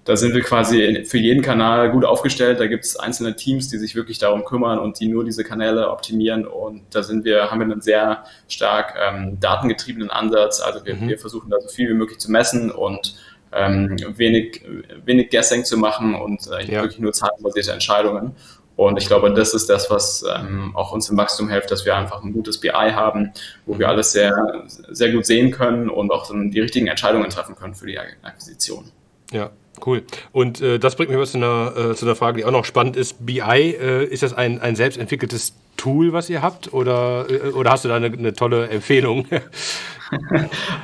da 0.06 0.16
sind 0.16 0.34
wir 0.34 0.42
quasi 0.42 1.04
für 1.04 1.18
jeden 1.18 1.42
Kanal 1.42 1.90
gut 1.90 2.04
aufgestellt. 2.04 2.60
Da 2.60 2.68
gibt 2.68 2.84
es 2.84 2.96
einzelne 2.96 3.34
Teams, 3.34 3.68
die 3.68 3.78
sich 3.78 3.96
wirklich 3.96 4.18
darum 4.18 4.44
kümmern 4.44 4.78
und 4.78 5.00
die 5.00 5.08
nur 5.08 5.24
diese 5.24 5.42
Kanäle 5.42 5.90
optimieren. 5.90 6.46
Und 6.46 6.82
da 6.90 7.02
sind 7.02 7.24
wir, 7.24 7.50
haben 7.50 7.58
wir 7.58 7.64
einen 7.64 7.80
sehr 7.80 8.22
stark 8.46 8.94
ähm, 9.04 9.38
datengetriebenen 9.40 10.10
Ansatz. 10.10 10.60
Also 10.60 10.84
wir, 10.84 10.94
mhm. 10.94 11.08
wir 11.08 11.18
versuchen 11.18 11.50
da 11.50 11.60
so 11.60 11.68
viel 11.68 11.88
wie 11.88 11.94
möglich 11.94 12.18
zu 12.18 12.30
messen 12.30 12.70
und 12.70 13.16
ähm, 13.52 13.96
wenig, 14.16 14.62
wenig 15.04 15.30
Guessing 15.30 15.64
zu 15.64 15.76
machen 15.76 16.14
und 16.14 16.46
äh, 16.52 16.64
ja. 16.64 16.82
wirklich 16.82 17.00
nur 17.00 17.12
zahlenbasierte 17.12 17.72
Entscheidungen. 17.72 18.36
Und 18.76 18.98
ich 18.98 19.06
glaube, 19.06 19.32
das 19.32 19.54
ist 19.54 19.70
das, 19.70 19.90
was 19.90 20.22
ähm, 20.36 20.76
auch 20.76 20.92
uns 20.92 21.08
im 21.08 21.16
Wachstum 21.16 21.48
hilft, 21.48 21.70
dass 21.70 21.86
wir 21.86 21.96
einfach 21.96 22.22
ein 22.22 22.32
gutes 22.32 22.60
BI 22.60 22.70
haben, 22.70 23.32
wo 23.64 23.78
wir 23.78 23.88
alles 23.88 24.12
sehr, 24.12 24.64
sehr 24.90 25.12
gut 25.12 25.24
sehen 25.24 25.50
können 25.50 25.88
und 25.88 26.10
auch 26.12 26.30
die 26.30 26.60
richtigen 26.60 26.86
Entscheidungen 26.86 27.30
treffen 27.30 27.56
können 27.56 27.74
für 27.74 27.86
die 27.86 27.98
Akquisition. 27.98 28.90
Ja, 29.32 29.50
Cool. 29.84 30.02
Und 30.32 30.60
äh, 30.60 30.78
das 30.78 30.96
bringt 30.96 31.10
mich 31.10 31.18
was 31.18 31.32
zu 31.32 31.38
einer, 31.38 31.72
äh, 31.76 31.94
zu 31.94 32.06
einer 32.06 32.16
Frage, 32.16 32.38
die 32.38 32.44
auch 32.44 32.50
noch 32.50 32.64
spannend 32.64 32.96
ist. 32.96 33.26
BI, 33.26 33.40
äh, 33.40 34.04
ist 34.04 34.22
das 34.22 34.32
ein, 34.32 34.60
ein 34.60 34.76
selbstentwickeltes 34.76 35.52
Tool, 35.76 36.12
was 36.12 36.30
ihr 36.30 36.42
habt? 36.42 36.72
Oder, 36.72 37.26
äh, 37.28 37.50
oder 37.50 37.70
hast 37.72 37.84
du 37.84 37.88
da 37.88 37.96
eine, 37.96 38.06
eine 38.06 38.32
tolle 38.32 38.68
Empfehlung? 38.68 39.26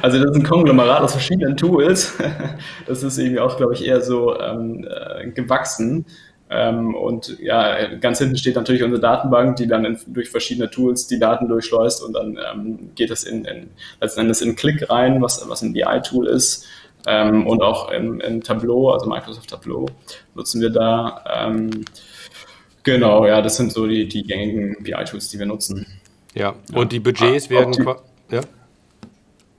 Also 0.02 0.18
das 0.18 0.32
ist 0.32 0.36
ein 0.36 0.42
Konglomerat 0.42 1.00
aus 1.00 1.12
verschiedenen 1.12 1.56
Tools. 1.56 2.14
Das 2.88 3.04
ist 3.04 3.18
irgendwie 3.18 3.38
auch, 3.38 3.56
glaube 3.56 3.74
ich, 3.74 3.86
eher 3.86 4.00
so 4.00 4.36
ähm, 4.36 4.84
äh, 4.84 5.30
gewachsen. 5.30 6.06
Ähm, 6.54 6.94
und 6.94 7.38
ja, 7.40 7.94
ganz 7.94 8.18
hinten 8.18 8.36
steht 8.36 8.56
natürlich 8.56 8.82
unsere 8.82 9.00
Datenbank, 9.00 9.56
die 9.56 9.66
dann 9.66 9.84
in, 9.86 9.98
durch 10.08 10.28
verschiedene 10.28 10.68
Tools 10.68 11.06
die 11.06 11.18
Daten 11.18 11.48
durchschleust 11.48 12.02
und 12.04 12.12
dann 12.12 12.38
ähm, 12.52 12.90
geht 12.94 13.10
das 13.10 13.24
in, 13.24 13.44
in, 13.46 13.70
letzten 14.00 14.20
Endes 14.20 14.42
in 14.42 14.54
Click 14.54 14.90
rein, 14.90 15.22
was, 15.22 15.48
was 15.48 15.62
ein 15.62 15.72
BI-Tool 15.72 16.26
ist. 16.26 16.66
Ähm, 17.06 17.46
und 17.46 17.62
auch 17.62 17.90
im, 17.90 18.20
im, 18.20 18.42
Tableau, 18.42 18.90
also 18.90 19.06
Microsoft 19.08 19.50
Tableau, 19.50 19.86
nutzen 20.34 20.60
wir 20.60 20.70
da. 20.70 21.24
Ähm, 21.34 21.84
genau, 22.82 23.26
ja, 23.26 23.40
das 23.40 23.56
sind 23.56 23.72
so 23.72 23.86
die, 23.86 24.06
die 24.06 24.22
gängigen 24.22 24.76
BI-Tools, 24.82 25.30
die 25.30 25.38
wir 25.38 25.46
nutzen. 25.46 25.86
Ja, 26.34 26.54
und 26.74 26.92
die 26.92 27.00
Budgets 27.00 27.46
ah, 27.46 27.50
werden. 27.50 27.86
Ja. 28.30 28.40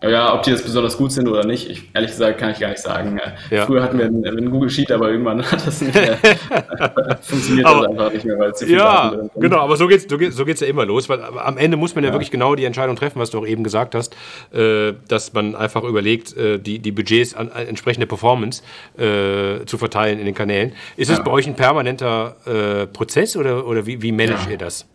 Ja, 0.04 0.34
ob 0.34 0.44
die 0.44 0.52
jetzt 0.52 0.66
besonders 0.66 0.98
gut 0.98 1.14
sind 1.14 1.30
oder 1.30 1.46
nicht, 1.46 1.70
ich, 1.70 1.90
ehrlich 1.94 2.12
gesagt 2.12 2.38
kann 2.38 2.52
ich 2.52 2.60
gar 2.60 2.70
nicht 2.70 2.82
sagen. 2.82 3.20
Ja. 3.50 3.66
Früher 3.66 3.82
hatten 3.82 3.98
wir 3.98 4.06
einen, 4.06 4.28
einen, 4.28 4.52
Google 4.52 4.70
Sheet, 4.70 4.92
aber 4.92 5.10
irgendwann 5.10 5.42
hat 5.52 5.66
das 5.66 5.82
nicht 5.82 5.96
mehr 5.96 6.18
funktioniert 7.22 7.66
aber, 7.66 7.82
das 7.82 7.92
einfach 7.92 8.12
nicht 8.12 8.26
mehr, 8.26 8.38
weil 8.38 8.52
es 8.52 8.60
zu 8.60 8.66
viel 8.66 8.76
Ja, 8.76 9.12
drin 9.12 9.30
genau, 9.38 9.60
aber 9.60 9.78
so 9.78 9.88
geht's, 9.88 10.06
so 10.10 10.18
geht's, 10.18 10.36
so 10.36 10.44
geht's 10.44 10.60
ja 10.60 10.68
immer 10.68 10.86
los, 10.86 11.08
weil 11.08 11.22
am 11.22 11.58
Ende 11.58 11.78
muss 11.78 11.96
man 11.96 12.04
ja, 12.04 12.10
ja, 12.10 12.14
wirklich 12.14 12.32
genau 12.32 12.56
die 12.56 12.66
Entscheidung 12.66 12.98
treffen, 12.98 13.20
was 13.20 13.30
du 13.30 13.40
auch 13.40 13.48
eben 13.48 13.64
gesagt 13.64 13.96
hast, 13.96 14.16
äh, 14.54 14.94
dass 15.08 15.32
man 15.32 15.56
einfach 15.56 15.84
überlegt, 15.84 16.36
äh, 16.36 16.60
die, 16.60 16.80
die 16.80 16.92
Budgets 16.92 17.34
an, 17.34 17.50
an 17.50 17.68
entsprechende 17.68 18.06
Performance 18.06 18.62
äh, 18.98 19.66
zu 19.66 19.78
verteilen 19.78 20.20
in 20.20 20.26
den 20.26 20.36
Kanälen. 20.36 20.74
Ist 20.98 21.12
das 21.12 21.24
bei 21.24 21.32
euch 21.32 21.48
ein 21.48 21.56
permanenter 21.56 22.36
äh, 22.46 22.88
Prozess 22.88 23.38
oder, 23.38 23.66
oder 23.66 23.86
wie, 23.86 24.02
wie 24.02 24.12
managt 24.12 24.50
ihr 24.50 24.58
das? 24.58 24.86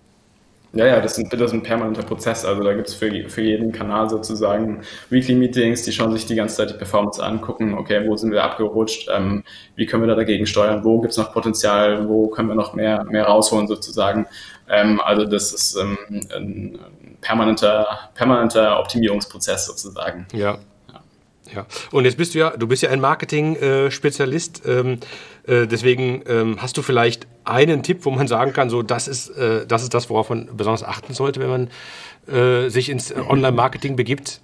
Ja, 0.74 0.86
ja, 0.86 1.00
das, 1.00 1.14
sind, 1.14 1.32
das 1.32 1.40
ist 1.40 1.52
ein 1.52 1.62
permanenter 1.62 2.02
Prozess. 2.02 2.44
Also 2.44 2.62
da 2.62 2.74
gibt 2.74 2.88
es 2.88 2.94
für, 2.94 3.10
für 3.28 3.40
jeden 3.40 3.72
Kanal 3.72 4.10
sozusagen 4.10 4.82
Weekly 5.08 5.34
Meetings, 5.34 5.82
die 5.82 5.92
schauen 5.92 6.12
sich 6.12 6.26
die 6.26 6.34
ganze 6.34 6.56
Zeit 6.56 6.70
die 6.70 6.74
Performance 6.74 7.22
an, 7.22 7.40
gucken, 7.40 7.74
okay, 7.74 8.06
wo 8.06 8.16
sind 8.16 8.32
wir 8.32 8.44
abgerutscht, 8.44 9.08
ähm, 9.10 9.44
wie 9.76 9.86
können 9.86 10.02
wir 10.02 10.08
da 10.08 10.14
dagegen 10.14 10.46
steuern, 10.46 10.84
wo 10.84 11.00
gibt 11.00 11.12
es 11.12 11.16
noch 11.16 11.32
Potenzial, 11.32 12.06
wo 12.08 12.28
können 12.28 12.48
wir 12.48 12.54
noch 12.54 12.74
mehr, 12.74 13.04
mehr 13.04 13.24
rausholen 13.24 13.66
sozusagen. 13.66 14.26
Ähm, 14.68 15.00
also 15.00 15.24
das 15.24 15.52
ist 15.52 15.76
ähm, 15.76 15.98
ein 16.36 16.78
permanenter, 17.22 18.10
permanenter 18.14 18.78
Optimierungsprozess 18.78 19.66
sozusagen. 19.66 20.26
Ja. 20.32 20.58
Ja, 21.54 21.66
und 21.92 22.04
jetzt 22.04 22.18
bist 22.18 22.34
du 22.34 22.40
ja, 22.40 22.50
du 22.50 22.66
bist 22.68 22.82
ja 22.82 22.90
ein 22.90 23.00
Marketing-Spezialist. 23.00 24.62
Ähm, 24.66 25.00
äh, 25.46 25.66
deswegen 25.66 26.22
ähm, 26.26 26.60
hast 26.60 26.76
du 26.76 26.82
vielleicht 26.82 27.26
einen 27.48 27.82
Tipp, 27.82 28.04
wo 28.04 28.10
man 28.10 28.28
sagen 28.28 28.52
kann, 28.52 28.70
so 28.70 28.82
das 28.82 29.08
ist, 29.08 29.30
äh, 29.30 29.66
das 29.66 29.82
ist 29.82 29.94
das, 29.94 30.10
worauf 30.10 30.30
man 30.30 30.48
besonders 30.56 30.84
achten 30.84 31.14
sollte, 31.14 31.40
wenn 31.40 31.48
man 31.48 31.68
äh, 32.34 32.68
sich 32.68 32.90
ins 32.90 33.14
Online-Marketing 33.14 33.96
begibt? 33.96 34.40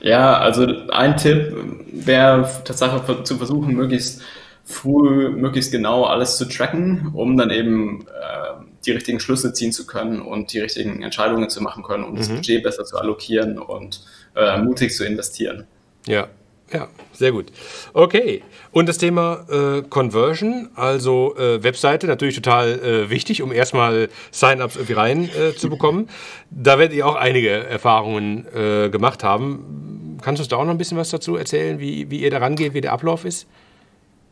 Ja, 0.00 0.36
also 0.38 0.66
ein 0.90 1.16
Tipp 1.16 1.54
wäre 1.92 2.50
tatsächlich 2.64 3.24
zu 3.24 3.36
versuchen, 3.36 3.74
möglichst 3.74 4.22
früh, 4.64 5.30
möglichst 5.30 5.72
genau 5.72 6.04
alles 6.04 6.36
zu 6.36 6.46
tracken, 6.46 7.10
um 7.12 7.36
dann 7.36 7.50
eben 7.50 8.02
äh, 8.02 8.64
die 8.84 8.92
richtigen 8.92 9.20
Schlüsse 9.20 9.52
ziehen 9.52 9.72
zu 9.72 9.86
können 9.86 10.20
und 10.20 10.52
die 10.52 10.60
richtigen 10.60 11.02
Entscheidungen 11.02 11.48
zu 11.48 11.62
machen 11.62 11.82
können, 11.82 12.04
um 12.04 12.12
mhm. 12.12 12.16
das 12.16 12.28
Budget 12.28 12.62
besser 12.62 12.84
zu 12.84 12.98
allokieren 12.98 13.58
und 13.58 14.00
äh, 14.34 14.58
mutig 14.58 14.94
zu 14.94 15.04
investieren. 15.04 15.66
Ja, 16.06 16.28
ja, 16.72 16.88
sehr 17.12 17.32
gut. 17.32 17.46
Okay. 17.92 18.42
Und 18.72 18.88
das 18.88 18.98
Thema 18.98 19.46
äh, 19.48 19.82
Conversion, 19.82 20.70
also 20.74 21.36
äh, 21.36 21.62
Webseite, 21.62 22.06
natürlich 22.06 22.34
total 22.34 22.80
äh, 22.80 23.10
wichtig, 23.10 23.42
um 23.42 23.52
erstmal 23.52 24.08
Sign-ups 24.32 24.76
irgendwie 24.76 24.94
rein 24.94 25.28
äh, 25.28 25.54
zu 25.54 25.70
bekommen. 25.70 26.08
Da 26.50 26.78
werdet 26.78 26.96
ihr 26.96 27.06
auch 27.06 27.14
einige 27.14 27.50
Erfahrungen 27.50 28.46
äh, 28.52 28.88
gemacht 28.88 29.22
haben. 29.22 30.18
Kannst 30.22 30.40
du 30.40 30.42
uns 30.42 30.48
da 30.48 30.56
auch 30.56 30.64
noch 30.64 30.72
ein 30.72 30.78
bisschen 30.78 30.98
was 30.98 31.10
dazu 31.10 31.36
erzählen, 31.36 31.78
wie, 31.78 32.10
wie 32.10 32.18
ihr 32.18 32.30
da 32.30 32.38
rangeht, 32.38 32.74
wie 32.74 32.80
der 32.80 32.92
Ablauf 32.92 33.24
ist? 33.24 33.46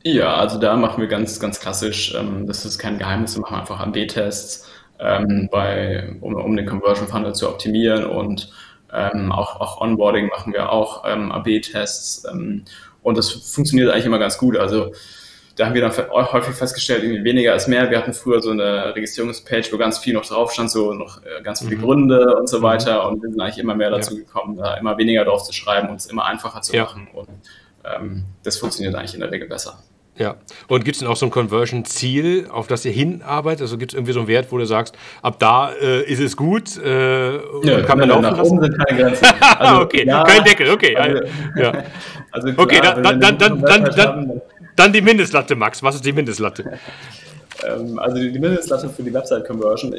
Ja, 0.05 0.35
also 0.35 0.59
da 0.59 0.75
machen 0.77 1.01
wir 1.01 1.09
ganz, 1.09 1.38
ganz 1.38 1.61
klassisch, 1.61 2.14
ähm, 2.18 2.47
das 2.47 2.64
ist 2.64 2.79
kein 2.79 2.99
Geheimnis, 2.99 3.37
wir 3.37 3.42
machen 3.42 3.61
einfach 3.61 3.79
AB-Tests, 3.79 4.68
ähm, 4.99 5.49
um, 6.21 6.35
um 6.35 6.57
den 6.57 6.66
Conversion 6.66 7.07
Funnel 7.07 7.35
zu 7.35 7.49
optimieren 7.49 8.05
und 8.05 8.51
ähm, 8.92 9.33
auch, 9.33 9.61
auch 9.61 9.81
Onboarding 9.81 10.28
machen 10.28 10.52
wir 10.52 10.70
auch, 10.70 11.05
ähm, 11.07 11.33
AB-Tests. 11.33 12.24
Ähm, 12.31 12.64
und 13.02 13.18
das 13.18 13.31
funktioniert 13.31 13.90
eigentlich 13.90 14.07
immer 14.07 14.18
ganz 14.18 14.38
gut. 14.38 14.57
Also 14.57 14.92
da 15.57 15.66
haben 15.66 15.74
wir 15.74 15.83
dann 15.83 15.92
häufig 16.11 16.55
festgestellt, 16.55 17.02
irgendwie 17.02 17.24
weniger 17.24 17.55
ist 17.55 17.68
mehr. 17.68 17.90
Wir 17.90 17.98
hatten 17.98 18.14
früher 18.14 18.40
so 18.40 18.50
eine 18.50 18.94
Registrierungspage, 18.94 19.68
wo 19.72 19.76
ganz 19.76 19.98
viel 19.98 20.14
noch 20.14 20.24
drauf 20.24 20.52
stand, 20.52 20.70
so 20.70 20.94
noch 20.94 21.22
äh, 21.24 21.42
ganz 21.42 21.61
viele 21.61 21.76
mhm. 21.76 21.83
Gründe 21.83 22.37
und 22.37 22.48
so 22.48 22.59
mhm. 22.59 22.62
weiter. 22.62 23.07
Und 23.09 23.22
wir 23.22 23.31
sind 23.31 23.40
eigentlich 23.40 23.59
immer 23.59 23.74
mehr 23.74 23.90
dazu 23.90 24.14
ja. 24.14 24.20
gekommen, 24.20 24.57
da 24.57 24.74
immer 24.74 24.96
weniger 24.96 25.24
drauf 25.24 25.44
zu 25.44 25.52
schreiben 25.52 25.88
und 25.88 25.96
es 25.96 26.07
immer 26.07 26.24
einfacher 26.24 26.62
zu 26.62 26.74
ja. 26.74 26.85
machen. 26.85 27.09
Und 27.12 27.28
ähm, 27.85 28.24
das 28.44 28.57
funktioniert 28.57 28.94
eigentlich 28.94 29.14
in 29.14 29.20
der 29.20 29.31
Regel 29.31 29.48
besser. 29.48 29.83
Ja. 30.16 30.37
Und 30.68 30.85
gibt 30.85 30.96
es 30.96 31.01
denn 31.01 31.09
auch 31.09 31.16
so 31.16 31.27
ein 31.27 31.31
Conversion-Ziel, 31.31 32.48
auf 32.51 32.66
das 32.66 32.85
ihr 32.85 32.92
hinarbeitet? 32.92 33.62
Also 33.62 33.79
gibt 33.79 33.92
es 33.92 33.96
irgendwie 33.96 34.12
so 34.12 34.20
einen 34.20 34.29
Wert, 34.29 34.48
wo 34.51 34.59
du 34.59 34.66
sagst, 34.66 34.94
ab 35.22 35.38
da 35.38 35.72
äh, 35.72 36.03
ist 36.03 36.20
es 36.20 36.37
gut? 36.37 36.77
Äh, 36.77 37.38
Nö, 37.38 37.83
kann 37.87 37.98
man 37.98 38.11
laufen 38.11 38.22
nach 38.22 38.37
lassen? 38.37 38.59
oben 38.59 38.62
sind 38.62 38.79
keine 38.79 39.03
Grenzen. 39.03 39.27
Also, 39.59 39.83
okay, 39.83 40.07
ja, 40.07 40.22
kein 40.25 40.44
Deckel, 40.44 40.70
okay. 40.70 40.96
Also, 40.96 41.20
ja. 41.57 41.85
also 42.31 42.53
klar, 42.53 42.59
okay, 42.59 42.81
dann, 42.83 43.03
dann, 43.03 43.20
dann, 43.20 43.38
dann, 43.38 43.61
dann, 43.62 43.85
dann, 43.85 44.40
dann 44.77 44.92
die 44.92 45.01
Mindestlatte, 45.01 45.57
Max. 45.57 45.83
Was 45.83 45.96
ist 45.96 46.05
die 46.05 46.12
Mindestlatte? 46.12 46.79
Ähm, 47.64 47.98
also 47.98 48.16
die 48.16 48.38
Mindestlatte 48.38 48.88
für 48.88 49.03
die 49.03 49.12
Website-Conversion, 49.12 49.94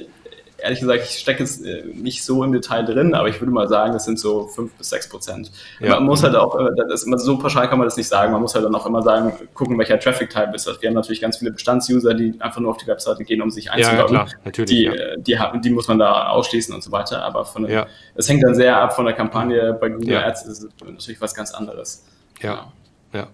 ehrlich 0.64 0.80
gesagt, 0.80 1.04
ich 1.04 1.20
stecke 1.20 1.44
es 1.44 1.62
äh, 1.62 1.84
nicht 1.94 2.24
so 2.24 2.44
im 2.44 2.54
Detail 2.54 2.84
drin, 2.84 3.14
aber 3.14 3.28
ich 3.28 3.40
würde 3.42 3.52
mal 3.52 3.68
sagen, 3.68 3.94
das 3.94 4.06
sind 4.06 4.18
so 4.18 4.48
5 4.48 4.74
bis 4.74 4.90
6 4.90 5.10
Prozent. 5.10 5.52
Ja. 5.80 5.96
Man 5.96 6.06
muss 6.06 6.24
halt 6.24 6.36
auch, 6.36 6.58
äh, 6.58 6.70
das 6.76 7.02
ist 7.02 7.08
immer 7.08 7.20
so 7.20 7.38
pauschal 7.38 7.68
kann 7.68 7.78
man 7.78 7.88
das 7.88 7.98
nicht 7.98 8.08
sagen, 8.08 8.32
man 8.32 8.42
muss 8.42 8.56
halt 8.56 8.66
dann 8.66 8.74
auch 8.74 8.86
immer 8.86 9.02
sagen, 9.02 9.34
gucken, 9.54 9.78
welcher 9.78 10.00
Traffic-Type 10.00 10.52
ist 10.56 10.66
das. 10.66 10.82
Wir 10.82 10.90
haben 10.90 10.96
natürlich 10.96 11.22
ganz 11.22 11.38
viele 11.38 11.52
Bestandsuser, 11.52 12.14
die 12.14 12.36
einfach 12.40 12.62
nur 12.62 12.72
auf 12.72 12.78
die 12.78 12.88
Webseite 12.88 13.24
gehen, 13.26 13.42
um 13.42 13.52
sich 13.52 13.72
einzuloggen. 13.72 14.16
Ja, 14.16 14.24
klar, 14.26 14.40
natürlich. 14.46 14.70
Die, 14.70 14.84
ja. 14.84 14.94
Äh, 14.94 15.18
die, 15.20 15.62
die, 15.62 15.70
muss 15.70 15.88
man 15.88 16.00
da 16.00 16.30
ausschließen 16.30 16.74
und 16.74 16.82
so 16.82 16.92
weiter, 16.92 17.24
aber 17.24 17.44
von, 17.46 17.70
ja. 17.70 17.86
es 18.16 18.30
hängt 18.30 18.44
dann 18.44 18.56
sehr 18.56 18.78
ab 18.78 18.96
von 18.96 19.06
der 19.06 19.14
Kampagne. 19.14 19.78
Bei 19.80 19.90
Google 19.90 20.18
Ads 20.18 20.46
ist 20.46 20.64
es 20.64 20.70
natürlich 20.86 21.20
was 21.20 21.36
ganz 21.36 21.54
anderes. 21.54 22.06
Ja, 22.42 22.72
ja. 23.12 23.28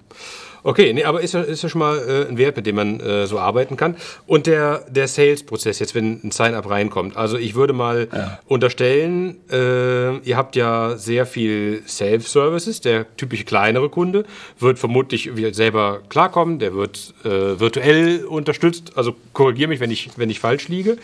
Okay, 0.64 0.94
nee, 0.94 1.04
aber 1.04 1.22
ist 1.22 1.34
ja, 1.34 1.42
ist 1.42 1.64
ja 1.64 1.70
schon 1.70 1.80
mal 1.80 1.98
äh, 1.98 2.30
ein 2.30 2.38
Wert, 2.38 2.58
mit 2.58 2.66
dem 2.66 2.76
man 2.76 3.00
äh, 3.00 3.28
so 3.28 3.40
arbeiten 3.40 3.78
kann. 3.78 3.96
Und 4.28 4.48
der, 4.48 4.86
der 4.90 5.08
Sales-Prozess, 5.08 5.80
jetzt 5.80 5.96
wenn 5.96 6.20
ein 6.24 6.32
Sign-up 6.32 6.70
reinkommt. 6.70 7.16
Also 7.16 7.38
ich 7.38 7.56
würde 7.56 7.74
mal 7.74 8.08
ja. 8.12 8.40
unterstellen, 8.48 9.38
äh, 9.52 10.18
ihr 10.18 10.38
habt 10.38 10.56
ja 10.56 10.98
sehr 10.98 11.26
viel 11.26 11.84
Self-Services. 11.88 12.82
Der 12.82 13.06
typische 13.16 13.46
kleinere 13.46 13.90
Kunde 13.90 14.26
wird 14.60 14.80
vermutlich 14.80 15.30
selber 15.52 16.02
klarkommen. 16.10 16.60
Der 16.60 16.74
wird 16.74 17.14
äh, 17.24 17.60
virtuell 17.60 18.26
unterstützt. 18.26 18.94
Also 18.96 19.16
korrigiere 19.34 19.70
mich, 19.70 19.80
wenn 19.80 19.92
ich, 19.92 20.10
wenn 20.18 20.30
ich 20.30 20.40
falsch 20.40 20.68
liege. 20.68 20.98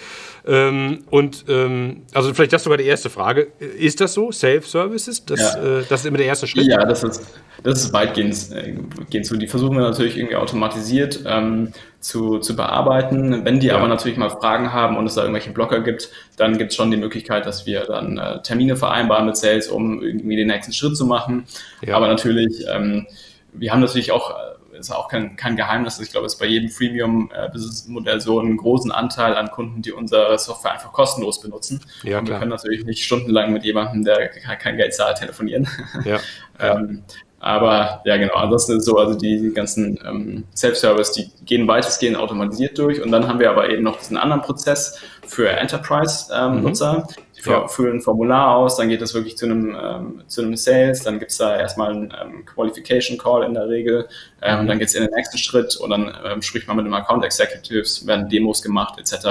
Ähm, 0.48 1.04
und 1.10 1.46
ähm, 1.48 2.04
also 2.14 2.34
vielleicht 2.34 2.54
das 2.54 2.64
sogar 2.64 2.78
die 2.78 2.86
erste 2.86 3.10
Frage. 3.10 3.48
Ist 3.60 4.00
das 4.00 4.14
so? 4.14 4.32
Self-Services? 4.32 5.26
Das, 5.26 5.40
ja. 5.40 5.80
Äh, 5.80 5.84
das 5.90 6.02
ist 6.02 6.06
immer 6.06 6.18
der 6.18 6.28
erste 6.28 6.46
Schritt? 6.46 6.68
Ja, 6.68 6.86
das 6.86 7.04
ist, 7.04 7.26
das 7.64 7.84
ist 7.84 7.94
weitgehend 7.94 8.36
äh, 8.52 9.24
so. 9.24 9.36
Die 9.38 9.48
versuchen 9.48 9.76
wir 9.76 9.84
natürlich 9.84 10.18
irgendwie 10.18 10.36
automatisiert 10.36 11.22
ähm, 11.26 11.72
zu, 12.00 12.38
zu 12.38 12.56
bearbeiten. 12.56 13.44
Wenn 13.44 13.60
die 13.60 13.68
ja. 13.68 13.78
aber 13.78 13.88
natürlich 13.88 14.18
mal 14.18 14.30
Fragen 14.30 14.72
haben 14.72 14.98
und 14.98 15.08
es 15.08 15.16
da 15.16 15.22
irgendwelche 15.22 15.52
Blocker 15.52 15.82
gibt, 15.82 16.12
dann 16.38 16.58
gibt 16.60 16.72
es 16.72 16.78
schon 16.78 16.92
die 16.92 16.98
Möglichkeit, 16.98 17.48
dass 17.48 17.66
wir 17.66 17.82
dann 17.82 18.20
äh, 18.20 18.42
Termine 18.44 18.76
vereinbaren 18.76 19.26
mit 19.26 19.38
Sales, 19.38 19.68
um 19.68 20.04
irgendwie 20.04 20.36
den 20.36 20.48
nächsten 20.48 20.74
Schritt 20.74 20.96
zu 20.96 21.08
machen. 21.08 21.46
Ja. 21.86 21.96
Aber 21.96 22.08
natürlich, 22.08 22.66
ähm, 22.72 23.08
wir 23.54 23.72
haben 23.72 23.82
natürlich 23.82 24.12
auch 24.12 24.30
äh, 24.32 24.55
ist 24.80 24.92
auch 24.92 25.08
kein, 25.08 25.36
kein 25.36 25.56
Geheimnis. 25.56 26.00
Ich 26.00 26.12
glaube, 26.12 26.26
es 26.26 26.34
ist 26.34 26.40
bei 26.40 26.46
jedem 26.46 26.70
Freemium-Business-Modell 26.70 28.22
so 28.22 28.40
einen 28.40 28.58
großen 28.58 28.92
Anteil 28.92 29.36
an 29.36 29.50
Kunden, 29.52 29.82
die 29.82 29.92
unsere 29.92 30.38
Software 30.38 30.74
einfach 30.74 30.94
kostenlos 30.94 31.42
benutzen. 31.42 31.82
Ja, 32.04 32.20
und 32.20 32.28
wir 32.28 32.38
können 32.38 32.52
natürlich 32.52 32.86
nicht 32.86 33.04
stundenlang 33.04 33.54
mit 33.54 33.64
jemandem, 33.64 34.04
der 34.04 34.30
kein 34.30 34.78
Geld 34.78 34.94
zahlt, 34.94 35.18
telefonieren. 35.18 35.68
Ja. 36.04 36.20
ähm, 36.60 37.04
aber 37.40 38.02
ja, 38.06 38.18
genau, 38.18 38.34
ansonsten 38.36 38.78
ist 38.78 38.86
so, 38.86 38.98
also 38.98 39.18
die, 39.18 39.40
die 39.40 39.54
ganzen 39.54 40.00
ähm, 40.06 40.44
Self-Service, 40.56 41.12
die 41.14 41.32
gehen 41.46 41.68
weitestgehend 41.68 42.18
automatisiert 42.18 42.78
durch. 42.78 43.02
Und 43.02 43.12
dann 43.12 43.28
haben 43.28 43.40
wir 43.40 43.50
aber 43.50 43.70
eben 43.70 43.84
noch 43.84 43.98
diesen 43.98 44.18
anderen 44.18 44.42
Prozess 44.42 45.00
für 45.26 45.50
Enterprise-Nutzer. 45.50 46.94
Ähm, 46.96 47.02
mhm 47.02 47.25
ja. 47.52 47.68
füllen 47.68 47.98
ein 47.98 48.02
Formular 48.02 48.56
aus, 48.56 48.78
dann 48.78 48.90
geht 48.90 49.02
das 49.02 49.14
wirklich 49.14 49.38
zu 49.38 49.46
einem, 49.46 49.76
ähm, 49.80 50.24
zu 50.28 50.42
einem 50.42 50.56
Sales, 50.56 51.04
dann 51.04 51.20
gibt 51.20 51.32
es 51.32 51.38
da 51.38 51.58
erstmal 51.58 51.92
einen 51.92 52.14
ähm, 52.22 52.46
Qualification 52.46 53.18
Call 53.18 53.44
in 53.44 53.54
der 53.54 53.68
Regel, 53.68 54.08
ähm, 54.42 54.64
mhm. 54.64 54.68
dann 54.68 54.80
geht 54.80 54.90
es 54.90 54.96
in 54.96 55.04
den 55.04 55.14
nächsten 55.14 55.38
Schritt 55.38 55.76
und 55.78 55.90
dann 55.90 56.14
ähm, 56.26 56.42
spricht 56.42 56.68
man 56.68 56.78
mit 56.78 56.86
dem 56.86 56.94
Account 56.94 57.24
Executives, 57.24 58.06
werden 58.06 58.30
Demos 58.30 58.62
gemacht 58.62 59.00
etc. 59.00 59.26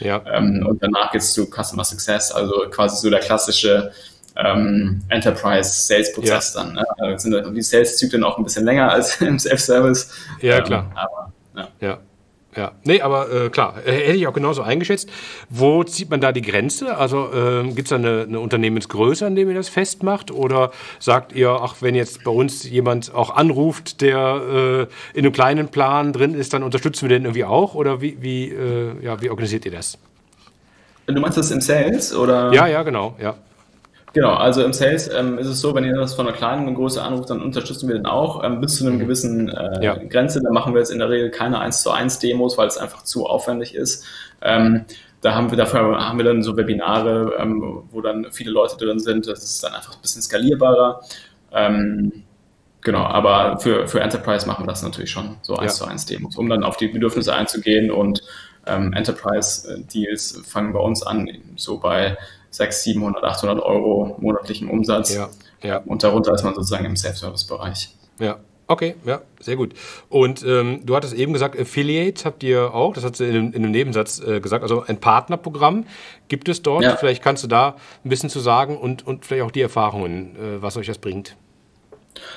Ja. 0.00 0.22
Ähm, 0.32 0.66
und 0.68 0.82
danach 0.82 1.12
geht 1.12 1.22
es 1.22 1.32
zu 1.32 1.46
Customer 1.46 1.84
Success, 1.84 2.30
also 2.30 2.66
quasi 2.70 2.96
so 2.96 3.10
der 3.10 3.20
klassische 3.20 3.92
ähm, 4.36 5.02
Enterprise 5.08 5.70
Sales 5.70 6.12
Prozess 6.12 6.54
ja. 6.54 6.62
dann. 6.62 6.74
Ne? 6.74 6.84
Also 6.98 7.30
sind 7.30 7.54
die 7.54 7.62
Sales 7.62 7.96
Zyklen 7.96 8.24
auch 8.24 8.38
ein 8.38 8.44
bisschen 8.44 8.64
länger 8.64 8.90
als 8.90 9.20
im 9.20 9.38
Self-Service. 9.38 10.10
Ja, 10.40 10.60
klar. 10.60 10.90
aber, 10.94 11.32
ja. 11.56 11.68
ja. 11.80 11.98
Ja, 12.56 12.72
nee, 12.84 13.02
aber 13.02 13.30
äh, 13.30 13.50
klar, 13.50 13.74
hätte 13.84 14.16
ich 14.16 14.26
auch 14.26 14.32
genauso 14.32 14.62
eingeschätzt. 14.62 15.08
Wo 15.50 15.84
zieht 15.84 16.10
man 16.10 16.20
da 16.20 16.32
die 16.32 16.40
Grenze? 16.42 16.96
Also 16.96 17.30
äh, 17.32 17.62
gibt 17.68 17.82
es 17.82 17.90
da 17.90 17.96
eine, 17.96 18.22
eine, 18.22 18.40
Unternehmensgröße, 18.40 19.26
an 19.26 19.36
dem 19.36 19.48
ihr 19.48 19.54
das 19.54 19.68
festmacht? 19.68 20.30
Oder 20.30 20.72
sagt 20.98 21.32
ihr, 21.32 21.50
ach, 21.50 21.76
wenn 21.80 21.94
jetzt 21.94 22.24
bei 22.24 22.30
uns 22.30 22.68
jemand 22.68 23.14
auch 23.14 23.36
anruft, 23.36 24.00
der 24.00 24.88
äh, 25.14 25.16
in 25.16 25.24
einem 25.24 25.32
kleinen 25.32 25.68
Plan 25.68 26.12
drin 26.12 26.34
ist, 26.34 26.54
dann 26.54 26.62
unterstützen 26.62 27.08
wir 27.08 27.16
den 27.16 27.26
irgendwie 27.26 27.44
auch? 27.44 27.74
Oder 27.74 28.00
wie, 28.00 28.16
wie, 28.20 28.48
äh, 28.48 28.94
ja, 29.02 29.20
wie 29.20 29.28
organisiert 29.28 29.66
ihr 29.66 29.72
das? 29.72 29.98
Du 31.06 31.20
meinst 31.20 31.36
das 31.38 31.50
im 31.50 31.60
Sales? 31.60 32.14
Oder? 32.14 32.52
Ja, 32.52 32.66
ja, 32.66 32.82
genau, 32.82 33.14
ja. 33.20 33.34
Genau, 34.14 34.34
also 34.34 34.64
im 34.64 34.72
Sales 34.72 35.10
ähm, 35.12 35.38
ist 35.38 35.46
es 35.46 35.60
so, 35.60 35.74
wenn 35.74 35.84
ihr 35.84 35.94
das 35.94 36.14
von 36.14 36.26
einer 36.26 36.36
kleinen 36.36 36.74
Größe 36.74 37.02
anruft, 37.02 37.30
dann 37.30 37.42
unterstützen 37.42 37.88
wir 37.88 37.96
den 37.96 38.06
auch 38.06 38.42
ähm, 38.42 38.60
bis 38.60 38.76
zu 38.76 38.86
einem 38.86 38.96
mhm. 38.96 39.00
gewissen 39.00 39.48
äh, 39.48 39.84
ja. 39.84 39.94
Grenze. 39.96 40.40
Da 40.42 40.50
machen 40.50 40.72
wir 40.72 40.80
jetzt 40.80 40.90
in 40.90 40.98
der 40.98 41.10
Regel 41.10 41.30
keine 41.30 41.60
1 41.60 41.82
zu 41.82 41.90
1 41.90 42.18
Demos, 42.18 42.56
weil 42.56 42.68
es 42.68 42.78
einfach 42.78 43.02
zu 43.04 43.26
aufwendig 43.26 43.74
ist. 43.74 44.04
Ähm, 44.40 44.84
da 45.20 45.34
haben 45.34 45.50
wir 45.50 45.58
dafür 45.58 45.80
haben 45.98 46.18
wir 46.18 46.24
dann 46.24 46.42
so 46.42 46.56
Webinare, 46.56 47.34
ähm, 47.38 47.82
wo 47.90 48.00
dann 48.00 48.28
viele 48.30 48.50
Leute 48.50 48.76
drin 48.76 48.98
sind. 48.98 49.26
Das 49.26 49.42
ist 49.42 49.62
dann 49.62 49.74
einfach 49.74 49.94
ein 49.94 50.02
bisschen 50.02 50.22
skalierbarer. 50.22 51.00
Ähm, 51.52 52.24
genau, 52.80 53.04
aber 53.04 53.58
für, 53.58 53.88
für 53.88 54.00
Enterprise 54.00 54.46
machen 54.46 54.64
wir 54.64 54.68
das 54.68 54.82
natürlich 54.82 55.10
schon 55.10 55.36
so 55.42 55.56
1 55.56 55.78
ja. 55.78 55.84
zu 55.84 55.90
1 55.90 56.06
Demos, 56.06 56.36
um 56.36 56.48
dann 56.48 56.64
auf 56.64 56.76
die 56.76 56.88
Bedürfnisse 56.88 57.34
einzugehen 57.34 57.90
und 57.90 58.22
ähm, 58.66 58.92
Enterprise-Deals 58.92 60.42
fangen 60.46 60.72
bei 60.72 60.80
uns 60.80 61.02
an, 61.02 61.28
so 61.56 61.78
bei 61.78 62.16
600, 62.50 62.74
700, 62.74 63.24
800 63.24 63.62
Euro 63.62 64.16
monatlichen 64.18 64.68
Umsatz. 64.68 65.14
Ja, 65.14 65.28
ja. 65.62 65.78
Und 65.78 66.02
darunter 66.02 66.32
ist 66.32 66.44
man 66.44 66.54
sozusagen 66.54 66.84
im 66.84 66.96
Self-Service-Bereich. 66.96 67.90
Ja, 68.18 68.38
Okay, 68.70 68.96
ja, 69.06 69.22
sehr 69.40 69.56
gut. 69.56 69.72
Und 70.10 70.44
ähm, 70.44 70.82
du 70.84 70.94
hattest 70.94 71.14
eben 71.14 71.32
gesagt, 71.32 71.58
Affiliate 71.58 72.26
habt 72.26 72.42
ihr 72.42 72.74
auch, 72.74 72.92
das 72.92 73.02
hast 73.02 73.18
du 73.18 73.24
in, 73.24 73.54
in 73.54 73.64
einem 73.64 73.70
Nebensatz 73.70 74.20
äh, 74.20 74.40
gesagt, 74.40 74.62
also 74.62 74.84
ein 74.86 75.00
Partnerprogramm 75.00 75.86
gibt 76.28 76.50
es 76.50 76.60
dort. 76.60 76.84
Ja. 76.84 76.96
Vielleicht 76.96 77.22
kannst 77.22 77.42
du 77.42 77.48
da 77.48 77.76
ein 78.04 78.10
bisschen 78.10 78.28
zu 78.28 78.40
sagen 78.40 78.76
und, 78.76 79.06
und 79.06 79.24
vielleicht 79.24 79.46
auch 79.46 79.50
die 79.50 79.62
Erfahrungen, 79.62 80.36
äh, 80.36 80.62
was 80.62 80.76
euch 80.76 80.86
das 80.86 80.98
bringt. 80.98 81.34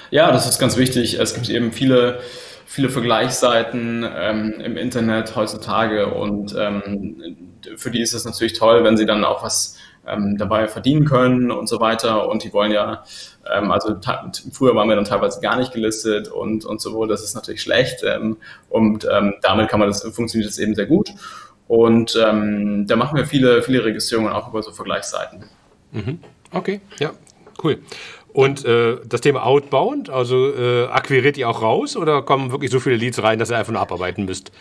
Ja, 0.10 0.32
das 0.32 0.48
ist 0.48 0.58
ganz 0.58 0.78
wichtig. 0.78 1.20
Es 1.20 1.34
gibt 1.34 1.50
eben 1.50 1.74
viele, 1.74 2.22
viele 2.66 2.90
Vergleichsseiten 2.90 4.08
ähm, 4.10 4.54
im 4.64 4.78
Internet 4.78 5.36
heutzutage 5.36 6.14
und 6.14 6.56
ähm, 6.58 7.50
für 7.76 7.92
die 7.92 8.02
ist 8.02 8.14
es 8.14 8.24
natürlich 8.24 8.54
toll, 8.54 8.86
wenn 8.86 8.96
sie 8.96 9.06
dann 9.06 9.26
auch 9.26 9.44
was 9.44 9.76
ähm, 10.08 10.38
dabei 10.38 10.68
verdienen 10.68 11.06
können 11.06 11.52
und 11.52 11.68
so 11.68 11.80
weiter. 11.80 12.30
Und 12.30 12.44
die 12.44 12.54
wollen 12.54 12.72
ja, 12.72 13.04
ähm, 13.54 13.72
also 13.72 13.96
früher 14.52 14.76
waren 14.76 14.90
wir 14.90 14.96
dann 14.96 15.06
teilweise 15.06 15.42
gar 15.42 15.58
nicht 15.58 15.74
gelistet 15.74 16.28
und, 16.28 16.66
und 16.66 16.82
so, 16.82 17.06
das 17.06 17.24
ist 17.24 17.36
natürlich 17.36 17.62
schlecht. 17.62 18.04
Ähm, 18.04 18.38
und 18.70 19.08
ähm, 19.12 19.36
damit 19.42 19.70
kann 19.70 19.80
man 19.80 19.90
das, 19.90 20.04
funktioniert 20.04 20.50
das 20.50 20.60
eben 20.60 20.76
sehr 20.76 20.88
gut. 20.88 21.12
Und 21.68 22.20
ähm, 22.22 22.86
da 22.88 22.96
machen 22.96 23.18
wir 23.18 23.26
viele, 23.26 23.62
viele 23.64 23.86
Registrierungen 23.86 24.34
auch 24.34 24.50
über 24.50 24.62
so 24.62 24.72
Vergleichsseiten. 24.72 25.46
Mhm. 25.92 26.20
Okay, 26.52 26.82
ja, 27.00 27.12
cool. 27.64 27.80
Und 28.34 28.66
äh, 28.66 28.98
das 29.06 29.22
Thema 29.22 29.46
Outbound, 29.46 30.10
also 30.10 30.54
äh, 30.54 30.86
akquiriert 30.88 31.38
ihr 31.38 31.50
auch 31.50 31.62
raus 31.62 31.98
oder 31.98 32.22
kommen 32.22 32.52
wirklich 32.52 32.72
so 32.72 32.80
viele 32.80 32.96
Leads 32.96 33.22
rein, 33.24 33.40
dass 33.40 33.52
ihr 33.52 33.58
einfach 33.58 33.74
nur 33.74 33.82
abarbeiten 33.82 34.26
müsst? 34.26 34.52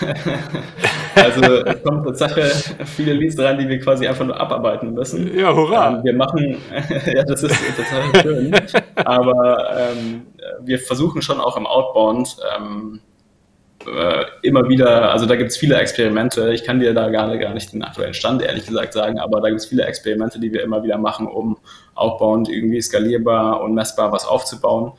also 1.14 1.42
es 1.42 1.82
kommen 1.82 2.04
Tatsache 2.04 2.42
viele 2.84 3.12
Leads 3.14 3.38
rein, 3.38 3.58
die 3.58 3.68
wir 3.68 3.80
quasi 3.80 4.06
einfach 4.06 4.24
nur 4.24 4.38
abarbeiten 4.38 4.92
müssen. 4.92 5.36
Ja, 5.36 5.54
hurra! 5.54 5.96
Ähm, 5.96 6.04
wir 6.04 6.14
machen, 6.14 6.56
ja, 7.06 7.24
das 7.24 7.42
ist 7.42 7.56
total 7.76 8.22
schön, 8.22 8.54
aber 8.96 9.76
ähm, 9.78 10.26
wir 10.62 10.78
versuchen 10.78 11.22
schon 11.22 11.40
auch 11.40 11.56
im 11.56 11.66
Outbound 11.66 12.36
ähm, 12.56 13.00
äh, 13.86 14.24
immer 14.42 14.68
wieder, 14.68 15.12
also 15.12 15.26
da 15.26 15.36
gibt 15.36 15.50
es 15.50 15.56
viele 15.56 15.76
Experimente. 15.76 16.52
Ich 16.52 16.64
kann 16.64 16.80
dir 16.80 16.92
da 16.94 17.08
gar, 17.08 17.36
gar 17.38 17.54
nicht 17.54 17.72
den 17.72 17.82
aktuellen 17.82 18.14
Stand 18.14 18.42
ehrlich 18.42 18.66
gesagt 18.66 18.92
sagen, 18.92 19.18
aber 19.18 19.40
da 19.40 19.48
gibt 19.48 19.60
es 19.60 19.66
viele 19.66 19.84
Experimente, 19.84 20.40
die 20.40 20.52
wir 20.52 20.62
immer 20.62 20.82
wieder 20.82 20.98
machen, 20.98 21.26
um 21.26 21.58
Outbound 21.94 22.48
irgendwie 22.48 22.80
skalierbar 22.80 23.60
und 23.60 23.74
messbar 23.74 24.12
was 24.12 24.26
aufzubauen. 24.26 24.92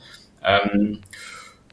Ähm, 0.44 1.00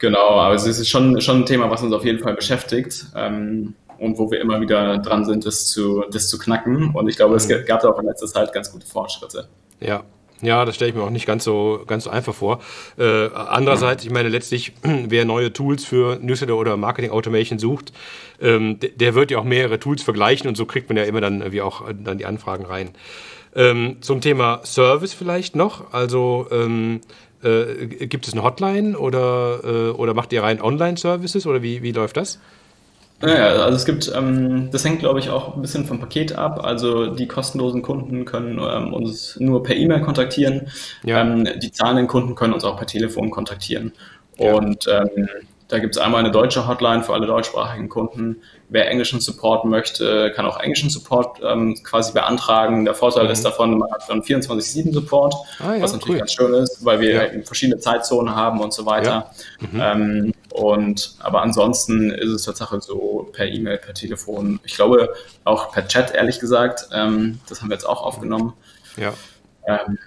Genau, 0.06 0.40
aber 0.40 0.54
es 0.54 0.68
ist 0.68 0.88
schon, 0.88 1.20
schon 1.20 1.38
ein 1.38 1.46
Thema, 1.48 1.72
was 1.72 1.82
uns 1.82 1.92
auf 1.92 2.06
jeden 2.06 2.20
Fall 2.20 2.36
beschäftigt 2.36 3.08
ähm, 3.16 3.74
und 3.98 4.20
wo 4.20 4.30
wir 4.30 4.40
immer 4.40 4.62
wieder 4.62 5.00
dran 5.00 5.26
sind, 5.26 5.48
das 5.48 5.66
zu, 5.66 6.04
das 6.12 6.28
zu 6.28 6.38
knacken. 6.38 6.92
Und 6.94 7.10
ich 7.10 7.16
glaube, 7.16 7.34
es 7.34 7.48
mhm. 7.48 7.66
gab 7.66 7.82
da 7.82 7.90
auch 7.90 7.98
in 7.98 8.06
letzter 8.06 8.28
Zeit 8.28 8.54
ganz 8.54 8.72
gute 8.72 8.86
Fortschritte. 8.86 9.48
Ja, 9.80 10.04
ja, 10.44 10.64
das 10.64 10.76
stelle 10.76 10.90
ich 10.90 10.96
mir 10.96 11.02
auch 11.02 11.10
nicht 11.10 11.26
ganz 11.26 11.44
so, 11.44 11.82
ganz 11.88 12.04
so 12.04 12.12
einfach 12.12 12.36
vor. 12.36 12.60
Äh, 13.00 13.30
andererseits, 13.34 14.06
ich 14.06 14.12
meine, 14.12 14.30
letztlich, 14.30 14.74
wer 14.84 15.26
neue 15.26 15.52
Tools 15.52 15.84
für 15.86 16.20
Newsletter 16.22 16.56
oder 16.56 16.78
Marketing 16.78 17.10
Automation 17.10 17.58
sucht, 17.58 17.92
ähm, 18.40 18.78
der 18.80 19.16
wird 19.16 19.32
ja 19.32 19.40
auch 19.40 19.44
mehrere 19.44 19.80
Tools 19.80 20.04
vergleichen 20.04 20.48
und 20.48 20.56
so 20.56 20.68
kriegt 20.68 20.88
man 20.88 20.98
ja 20.98 21.04
immer 21.06 21.20
dann 21.20 21.52
wie 21.52 21.64
auch 21.64 21.90
äh, 21.90 21.96
dann 21.98 22.20
die 22.20 22.28
Anfragen 22.28 22.66
rein. 22.66 22.92
Ähm, 23.56 23.98
zum 24.02 24.20
Thema 24.20 24.60
Service 24.66 25.14
vielleicht 25.14 25.56
noch. 25.56 25.94
Also 25.94 26.48
ähm, 26.52 27.02
äh, 27.44 28.08
gibt 28.08 28.28
es 28.28 28.34
eine 28.34 28.44
Hotline 28.44 28.98
oder, 28.98 29.60
äh, 29.64 29.90
oder 29.92 30.14
macht 30.14 30.34
ihr 30.34 30.44
rein 30.44 30.62
Online-Services 30.62 31.46
oder 31.48 31.62
wie, 31.62 31.82
wie 31.82 31.92
läuft 31.92 32.18
das? 32.18 32.40
Naja, 33.22 33.64
also 33.64 33.78
es 33.78 33.86
gibt, 33.86 34.12
ähm, 34.14 34.70
das 34.72 34.84
hängt 34.84 35.00
glaube 35.00 35.20
ich 35.20 35.30
auch 35.30 35.56
ein 35.56 35.62
bisschen 35.62 35.86
vom 35.86 36.00
Paket 36.00 36.34
ab. 36.34 36.64
Also 36.64 37.08
die 37.08 37.28
kostenlosen 37.28 37.82
Kunden 37.82 38.26
können 38.26 38.60
ähm, 38.60 38.94
uns 38.94 39.38
nur 39.40 39.64
per 39.64 39.76
E-Mail 39.76 40.02
kontaktieren. 40.02 40.68
Ja. 41.04 41.22
Ähm, 41.22 41.48
die 41.62 41.72
zahlenden 41.72 42.08
Kunden 42.08 42.36
können 42.36 42.54
uns 42.54 42.66
auch 42.66 42.78
per 42.78 42.88
Telefon 42.88 43.32
kontaktieren. 43.32 43.94
Ja. 44.38 44.54
Und 44.54 44.88
ähm, 44.88 45.30
da 45.68 45.80
gibt 45.80 45.96
es 45.96 46.02
einmal 46.02 46.20
eine 46.20 46.32
deutsche 46.32 46.68
Hotline 46.68 47.04
für 47.04 47.14
alle 47.14 47.26
deutschsprachigen 47.26 47.90
Kunden. 47.90 48.42
Wer 48.70 48.90
englischen 48.90 49.20
Support 49.20 49.66
möchte, 49.66 50.32
kann 50.36 50.46
auch 50.46 50.60
englischen 50.60 50.90
Support 50.90 51.40
ähm, 51.44 51.76
quasi 51.84 52.14
beantragen. 52.14 52.86
Der 52.86 52.94
Vorteil 52.94 53.26
mhm. 53.26 53.32
ist 53.32 53.44
davon, 53.44 53.78
man 53.78 53.92
hat 53.92 54.08
dann 54.08 54.22
24-7 54.22 54.94
Support, 54.94 55.34
ah, 55.60 55.74
ja, 55.74 55.82
was 55.82 55.94
natürlich 55.94 56.16
cool. 56.16 56.20
ganz 56.20 56.34
schön 56.34 56.54
ist, 56.54 56.86
weil 56.86 57.00
wir 57.00 57.34
ja. 57.34 57.44
verschiedene 57.44 57.80
Zeitzonen 57.80 58.36
haben 58.36 58.60
und 58.62 58.74
so 58.74 58.86
weiter. 58.86 59.32
Ja. 59.74 59.96
Mhm. 59.96 60.04
Ähm, 60.04 60.34
und 60.54 61.16
aber 61.20 61.42
ansonsten 61.42 62.12
ist 62.12 62.30
es 62.30 62.44
tatsächlich 62.44 62.84
so 62.84 63.30
per 63.34 63.48
E-Mail, 63.48 63.78
per 63.78 63.94
Telefon. 63.94 64.60
Ich 64.64 64.76
glaube 64.76 65.14
auch 65.44 65.72
per 65.72 65.88
Chat, 65.88 66.14
ehrlich 66.14 66.40
gesagt. 66.40 66.90
Ähm, 66.94 67.40
das 67.50 67.62
haben 67.62 67.70
wir 67.70 67.76
jetzt 67.76 67.88
auch 67.88 68.04
aufgenommen. 68.04 68.54
Ja. 68.98 69.14
Ähm, 69.68 69.98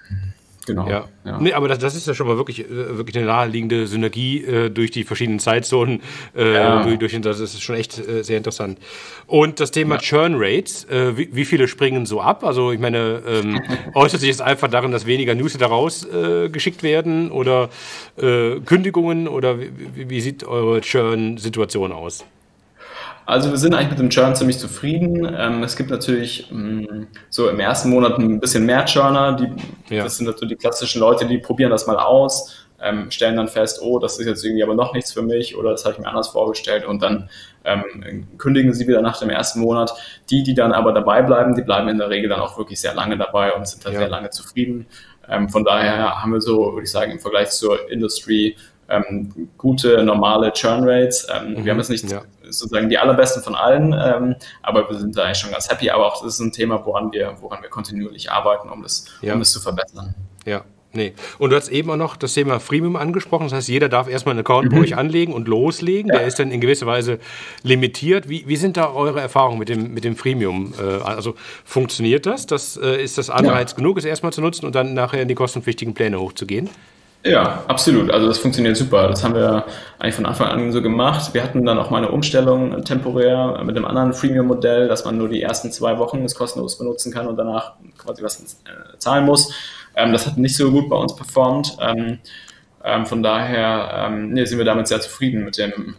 Genau. 0.68 0.88
Ja. 0.88 1.08
ja. 1.24 1.38
Nee, 1.40 1.52
aber 1.54 1.66
das, 1.66 1.78
das 1.78 1.96
ist 1.96 2.06
ja 2.06 2.14
schon 2.14 2.26
mal 2.28 2.36
wirklich, 2.36 2.60
äh, 2.60 2.96
wirklich 2.96 3.16
eine 3.16 3.26
naheliegende 3.26 3.86
Synergie 3.86 4.44
äh, 4.44 4.70
durch 4.70 4.90
die 4.90 5.02
verschiedenen 5.02 5.40
Zeitzonen. 5.40 6.00
Äh, 6.36 6.54
ja. 6.54 6.82
durch, 6.82 6.98
durch, 6.98 7.20
das 7.20 7.40
ist 7.40 7.60
schon 7.62 7.76
echt 7.76 7.98
äh, 7.98 8.22
sehr 8.22 8.36
interessant. 8.36 8.78
Und 9.26 9.60
das 9.60 9.70
Thema 9.70 9.96
ja. 9.96 10.00
Churn 10.00 10.34
Rates, 10.36 10.84
äh, 10.84 11.16
wie, 11.16 11.30
wie, 11.32 11.44
viele 11.44 11.68
springen 11.68 12.06
so 12.06 12.20
ab? 12.20 12.44
Also 12.44 12.70
ich 12.70 12.78
meine, 12.78 13.22
ähm, 13.26 13.60
äußert 13.94 14.20
sich 14.20 14.30
es 14.30 14.40
einfach 14.40 14.68
darin, 14.68 14.92
dass 14.92 15.06
weniger 15.06 15.34
Newsletter 15.34 15.66
rausgeschickt 15.66 16.80
äh, 16.80 16.82
werden 16.82 17.30
oder 17.30 17.70
Kündigungen 18.16 19.28
oder 19.28 19.60
wie, 19.60 20.10
wie 20.10 20.20
sieht 20.20 20.44
eure 20.44 20.80
Churn-Situation 20.80 21.92
aus? 21.92 22.24
Also 23.28 23.50
wir 23.50 23.58
sind 23.58 23.74
eigentlich 23.74 23.90
mit 23.90 23.98
dem 23.98 24.08
Churn 24.08 24.34
ziemlich 24.34 24.58
zufrieden. 24.58 25.30
Ähm, 25.38 25.62
es 25.62 25.76
gibt 25.76 25.90
natürlich 25.90 26.50
mh, 26.50 26.92
mm, 26.92 27.06
so 27.28 27.50
im 27.50 27.60
ersten 27.60 27.90
Monat 27.90 28.18
ein 28.18 28.40
bisschen 28.40 28.64
mehr 28.64 28.86
Churner. 28.86 29.36
Die, 29.36 29.94
ja. 29.94 30.04
Das 30.04 30.16
sind 30.16 30.24
natürlich 30.24 30.56
die 30.56 30.62
klassischen 30.62 31.00
Leute, 31.00 31.26
die 31.26 31.36
probieren 31.36 31.70
das 31.70 31.86
mal 31.86 31.98
aus, 31.98 32.66
ähm, 32.80 33.10
stellen 33.10 33.36
dann 33.36 33.48
fest, 33.48 33.80
oh, 33.82 33.98
das 33.98 34.18
ist 34.18 34.24
jetzt 34.24 34.42
irgendwie 34.46 34.62
aber 34.62 34.74
noch 34.74 34.94
nichts 34.94 35.12
für 35.12 35.20
mich 35.20 35.58
oder 35.58 35.72
das 35.72 35.84
habe 35.84 35.92
ich 35.92 35.98
mir 36.00 36.06
anders 36.06 36.28
vorgestellt 36.28 36.86
und 36.86 37.02
dann 37.02 37.28
ähm, 37.66 38.26
kündigen 38.38 38.72
sie 38.72 38.88
wieder 38.88 39.02
nach 39.02 39.20
dem 39.20 39.28
ersten 39.28 39.60
Monat. 39.60 39.92
Die, 40.30 40.42
die 40.42 40.54
dann 40.54 40.72
aber 40.72 40.92
dabei 40.94 41.20
bleiben, 41.20 41.54
die 41.54 41.60
bleiben 41.60 41.88
in 41.90 41.98
der 41.98 42.08
Regel 42.08 42.30
dann 42.30 42.40
auch 42.40 42.56
wirklich 42.56 42.80
sehr 42.80 42.94
lange 42.94 43.18
dabei 43.18 43.52
und 43.52 43.68
sind 43.68 43.84
dann 43.84 43.92
ja. 43.92 43.98
sehr 43.98 44.08
lange 44.08 44.30
zufrieden. 44.30 44.86
Ähm, 45.28 45.50
von 45.50 45.66
daher 45.66 46.22
haben 46.22 46.32
wir 46.32 46.40
so, 46.40 46.72
würde 46.72 46.84
ich 46.84 46.90
sagen, 46.90 47.12
im 47.12 47.20
Vergleich 47.20 47.50
zur 47.50 47.90
Industry 47.90 48.56
ähm, 48.88 49.48
gute, 49.56 50.02
normale 50.02 50.52
Churn 50.52 50.88
Rates. 50.88 51.26
Ähm, 51.34 51.52
mhm, 51.52 51.64
wir 51.64 51.72
haben 51.72 51.78
jetzt 51.78 51.90
nicht 51.90 52.10
ja. 52.10 52.22
sozusagen 52.42 52.88
die 52.88 52.98
allerbesten 52.98 53.42
von 53.42 53.54
allen, 53.54 53.92
ähm, 53.92 54.36
aber 54.62 54.88
wir 54.88 54.98
sind 54.98 55.16
da 55.16 55.24
eigentlich 55.24 55.38
schon 55.38 55.50
ganz 55.50 55.70
happy. 55.70 55.90
Aber 55.90 56.06
auch 56.06 56.22
das 56.22 56.34
ist 56.34 56.40
ein 56.40 56.52
Thema, 56.52 56.84
woran 56.84 57.12
wir, 57.12 57.36
woran 57.40 57.62
wir 57.62 57.68
kontinuierlich 57.68 58.30
arbeiten, 58.30 58.68
um 58.70 58.82
das, 58.82 59.06
ja. 59.20 59.34
um 59.34 59.40
das 59.40 59.52
zu 59.52 59.60
verbessern. 59.60 60.14
Ja, 60.44 60.64
Nee. 60.92 61.12
Und 61.38 61.50
du 61.50 61.56
hast 61.56 61.68
eben 61.68 61.90
auch 61.90 61.96
noch 61.96 62.16
das 62.16 62.32
Thema 62.32 62.60
Freemium 62.60 62.96
angesprochen. 62.96 63.44
Das 63.44 63.52
heißt, 63.52 63.68
jeder 63.68 63.90
darf 63.90 64.08
erstmal 64.08 64.32
einen 64.32 64.40
Account 64.40 64.72
mhm. 64.72 64.76
bei 64.76 64.80
euch 64.82 64.96
anlegen 64.96 65.34
und 65.34 65.46
loslegen. 65.46 66.10
Ja. 66.10 66.18
Der 66.18 66.26
ist 66.26 66.38
dann 66.38 66.50
in 66.50 66.60
gewisser 66.60 66.86
Weise 66.86 67.18
limitiert. 67.62 68.28
Wie, 68.28 68.48
wie 68.48 68.56
sind 68.56 68.78
da 68.78 68.90
eure 68.92 69.20
Erfahrungen 69.20 69.58
mit 69.58 69.68
dem, 69.68 69.92
mit 69.92 70.04
dem 70.04 70.16
Freemium? 70.16 70.72
Äh, 70.80 71.02
also 71.02 71.34
funktioniert 71.64 72.24
das? 72.24 72.46
das 72.46 72.78
äh, 72.78 73.02
ist 73.02 73.18
das 73.18 73.28
Anreiz 73.28 73.72
ja. 73.72 73.76
genug, 73.76 73.98
es 73.98 74.06
erstmal 74.06 74.32
zu 74.32 74.40
nutzen 74.40 74.64
und 74.64 74.74
dann 74.74 74.94
nachher 74.94 75.20
in 75.20 75.28
die 75.28 75.34
kostenpflichtigen 75.34 75.92
Pläne 75.92 76.18
hochzugehen? 76.18 76.70
Ja, 77.28 77.62
absolut. 77.68 78.10
Also 78.10 78.26
das 78.26 78.38
funktioniert 78.38 78.76
super. 78.76 79.06
Das 79.06 79.22
haben 79.22 79.34
wir 79.34 79.66
eigentlich 79.98 80.14
von 80.14 80.24
Anfang 80.24 80.48
an 80.48 80.72
so 80.72 80.80
gemacht. 80.80 81.34
Wir 81.34 81.42
hatten 81.42 81.64
dann 81.66 81.78
auch 81.78 81.90
mal 81.90 81.98
eine 81.98 82.10
Umstellung 82.10 82.82
temporär 82.84 83.60
mit 83.64 83.76
einem 83.76 83.84
anderen 83.84 84.14
Freemium-Modell, 84.14 84.88
dass 84.88 85.04
man 85.04 85.18
nur 85.18 85.28
die 85.28 85.42
ersten 85.42 85.70
zwei 85.70 85.98
Wochen 85.98 86.24
es 86.24 86.34
kostenlos 86.34 86.78
benutzen 86.78 87.12
kann 87.12 87.26
und 87.26 87.36
danach 87.36 87.74
quasi 87.98 88.22
was 88.22 88.40
äh, 88.40 88.96
zahlen 88.98 89.26
muss. 89.26 89.52
Ähm, 89.94 90.12
das 90.12 90.26
hat 90.26 90.38
nicht 90.38 90.56
so 90.56 90.70
gut 90.70 90.88
bei 90.88 90.96
uns 90.96 91.14
performt. 91.14 91.76
Ähm, 91.82 92.18
ähm, 92.82 93.04
von 93.04 93.22
daher 93.22 94.08
nee, 94.10 94.46
sind 94.46 94.56
wir 94.56 94.64
damit 94.64 94.88
sehr 94.88 95.00
zufrieden 95.00 95.44
mit 95.44 95.58
dem, 95.58 95.96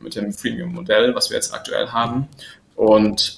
mit 0.00 0.16
dem 0.16 0.32
Freemium-Modell, 0.32 1.14
was 1.14 1.30
wir 1.30 1.36
jetzt 1.36 1.54
aktuell 1.54 1.88
haben. 1.88 2.28
Und 2.74 3.36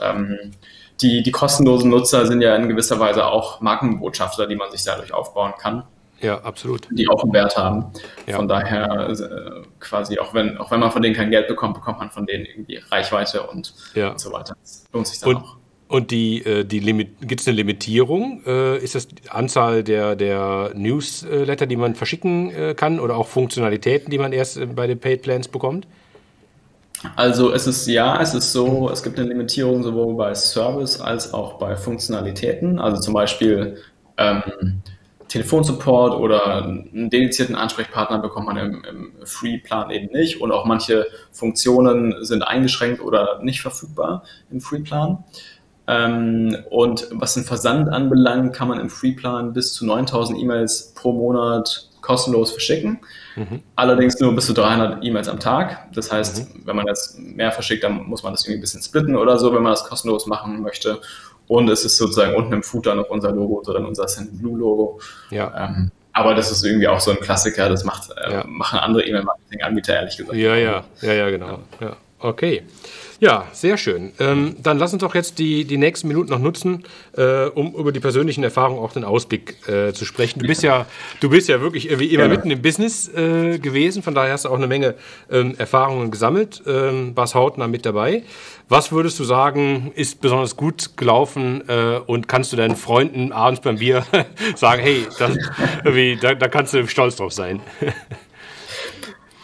die, 1.02 1.22
die 1.22 1.30
kostenlosen 1.30 1.90
Nutzer 1.90 2.26
sind 2.26 2.40
ja 2.40 2.56
in 2.56 2.70
gewisser 2.70 2.98
Weise 2.98 3.26
auch 3.26 3.60
Markenbotschafter, 3.60 4.46
die 4.46 4.56
man 4.56 4.70
sich 4.70 4.82
dadurch 4.82 5.12
aufbauen 5.12 5.52
kann. 5.60 5.84
Ja, 6.20 6.40
absolut. 6.42 6.86
Die 6.90 7.08
auch 7.08 7.22
einen 7.22 7.32
Wert 7.32 7.56
haben. 7.56 7.86
Ja. 8.26 8.36
Von 8.36 8.48
daher 8.48 9.08
äh, 9.08 9.62
quasi, 9.78 10.18
auch 10.18 10.34
wenn, 10.34 10.58
auch 10.58 10.70
wenn 10.70 10.80
man 10.80 10.90
von 10.90 11.02
denen 11.02 11.14
kein 11.14 11.30
Geld 11.30 11.48
bekommt, 11.48 11.74
bekommt 11.74 11.98
man 11.98 12.10
von 12.10 12.26
denen 12.26 12.44
irgendwie 12.44 12.80
Reichweite 12.90 13.42
und, 13.46 13.74
ja. 13.94 14.10
und 14.10 14.20
so 14.20 14.32
weiter. 14.32 14.54
Das 14.60 14.84
lohnt 14.92 15.06
sich 15.06 15.20
dann 15.20 15.30
und, 15.30 15.36
auch. 15.36 15.56
Und 15.88 16.12
die, 16.12 16.44
äh, 16.44 16.64
die 16.64 16.80
gibt 17.20 17.40
es 17.40 17.48
eine 17.48 17.56
Limitierung? 17.56 18.42
Äh, 18.46 18.78
ist 18.78 18.94
das 18.94 19.08
die 19.08 19.28
Anzahl 19.28 19.82
der, 19.82 20.14
der 20.14 20.70
Newsletter, 20.74 21.66
die 21.66 21.74
man 21.74 21.96
verschicken 21.96 22.52
äh, 22.52 22.74
kann 22.74 23.00
oder 23.00 23.16
auch 23.16 23.26
Funktionalitäten, 23.26 24.08
die 24.08 24.18
man 24.18 24.32
erst 24.32 24.60
bei 24.76 24.86
den 24.86 25.00
Paid 25.00 25.22
Plans 25.22 25.48
bekommt? 25.48 25.88
Also 27.16 27.52
es 27.52 27.66
ist 27.66 27.86
ja, 27.86 28.20
es 28.20 28.34
ist 28.34 28.52
so, 28.52 28.90
es 28.90 29.02
gibt 29.02 29.18
eine 29.18 29.28
Limitierung 29.28 29.82
sowohl 29.82 30.14
bei 30.14 30.34
Service 30.34 31.00
als 31.00 31.32
auch 31.32 31.54
bei 31.54 31.74
Funktionalitäten. 31.74 32.78
Also 32.78 33.00
zum 33.00 33.14
Beispiel 33.14 33.78
ähm, 34.18 34.42
Telefonsupport 35.30 36.18
oder 36.18 36.64
einen 36.64 37.08
dedizierten 37.08 37.54
Ansprechpartner 37.54 38.18
bekommt 38.18 38.46
man 38.46 38.56
im, 38.56 38.84
im 38.84 39.12
Free-Plan 39.24 39.90
eben 39.90 40.12
nicht 40.12 40.40
und 40.40 40.50
auch 40.50 40.66
manche 40.66 41.06
Funktionen 41.30 42.24
sind 42.24 42.42
eingeschränkt 42.42 43.00
oder 43.00 43.40
nicht 43.40 43.62
verfügbar 43.62 44.24
im 44.50 44.60
Free-Plan. 44.60 45.24
Ähm, 45.86 46.56
und 46.68 47.08
was 47.12 47.34
den 47.34 47.44
Versand 47.44 47.88
anbelangt, 47.88 48.52
kann 48.54 48.68
man 48.68 48.80
im 48.80 48.90
Free-Plan 48.90 49.52
bis 49.52 49.72
zu 49.72 49.86
9000 49.86 50.36
E-Mails 50.36 50.94
pro 50.96 51.12
Monat 51.12 51.88
kostenlos 52.00 52.50
verschicken. 52.50 52.98
Mhm. 53.36 53.62
Allerdings 53.76 54.18
nur 54.18 54.34
bis 54.34 54.46
zu 54.46 54.52
300 54.52 55.04
E-Mails 55.04 55.28
am 55.28 55.38
Tag. 55.38 55.92
Das 55.94 56.10
heißt, 56.10 56.54
mhm. 56.54 56.62
wenn 56.64 56.74
man 56.74 56.88
jetzt 56.88 57.18
mehr 57.20 57.52
verschickt, 57.52 57.84
dann 57.84 58.04
muss 58.04 58.24
man 58.24 58.32
das 58.32 58.44
irgendwie 58.44 58.58
ein 58.58 58.62
bisschen 58.62 58.82
splitten 58.82 59.14
oder 59.14 59.38
so, 59.38 59.54
wenn 59.54 59.62
man 59.62 59.72
das 59.72 59.84
kostenlos 59.84 60.26
machen 60.26 60.60
möchte. 60.60 61.00
Und 61.50 61.68
es 61.68 61.84
ist 61.84 61.96
sozusagen 61.96 62.36
unten 62.36 62.52
im 62.52 62.62
Footer 62.62 62.94
noch 62.94 63.10
unser 63.10 63.32
Logo 63.32 63.60
drin, 63.60 63.84
unser 63.84 64.06
Send-Blue-Logo. 64.06 65.00
Ja. 65.30 65.52
Ähm, 65.66 65.90
aber 66.12 66.36
das 66.36 66.52
ist 66.52 66.64
irgendwie 66.64 66.86
auch 66.86 67.00
so 67.00 67.10
ein 67.10 67.18
Klassiker, 67.18 67.68
das 67.68 67.82
macht, 67.82 68.10
äh, 68.24 68.34
ja. 68.34 68.44
machen 68.46 68.78
andere 68.78 69.04
E-Mail-Marketing-Anbieter 69.04 69.94
ehrlich 69.94 70.16
gesagt. 70.16 70.38
Ja, 70.38 70.54
ja, 70.54 70.84
ja, 71.02 71.12
ja, 71.12 71.28
genau. 71.28 71.58
Ja. 71.80 71.96
Okay. 72.20 72.62
Ja, 73.20 73.46
sehr 73.52 73.76
schön. 73.76 74.12
Ähm, 74.18 74.56
dann 74.62 74.78
lass 74.78 74.94
uns 74.94 75.02
doch 75.02 75.14
jetzt 75.14 75.38
die, 75.38 75.66
die 75.66 75.76
nächsten 75.76 76.08
Minuten 76.08 76.30
noch 76.30 76.38
nutzen, 76.38 76.84
äh, 77.18 77.44
um 77.48 77.74
über 77.74 77.92
die 77.92 78.00
persönlichen 78.00 78.42
Erfahrungen 78.42 78.78
auch 78.78 78.94
den 78.94 79.04
Ausblick 79.04 79.68
äh, 79.68 79.92
zu 79.92 80.06
sprechen. 80.06 80.40
Du 80.40 80.46
bist 80.46 80.62
ja, 80.62 80.86
du 81.20 81.28
bist 81.28 81.46
ja 81.50 81.60
wirklich 81.60 81.98
wie 81.98 82.06
immer 82.06 82.24
ja. 82.24 82.28
mitten 82.30 82.50
im 82.50 82.62
Business 82.62 83.08
äh, 83.08 83.58
gewesen, 83.58 84.02
von 84.02 84.14
daher 84.14 84.32
hast 84.32 84.46
du 84.46 84.48
auch 84.48 84.56
eine 84.56 84.66
Menge 84.66 84.94
ähm, 85.30 85.54
Erfahrungen 85.58 86.10
gesammelt, 86.10 86.62
ähm, 86.66 87.14
warst 87.14 87.34
hautnah 87.34 87.68
mit 87.68 87.84
dabei. 87.84 88.22
Was 88.70 88.90
würdest 88.90 89.18
du 89.18 89.24
sagen, 89.24 89.92
ist 89.96 90.22
besonders 90.22 90.56
gut 90.56 90.96
gelaufen 90.96 91.62
äh, 91.68 91.98
und 92.06 92.26
kannst 92.26 92.54
du 92.54 92.56
deinen 92.56 92.76
Freunden 92.76 93.32
abends 93.32 93.60
beim 93.60 93.76
Bier 93.76 94.06
sagen, 94.56 94.80
hey, 94.80 95.06
das, 95.18 95.36
da, 96.22 96.34
da 96.34 96.48
kannst 96.48 96.72
du 96.72 96.88
stolz 96.88 97.16
drauf 97.16 97.34
sein? 97.34 97.60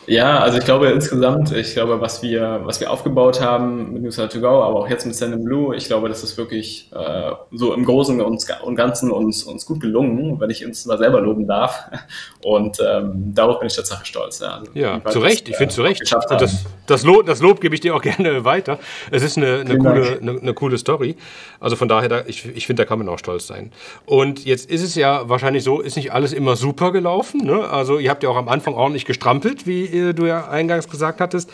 Ja, 0.07 0.39
also 0.39 0.59
ich 0.59 0.65
glaube 0.65 0.89
insgesamt, 0.89 1.53
ich 1.53 1.75
glaube, 1.75 2.01
was 2.01 2.23
wir, 2.23 2.61
was 2.65 2.81
wir 2.81 2.91
aufgebaut 2.91 3.41
haben 3.41 3.93
mit 3.93 4.03
Newsletter 4.03 4.29
to 4.29 4.41
Go, 4.41 4.63
aber 4.63 4.81
auch 4.81 4.89
jetzt 4.89 5.05
mit 5.05 5.15
Send 5.15 5.45
Blue, 5.45 5.75
ich 5.75 5.87
glaube, 5.87 6.09
das 6.09 6.23
ist 6.23 6.39
wirklich 6.39 6.91
äh, 6.95 7.33
so 7.53 7.75
im 7.75 7.85
Großen 7.85 8.21
und, 8.21 8.77
Ganzen 8.77 9.11
uns, 9.11 9.43
uns 9.43 9.67
gut 9.67 9.81
gelungen, 9.81 10.39
wenn 10.41 10.51
ich 10.51 10.65
uns 10.65 10.87
mal 10.87 10.99
selber 10.99 11.21
loben 11.21 11.47
darf. 11.47 11.91
Und 12.45 12.79
ähm, 12.81 13.35
darauf 13.35 13.59
bin 13.59 13.67
ich 13.67 13.75
tatsächlich 13.75 14.07
stolz. 14.07 14.39
Ja, 14.39 14.59
also, 14.59 14.71
ja 14.75 15.05
zu 15.05 15.19
Recht, 15.19 15.49
ich 15.49 15.57
finde 15.57 15.75
zu 15.75 15.83
Recht. 15.83 16.03
Das, 16.31 16.65
das, 16.87 17.03
Lob, 17.03 17.27
das 17.27 17.41
Lob 17.41 17.61
gebe 17.61 17.75
ich 17.75 17.81
dir 17.81 17.97
auch 17.97 18.03
gerne 18.17 18.45
weiter. 18.45 18.79
Es 19.11 19.25
ist 19.25 19.37
eine, 19.37 19.61
eine, 19.61 19.77
coole, 19.79 20.19
eine, 20.21 20.39
eine, 20.41 20.55
coole 20.55 20.79
Story. 20.79 21.17
Also 21.59 21.75
von 21.75 21.89
daher, 21.89 22.09
da, 22.09 22.23
ich, 22.27 22.47
ich 22.55 22.67
finde, 22.67 22.85
da 22.85 22.89
kann 22.89 23.01
man 23.01 23.09
auch 23.09 23.19
stolz 23.19 23.49
sein. 23.49 23.73
Und 24.05 24.45
jetzt 24.45 24.71
ist 24.71 24.83
es 24.83 24.95
ja 24.95 25.29
wahrscheinlich 25.29 25.65
so, 25.65 25.81
ist 25.81 25.97
nicht 25.97 26.13
alles 26.13 26.33
immer 26.33 26.55
super 26.55 26.93
gelaufen. 26.93 27.45
Ne? 27.45 27.69
Also 27.69 27.99
ihr 27.99 28.11
habt 28.11 28.23
ja 28.23 28.29
auch 28.29 28.37
am 28.37 28.49
Anfang 28.49 28.75
ordentlich 28.75 29.07
gestrampelt, 29.07 29.67
wie 29.67 29.87
du 30.01 30.27
ja 30.27 30.49
eingangs 30.49 30.89
gesagt 30.89 31.21
hattest. 31.21 31.51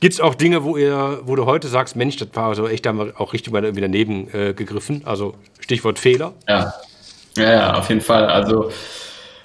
Gibt 0.00 0.14
es 0.14 0.20
auch 0.20 0.36
Dinge, 0.36 0.62
wo, 0.62 0.76
ihr, 0.76 1.20
wo 1.24 1.34
du 1.34 1.44
heute 1.46 1.66
sagst, 1.66 1.96
Mensch, 1.96 2.16
das 2.16 2.28
war 2.34 2.54
so 2.54 2.68
echt, 2.68 2.86
da 2.86 2.90
haben 2.90 2.98
wir 2.98 3.20
auch 3.20 3.32
richtig 3.32 3.52
mal 3.52 3.64
irgendwie 3.64 3.80
daneben 3.80 4.32
äh, 4.32 4.54
gegriffen? 4.54 5.02
Also 5.04 5.34
Stichwort 5.58 5.98
Fehler. 5.98 6.34
Ja. 6.48 6.72
ja, 7.36 7.52
ja, 7.52 7.74
auf 7.74 7.88
jeden 7.88 8.00
Fall. 8.00 8.26
Also 8.26 8.70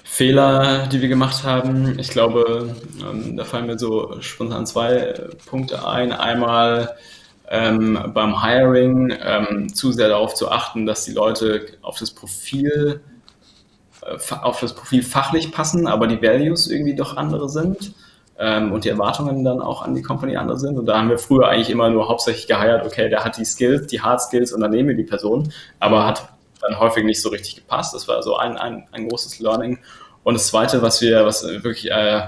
Fehler, 0.04 0.86
die 0.86 1.00
wir 1.00 1.08
gemacht 1.08 1.42
haben, 1.42 1.98
ich 1.98 2.08
glaube, 2.08 2.76
ähm, 3.00 3.36
da 3.36 3.44
fallen 3.44 3.66
mir 3.66 3.78
so 3.78 4.20
spontan 4.20 4.64
zwei 4.64 5.14
Punkte 5.46 5.88
ein. 5.88 6.12
Einmal 6.12 6.94
ähm, 7.50 7.98
beim 8.14 8.40
Hiring 8.40 9.12
ähm, 9.20 9.74
zu 9.74 9.90
sehr 9.90 10.08
darauf 10.08 10.34
zu 10.34 10.52
achten, 10.52 10.86
dass 10.86 11.04
die 11.04 11.12
Leute 11.12 11.66
auf 11.82 11.98
das 11.98 12.12
Profil 12.12 13.00
äh, 14.02 14.34
auf 14.40 14.60
das 14.60 14.76
Profil 14.76 15.02
fachlich 15.02 15.50
passen, 15.50 15.88
aber 15.88 16.06
die 16.06 16.22
Values 16.22 16.68
irgendwie 16.68 16.94
doch 16.94 17.16
andere 17.16 17.48
sind 17.48 17.92
ähm, 18.38 18.72
und 18.72 18.84
die 18.84 18.88
Erwartungen 18.88 19.44
dann 19.44 19.60
auch 19.60 19.82
an 19.82 19.94
die 19.94 20.02
Company 20.02 20.36
andere 20.36 20.58
sind. 20.58 20.78
Und 20.78 20.86
da 20.86 20.98
haben 20.98 21.08
wir 21.08 21.18
früher 21.18 21.48
eigentlich 21.48 21.70
immer 21.70 21.90
nur 21.90 22.08
hauptsächlich 22.08 22.46
geheiert, 22.46 22.84
okay, 22.84 23.08
der 23.08 23.24
hat 23.24 23.36
die 23.36 23.44
Skills, 23.44 23.86
die 23.86 24.00
Hard 24.00 24.20
Skills 24.20 24.52
und 24.52 24.60
dann 24.60 24.70
nehmen 24.70 24.88
wir 24.88 24.96
die 24.96 25.04
Person, 25.04 25.52
aber 25.80 26.06
hat 26.06 26.28
dann 26.60 26.78
häufig 26.78 27.04
nicht 27.04 27.20
so 27.20 27.28
richtig 27.28 27.56
gepasst. 27.56 27.94
Das 27.94 28.08
war 28.08 28.22
so 28.22 28.36
ein, 28.36 28.56
ein, 28.56 28.86
ein 28.92 29.08
großes 29.08 29.38
Learning. 29.38 29.78
Und 30.22 30.34
das 30.34 30.46
Zweite, 30.48 30.80
was 30.82 31.00
wir, 31.00 31.26
was 31.26 31.44
wirklich 31.44 31.90
äh, 31.90 32.22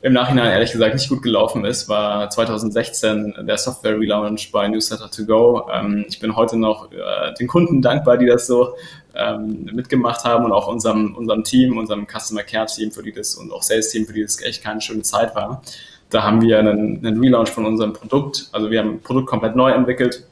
im 0.00 0.12
Nachhinein 0.12 0.52
ehrlich 0.52 0.72
gesagt 0.72 0.94
nicht 0.94 1.08
gut 1.08 1.22
gelaufen 1.22 1.64
ist, 1.64 1.88
war 1.88 2.30
2016 2.30 3.34
der 3.40 3.58
Software 3.58 3.98
Relaunch 3.98 4.52
bei 4.52 4.68
Newsletter 4.68 5.10
to 5.10 5.24
Go. 5.24 5.68
Ähm, 5.72 6.04
ich 6.08 6.20
bin 6.20 6.36
heute 6.36 6.56
noch 6.56 6.92
äh, 6.92 7.34
den 7.34 7.48
Kunden 7.48 7.82
dankbar, 7.82 8.16
die 8.16 8.26
das 8.26 8.46
so 8.46 8.74
ähm, 9.14 9.68
mitgemacht 9.72 10.24
haben 10.24 10.44
und 10.44 10.52
auch 10.52 10.68
unserem, 10.68 11.16
unserem 11.16 11.42
Team, 11.42 11.76
unserem 11.76 12.06
Customer 12.06 12.44
Care 12.44 12.66
Team, 12.66 12.92
für 12.92 13.02
die 13.02 13.12
das 13.12 13.34
und 13.34 13.52
auch 13.52 13.62
Sales 13.62 13.90
Team, 13.90 14.06
für 14.06 14.12
die 14.12 14.22
das 14.22 14.40
echt 14.40 14.62
keine 14.62 14.80
schöne 14.80 15.02
Zeit 15.02 15.34
war. 15.34 15.62
Da 16.10 16.22
haben 16.22 16.40
wir 16.42 16.60
einen, 16.60 17.04
einen 17.04 17.20
Relaunch 17.20 17.50
von 17.50 17.66
unserem 17.66 17.92
Produkt, 17.92 18.48
also 18.52 18.70
wir 18.70 18.78
haben 18.78 18.90
ein 18.92 19.00
Produkt 19.00 19.26
komplett 19.26 19.56
neu 19.56 19.72
entwickelt, 19.72 20.27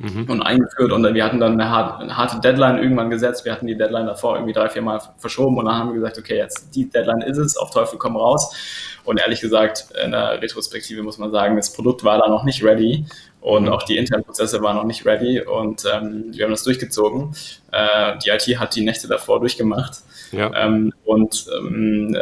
mhm. 0.00 0.24
und 0.28 0.42
eingeführt 0.42 0.92
und 0.92 1.14
wir 1.14 1.24
hatten 1.24 1.38
dann 1.38 1.52
eine 1.52 1.70
harte, 1.70 2.02
eine 2.02 2.16
harte, 2.16 2.40
Deadline 2.40 2.78
irgendwann 2.78 3.10
gesetzt. 3.10 3.44
Wir 3.44 3.52
hatten 3.52 3.66
die 3.66 3.76
Deadline 3.76 4.06
davor 4.06 4.36
irgendwie 4.36 4.52
drei, 4.52 4.68
vier 4.68 4.82
Mal 4.82 5.00
verschoben 5.18 5.58
und 5.58 5.66
dann 5.66 5.74
haben 5.76 5.88
wir 5.90 5.94
gesagt, 5.94 6.18
okay, 6.18 6.36
jetzt 6.36 6.74
die 6.74 6.88
Deadline 6.88 7.20
ist 7.22 7.38
es, 7.38 7.56
auf 7.56 7.70
Teufel 7.70 7.98
komm 7.98 8.16
raus. 8.16 8.54
Und 9.04 9.18
ehrlich 9.18 9.40
gesagt, 9.40 9.86
in 10.02 10.12
der 10.12 10.42
Retrospektive 10.42 11.02
muss 11.02 11.18
man 11.18 11.30
sagen, 11.30 11.56
das 11.56 11.72
Produkt 11.72 12.04
war 12.04 12.18
da 12.18 12.28
noch 12.28 12.44
nicht 12.44 12.62
ready 12.62 13.06
und 13.40 13.68
auch 13.68 13.82
die 13.84 13.96
internen 13.96 14.24
Prozesse 14.24 14.62
waren 14.62 14.76
noch 14.76 14.84
nicht 14.84 15.06
ready 15.06 15.40
und 15.40 15.84
ähm, 15.92 16.26
wir 16.32 16.44
haben 16.44 16.50
das 16.50 16.62
durchgezogen. 16.62 17.34
Äh, 17.72 18.18
die 18.18 18.30
IT 18.30 18.58
hat 18.58 18.74
die 18.74 18.82
Nächte 18.82 19.08
davor 19.08 19.40
durchgemacht 19.40 19.98
ja. 20.32 20.52
ähm, 20.54 20.92
und 21.04 21.46
ähm, 21.56 22.14
äh, 22.14 22.18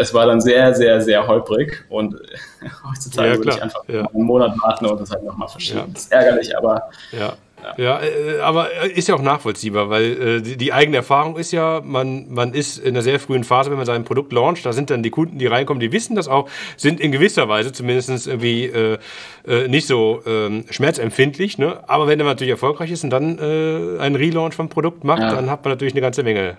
es 0.00 0.12
war 0.12 0.26
dann 0.26 0.40
sehr, 0.40 0.74
sehr, 0.74 1.00
sehr 1.00 1.26
holprig 1.26 1.84
und 1.88 2.16
heutzutage 2.88 3.30
ja, 3.30 3.36
würde 3.38 3.50
ich 3.50 3.62
einfach 3.62 3.82
ja. 3.88 4.06
einen 4.06 4.24
Monat 4.24 4.56
warten 4.62 4.86
und 4.86 5.00
das 5.00 5.10
halt 5.10 5.24
nochmal 5.24 5.48
verschieben. 5.48 5.90
Das 5.92 6.04
ist 6.04 6.12
ärgerlich, 6.12 6.56
aber 6.56 6.90
ja. 7.12 7.34
Ja, 7.76 8.00
äh, 8.00 8.40
aber 8.40 8.68
ist 8.84 9.08
ja 9.08 9.14
auch 9.14 9.22
nachvollziehbar, 9.22 9.90
weil 9.90 10.40
äh, 10.44 10.56
die, 10.56 10.72
eigene 10.72 10.98
Erfahrung 10.98 11.36
ist 11.36 11.52
ja, 11.52 11.80
man, 11.84 12.26
man 12.32 12.54
ist 12.54 12.78
in 12.78 12.90
einer 12.90 13.02
sehr 13.02 13.20
frühen 13.20 13.44
Phase, 13.44 13.70
wenn 13.70 13.76
man 13.76 13.86
sein 13.86 14.04
Produkt 14.04 14.32
launcht, 14.32 14.64
da 14.64 14.72
sind 14.72 14.90
dann 14.90 15.02
die 15.02 15.10
Kunden, 15.10 15.38
die 15.38 15.46
reinkommen, 15.46 15.80
die 15.80 15.92
wissen 15.92 16.16
das 16.16 16.28
auch, 16.28 16.48
sind 16.76 17.00
in 17.00 17.12
gewisser 17.12 17.48
Weise 17.48 17.72
zumindest 17.72 18.26
irgendwie 18.26 18.64
äh, 18.64 18.98
äh, 19.46 19.68
nicht 19.68 19.86
so 19.86 20.22
ähm, 20.26 20.64
schmerzempfindlich. 20.70 21.58
Ne? 21.58 21.80
Aber 21.88 22.06
wenn 22.06 22.18
er 22.18 22.26
natürlich 22.26 22.50
erfolgreich 22.52 22.90
ist 22.90 23.04
und 23.04 23.10
dann 23.10 23.38
einen 23.38 24.16
Relaunch 24.16 24.54
vom 24.54 24.68
Produkt 24.68 25.04
macht, 25.04 25.20
ja. 25.20 25.34
dann 25.34 25.50
hat 25.50 25.64
man 25.64 25.72
natürlich 25.72 25.94
eine 25.94 26.00
ganze 26.00 26.22
Menge 26.22 26.56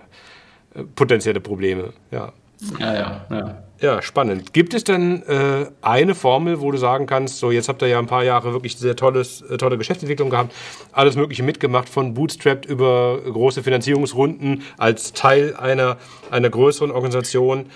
potenzielle 0.94 1.40
Probleme. 1.40 1.92
Ja. 2.10 2.32
Ja, 2.78 2.94
ja, 2.94 3.26
ja. 3.30 3.62
Ja, 3.80 4.02
spannend. 4.02 4.52
Gibt 4.52 4.74
es 4.74 4.84
denn 4.84 5.22
äh, 5.22 5.66
eine 5.80 6.14
Formel, 6.14 6.60
wo 6.60 6.70
du 6.70 6.76
sagen 6.76 7.06
kannst, 7.06 7.38
so 7.38 7.50
jetzt 7.50 7.70
habt 7.70 7.80
ihr 7.80 7.88
ja 7.88 7.98
ein 7.98 8.06
paar 8.06 8.24
Jahre 8.24 8.52
wirklich 8.52 8.76
sehr 8.76 8.94
tolles, 8.94 9.40
äh, 9.40 9.56
tolle 9.56 9.78
Geschäftsentwicklung 9.78 10.28
gehabt, 10.28 10.54
alles 10.92 11.16
Mögliche 11.16 11.42
mitgemacht, 11.42 11.88
von 11.88 12.12
Bootstrapped 12.12 12.66
über 12.66 13.18
große 13.22 13.62
Finanzierungsrunden 13.62 14.62
als 14.76 15.14
Teil 15.14 15.56
einer, 15.56 15.96
einer 16.30 16.50
größeren 16.50 16.90
Organisation. 16.90 17.70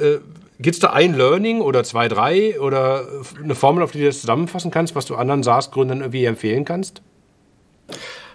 Äh, 0.00 0.18
Gibt 0.60 0.74
es 0.74 0.80
da 0.80 0.90
ein 0.90 1.14
Learning 1.14 1.60
oder 1.60 1.84
zwei, 1.84 2.08
drei 2.08 2.58
oder 2.58 3.06
eine 3.40 3.54
Formel, 3.54 3.84
auf 3.84 3.92
die 3.92 4.00
du 4.00 4.06
das 4.06 4.20
zusammenfassen 4.20 4.72
kannst, 4.72 4.96
was 4.96 5.06
du 5.06 5.14
anderen 5.14 5.44
SaaS-Gründern 5.44 6.00
irgendwie 6.00 6.24
empfehlen 6.24 6.64
kannst? 6.64 7.00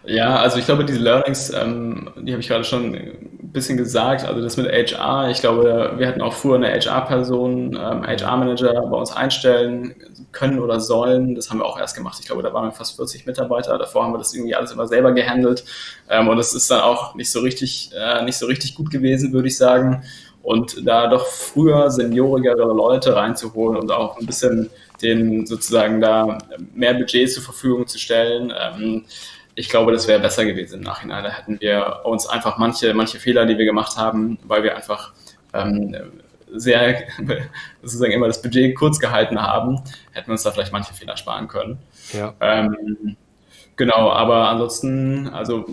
Ja, 0.05 0.35
also 0.37 0.57
ich 0.57 0.65
glaube, 0.65 0.83
diese 0.83 0.99
Learnings, 0.99 1.49
ähm, 1.53 2.09
die 2.17 2.33
habe 2.33 2.41
ich 2.41 2.49
gerade 2.49 2.65
schon 2.65 2.93
ein 2.93 3.51
bisschen 3.53 3.77
gesagt. 3.77 4.25
Also 4.25 4.41
das 4.41 4.57
mit 4.57 4.67
HR, 4.67 5.29
ich 5.29 5.39
glaube, 5.39 5.93
wir 5.95 6.07
hätten 6.07 6.21
auch 6.21 6.33
früher 6.33 6.55
eine 6.55 6.73
HR-Person, 6.73 7.75
ähm, 7.81 8.05
HR-Manager 8.05 8.73
bei 8.87 8.97
uns 8.97 9.13
einstellen 9.13 9.95
können 10.33 10.59
oder 10.59 10.81
sollen. 10.81 11.35
Das 11.35 11.49
haben 11.49 11.59
wir 11.59 11.65
auch 11.65 11.79
erst 11.79 11.95
gemacht. 11.95 12.17
Ich 12.19 12.25
glaube, 12.25 12.43
da 12.43 12.53
waren 12.53 12.65
wir 12.65 12.71
fast 12.73 12.97
40 12.97 13.25
Mitarbeiter. 13.25 13.77
Davor 13.77 14.03
haben 14.03 14.13
wir 14.13 14.17
das 14.17 14.33
irgendwie 14.33 14.55
alles 14.55 14.71
immer 14.73 14.87
selber 14.87 15.13
gehandelt. 15.13 15.63
Ähm, 16.09 16.27
und 16.27 16.35
das 16.35 16.53
ist 16.53 16.69
dann 16.69 16.81
auch 16.81 17.15
nicht 17.15 17.31
so 17.31 17.39
richtig, 17.39 17.91
äh, 17.97 18.23
nicht 18.25 18.37
so 18.37 18.45
richtig 18.45 18.75
gut 18.75 18.91
gewesen, 18.91 19.31
würde 19.31 19.47
ich 19.47 19.57
sagen. 19.57 20.03
Und 20.41 20.85
da 20.85 21.07
doch 21.07 21.25
früher 21.27 21.89
seniorigere 21.89 22.73
Leute 22.73 23.15
reinzuholen 23.15 23.77
und 23.79 23.89
auch 23.91 24.19
ein 24.19 24.25
bisschen 24.25 24.69
den 25.01 25.45
sozusagen 25.45 26.01
da 26.01 26.39
mehr 26.73 26.93
Budget 26.93 27.31
zur 27.31 27.43
Verfügung 27.43 27.87
zu 27.87 27.97
stellen, 27.97 28.51
ähm, 28.59 29.05
ich 29.55 29.69
glaube, 29.69 29.91
das 29.91 30.07
wäre 30.07 30.19
besser 30.19 30.45
gewesen 30.45 30.79
im 30.79 30.81
Nachhinein. 30.81 31.23
Da 31.23 31.29
hätten 31.31 31.59
wir 31.59 32.01
uns 32.03 32.27
einfach 32.27 32.57
manche, 32.57 32.93
manche 32.93 33.19
Fehler, 33.19 33.45
die 33.45 33.57
wir 33.57 33.65
gemacht 33.65 33.97
haben, 33.97 34.39
weil 34.43 34.63
wir 34.63 34.75
einfach 34.75 35.13
ähm, 35.53 35.95
sehr 36.51 37.03
sozusagen 37.81 38.11
immer 38.11 38.27
das 38.27 38.41
Budget 38.41 38.75
kurz 38.75 38.99
gehalten 38.99 39.41
haben, 39.41 39.81
hätten 40.11 40.27
wir 40.27 40.33
uns 40.33 40.43
da 40.43 40.51
vielleicht 40.51 40.71
manche 40.71 40.93
Fehler 40.93 41.17
sparen 41.17 41.47
können. 41.47 41.79
Ja. 42.13 42.33
Ähm, 42.39 43.15
genau, 43.75 44.11
aber 44.11 44.49
ansonsten, 44.49 45.27
also 45.29 45.65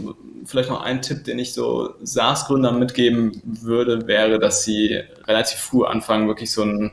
vielleicht 0.44 0.70
noch 0.70 0.82
ein 0.82 1.02
Tipp, 1.02 1.24
den 1.24 1.38
ich 1.38 1.54
so 1.54 1.94
SaaS-Gründern 2.02 2.78
mitgeben 2.78 3.40
würde, 3.44 4.06
wäre, 4.06 4.38
dass 4.38 4.64
sie 4.64 5.02
relativ 5.26 5.58
früh 5.58 5.84
anfangen, 5.84 6.28
wirklich 6.28 6.52
so 6.52 6.62
ein 6.64 6.92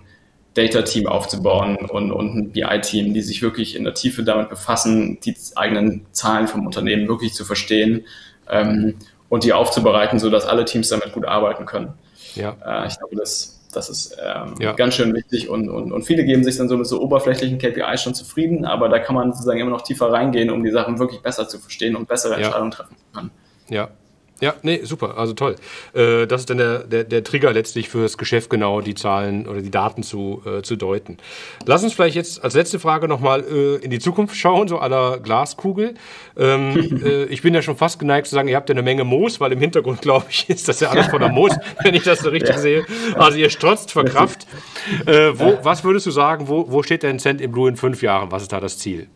Data-Team 0.57 1.07
aufzubauen 1.07 1.77
und, 1.77 2.11
und 2.11 2.35
ein 2.35 2.51
BI-Team, 2.51 3.13
die 3.13 3.21
sich 3.21 3.43
wirklich 3.43 3.75
in 3.75 3.83
der 3.83 3.93
Tiefe 3.93 4.23
damit 4.23 4.49
befassen, 4.49 5.19
die 5.23 5.35
eigenen 5.55 6.05
Zahlen 6.11 6.47
vom 6.47 6.65
Unternehmen 6.65 7.07
wirklich 7.07 7.33
zu 7.33 7.45
verstehen 7.45 8.05
ähm, 8.49 8.95
und 9.29 9.43
die 9.43 9.53
aufzubereiten, 9.53 10.17
sodass 10.17 10.45
alle 10.45 10.65
Teams 10.65 10.89
damit 10.89 11.13
gut 11.13 11.25
arbeiten 11.25 11.65
können. 11.65 11.93
Ja. 12.33 12.55
Äh, 12.65 12.87
ich 12.87 12.97
glaube, 12.97 13.15
das, 13.15 13.59
das 13.71 13.89
ist 13.89 14.17
ähm, 14.19 14.55
ja. 14.59 14.73
ganz 14.73 14.95
schön 14.95 15.13
wichtig 15.13 15.47
und, 15.47 15.69
und, 15.69 15.91
und 15.91 16.03
viele 16.03 16.25
geben 16.25 16.43
sich 16.43 16.57
dann 16.57 16.69
so 16.69 16.75
mit 16.75 16.87
so 16.87 17.01
oberflächlichen 17.01 17.59
KPIs 17.59 18.01
schon 18.01 18.15
zufrieden, 18.15 18.65
aber 18.65 18.89
da 18.89 18.97
kann 18.97 19.13
man 19.13 19.33
sozusagen 19.33 19.59
immer 19.59 19.69
noch 19.69 19.83
tiefer 19.83 20.11
reingehen, 20.11 20.49
um 20.49 20.63
die 20.63 20.71
Sachen 20.71 20.97
wirklich 20.97 21.21
besser 21.21 21.47
zu 21.47 21.59
verstehen 21.59 21.95
und 21.95 22.07
bessere 22.07 22.35
Entscheidungen 22.35 22.71
ja. 22.71 22.77
treffen 22.77 22.97
zu 22.97 23.05
können. 23.13 23.31
Ja, 23.69 23.89
ja, 24.39 24.53
nee, 24.61 24.81
super, 24.83 25.17
also 25.17 25.33
toll. 25.33 25.55
Äh, 25.93 26.27
das 26.27 26.41
ist 26.41 26.49
dann 26.49 26.57
der, 26.57 26.79
der, 26.79 27.03
der 27.03 27.23
Trigger 27.23 27.53
letztlich 27.53 27.89
fürs 27.89 28.17
Geschäft, 28.17 28.49
genau 28.49 28.81
die 28.81 28.93
Zahlen 28.93 29.47
oder 29.47 29.61
die 29.61 29.71
Daten 29.71 30.03
zu, 30.03 30.43
äh, 30.45 30.61
zu 30.61 30.75
deuten. 30.75 31.17
Lass 31.65 31.83
uns 31.83 31.93
vielleicht 31.93 32.15
jetzt 32.15 32.43
als 32.43 32.53
letzte 32.53 32.79
Frage 32.79 33.07
nochmal 33.07 33.43
äh, 33.43 33.75
in 33.77 33.89
die 33.89 33.99
Zukunft 33.99 34.35
schauen, 34.35 34.67
so 34.67 34.77
aller 34.77 35.19
Glaskugel. 35.19 35.95
Ähm, 36.37 37.01
äh, 37.03 37.23
ich 37.25 37.41
bin 37.41 37.55
ja 37.55 37.63
schon 37.63 37.77
fast 37.77 37.97
geneigt 37.97 38.27
zu 38.27 38.35
sagen, 38.35 38.47
ihr 38.47 38.55
habt 38.55 38.69
ja 38.69 38.73
eine 38.73 38.83
Menge 38.83 39.03
Moos, 39.03 39.39
weil 39.39 39.51
im 39.53 39.59
Hintergrund, 39.59 40.01
glaube 40.01 40.27
ich, 40.29 40.47
ist 40.49 40.67
das 40.67 40.79
ja 40.81 40.89
alles 40.89 41.07
voller 41.07 41.29
Moos, 41.29 41.55
wenn 41.83 41.95
ich 41.95 42.03
das 42.03 42.19
so 42.19 42.29
richtig 42.29 42.55
ja. 42.55 42.61
sehe. 42.61 42.85
Also 43.15 43.39
ihr 43.39 43.49
strotzt 43.49 43.91
vor 43.91 44.05
Kraft. 44.05 44.45
Äh, 45.07 45.31
wo, 45.33 45.57
was 45.63 45.83
würdest 45.83 46.05
du 46.05 46.11
sagen, 46.11 46.47
wo, 46.47 46.71
wo 46.71 46.83
steht 46.83 47.01
denn 47.01 47.17
Cent 47.17 47.41
im 47.41 47.51
Blue 47.51 47.67
in 47.67 47.75
fünf 47.75 48.03
Jahren? 48.03 48.31
Was 48.31 48.43
ist 48.43 48.53
da 48.53 48.59
das 48.59 48.77
Ziel? 48.77 49.07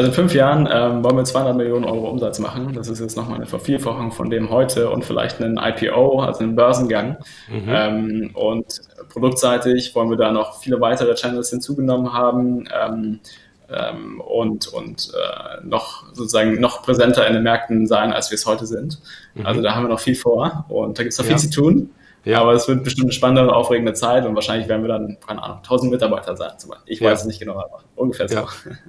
Also 0.00 0.08
in 0.08 0.14
fünf 0.14 0.32
Jahren 0.32 0.66
ähm, 0.72 1.04
wollen 1.04 1.18
wir 1.18 1.24
200 1.24 1.54
Millionen 1.54 1.84
Euro 1.84 2.08
Umsatz 2.08 2.38
machen. 2.38 2.72
Das 2.72 2.88
ist 2.88 3.00
jetzt 3.00 3.18
nochmal 3.18 3.36
eine 3.36 3.44
Vervielfachung 3.44 4.12
von 4.12 4.30
dem 4.30 4.48
heute 4.48 4.88
und 4.88 5.04
vielleicht 5.04 5.42
einen 5.42 5.58
IPO, 5.58 6.20
also 6.22 6.40
einen 6.40 6.56
Börsengang. 6.56 7.18
Mhm. 7.50 7.68
Ähm, 7.68 8.30
und 8.32 8.80
produktseitig 9.10 9.94
wollen 9.94 10.08
wir 10.08 10.16
da 10.16 10.32
noch 10.32 10.58
viele 10.62 10.80
weitere 10.80 11.14
Channels 11.16 11.50
hinzugenommen 11.50 12.14
haben. 12.14 12.64
Ähm, 12.82 13.20
ähm, 13.68 14.22
und, 14.22 14.68
und 14.68 15.12
äh, 15.12 15.66
noch 15.66 16.06
sozusagen 16.14 16.58
noch 16.58 16.82
präsenter 16.82 17.26
in 17.26 17.34
den 17.34 17.42
Märkten 17.42 17.86
sein, 17.86 18.14
als 18.14 18.30
wir 18.30 18.36
es 18.36 18.46
heute 18.46 18.64
sind. 18.64 19.00
Mhm. 19.34 19.44
Also 19.44 19.60
da 19.60 19.74
haben 19.74 19.84
wir 19.84 19.90
noch 19.90 20.00
viel 20.00 20.16
vor 20.16 20.64
und 20.70 20.98
da 20.98 21.02
gibt 21.02 21.12
es 21.12 21.18
noch 21.18 21.26
ja. 21.26 21.36
viel 21.36 21.50
zu 21.50 21.50
tun. 21.50 21.90
Ja. 22.24 22.40
Aber 22.40 22.52
es 22.52 22.68
wird 22.68 22.84
bestimmt 22.84 23.06
eine 23.06 23.12
spannende 23.12 23.42
und 23.42 23.50
aufregende 23.50 23.94
Zeit 23.94 24.26
und 24.26 24.34
wahrscheinlich 24.34 24.68
werden 24.68 24.82
wir 24.82 24.88
dann, 24.88 25.16
keine 25.26 25.42
Ahnung, 25.42 25.58
1000 25.58 25.90
Mitarbeiter 25.90 26.36
sein. 26.36 26.52
Ich 26.84 27.00
weiß 27.00 27.06
ja. 27.06 27.12
es 27.12 27.24
nicht 27.24 27.40
genau, 27.40 27.54
aber 27.54 27.80
ungefähr 27.96 28.28
so. 28.28 28.46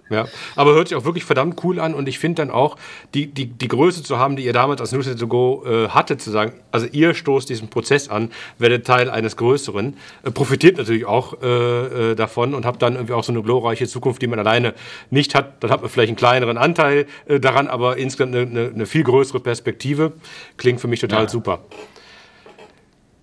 Ja. 0.10 0.26
aber 0.56 0.74
hört 0.74 0.90
sich 0.90 0.98
auch 0.98 1.06
wirklich 1.06 1.24
verdammt 1.24 1.64
cool 1.64 1.80
an 1.80 1.94
und 1.94 2.10
ich 2.10 2.20
finde 2.20 2.42
dann 2.42 2.52
auch, 2.52 2.76
die, 3.14 3.28
die, 3.28 3.46
die 3.46 3.68
Größe 3.68 4.04
zu 4.04 4.20
haben, 4.20 4.36
die 4.36 4.44
ihr 4.44 4.54
damals 4.54 4.82
als 4.82 4.92
Newsletter 4.92 5.20
to 5.20 5.28
Go 5.28 5.64
äh, 5.66 5.88
hattet, 5.90 6.22
zu 6.22 6.32
sagen, 6.32 6.54
also 6.72 6.88
ihr 6.92 7.14
stoßt 7.14 7.50
diesen 7.50 7.70
Prozess 7.70 8.10
an, 8.10 8.32
werdet 8.58 8.86
Teil 8.86 9.10
eines 9.10 9.38
Größeren, 9.38 9.96
äh, 10.24 10.32
profitiert 10.32 10.78
natürlich 10.78 11.06
auch 11.06 11.42
äh, 11.42 12.12
äh, 12.12 12.16
davon 12.16 12.54
und 12.54 12.66
habt 12.66 12.82
dann 12.82 12.96
irgendwie 12.96 13.14
auch 13.14 13.24
so 13.24 13.32
eine 13.32 13.42
glorreiche 13.42 13.88
Zukunft, 13.88 14.22
die 14.22 14.28
man 14.28 14.40
alleine 14.40 14.74
nicht 15.10 15.36
hat. 15.36 15.64
Dann 15.64 15.72
hat 15.72 15.82
man 15.82 15.90
vielleicht 15.90 16.10
einen 16.10 16.18
kleineren 16.18 16.58
Anteil 16.58 17.06
äh, 17.28 17.40
daran, 17.40 17.68
aber 17.68 17.98
insgesamt 17.98 18.36
eine, 18.36 18.46
eine, 18.46 18.72
eine, 18.74 18.86
viel 18.86 19.04
größere 19.04 19.40
Perspektive. 19.40 20.14
Klingt 20.58 20.82
für 20.82 20.88
mich 20.88 21.00
total 21.00 21.30
super. 21.30 21.60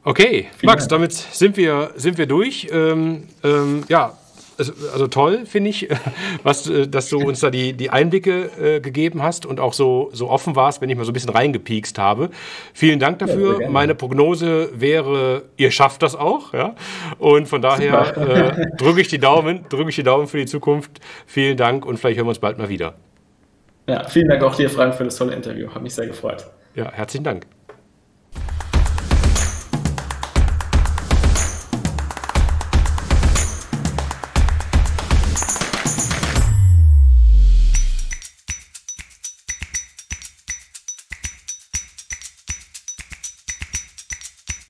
Okay, 0.04 0.48
Vielen 0.56 0.70
Max, 0.70 0.88
Dank. 0.88 0.90
damit 0.90 1.12
sind 1.12 1.56
wir, 1.56 1.90
sind 1.96 2.18
wir 2.18 2.26
durch. 2.26 2.68
Ähm, 2.72 3.24
ähm, 3.42 3.84
ja, 3.88 4.16
also, 4.58 4.72
also 4.92 5.06
toll, 5.06 5.46
finde 5.46 5.70
ich, 5.70 5.88
was, 6.42 6.68
äh, 6.68 6.88
dass 6.88 7.08
du 7.08 7.18
uns 7.18 7.40
da 7.40 7.50
die, 7.50 7.72
die 7.74 7.90
Einblicke 7.90 8.50
äh, 8.60 8.80
gegeben 8.80 9.22
hast 9.22 9.46
und 9.46 9.60
auch 9.60 9.72
so, 9.72 10.10
so 10.12 10.28
offen 10.28 10.56
warst, 10.56 10.80
wenn 10.80 10.90
ich 10.90 10.96
mal 10.96 11.04
so 11.04 11.10
ein 11.10 11.14
bisschen 11.14 11.30
reingepiekst 11.30 11.98
habe. 11.98 12.30
Vielen 12.74 12.98
Dank 12.98 13.20
dafür. 13.20 13.62
Ja, 13.62 13.70
Meine 13.70 13.94
Prognose 13.94 14.70
wäre, 14.74 15.42
ihr 15.56 15.70
schafft 15.70 16.02
das 16.02 16.16
auch. 16.16 16.52
Ja? 16.52 16.74
Und 17.18 17.46
von 17.48 17.62
daher 17.62 18.16
äh, 18.16 18.76
drücke 18.76 19.00
ich 19.00 19.08
die 19.08 19.18
Daumen, 19.18 19.64
drücke 19.68 19.90
ich 19.90 19.96
die 19.96 20.02
Daumen 20.02 20.26
für 20.26 20.38
die 20.38 20.46
Zukunft. 20.46 21.00
Vielen 21.26 21.56
Dank 21.56 21.86
und 21.86 21.98
vielleicht 21.98 22.18
hören 22.18 22.26
wir 22.26 22.30
uns 22.30 22.40
bald 22.40 22.58
mal 22.58 22.68
wieder. 22.68 22.94
Ja, 23.86 24.04
vielen 24.06 24.28
Dank 24.28 24.42
auch 24.42 24.54
dir, 24.54 24.68
Frank, 24.68 24.94
für 24.94 25.04
das 25.04 25.16
tolle 25.16 25.34
Interview. 25.34 25.68
Hat 25.72 25.82
mich 25.82 25.94
sehr 25.94 26.06
gefreut. 26.06 26.46
Ja, 26.74 26.92
herzlichen 26.92 27.24
Dank. 27.24 27.57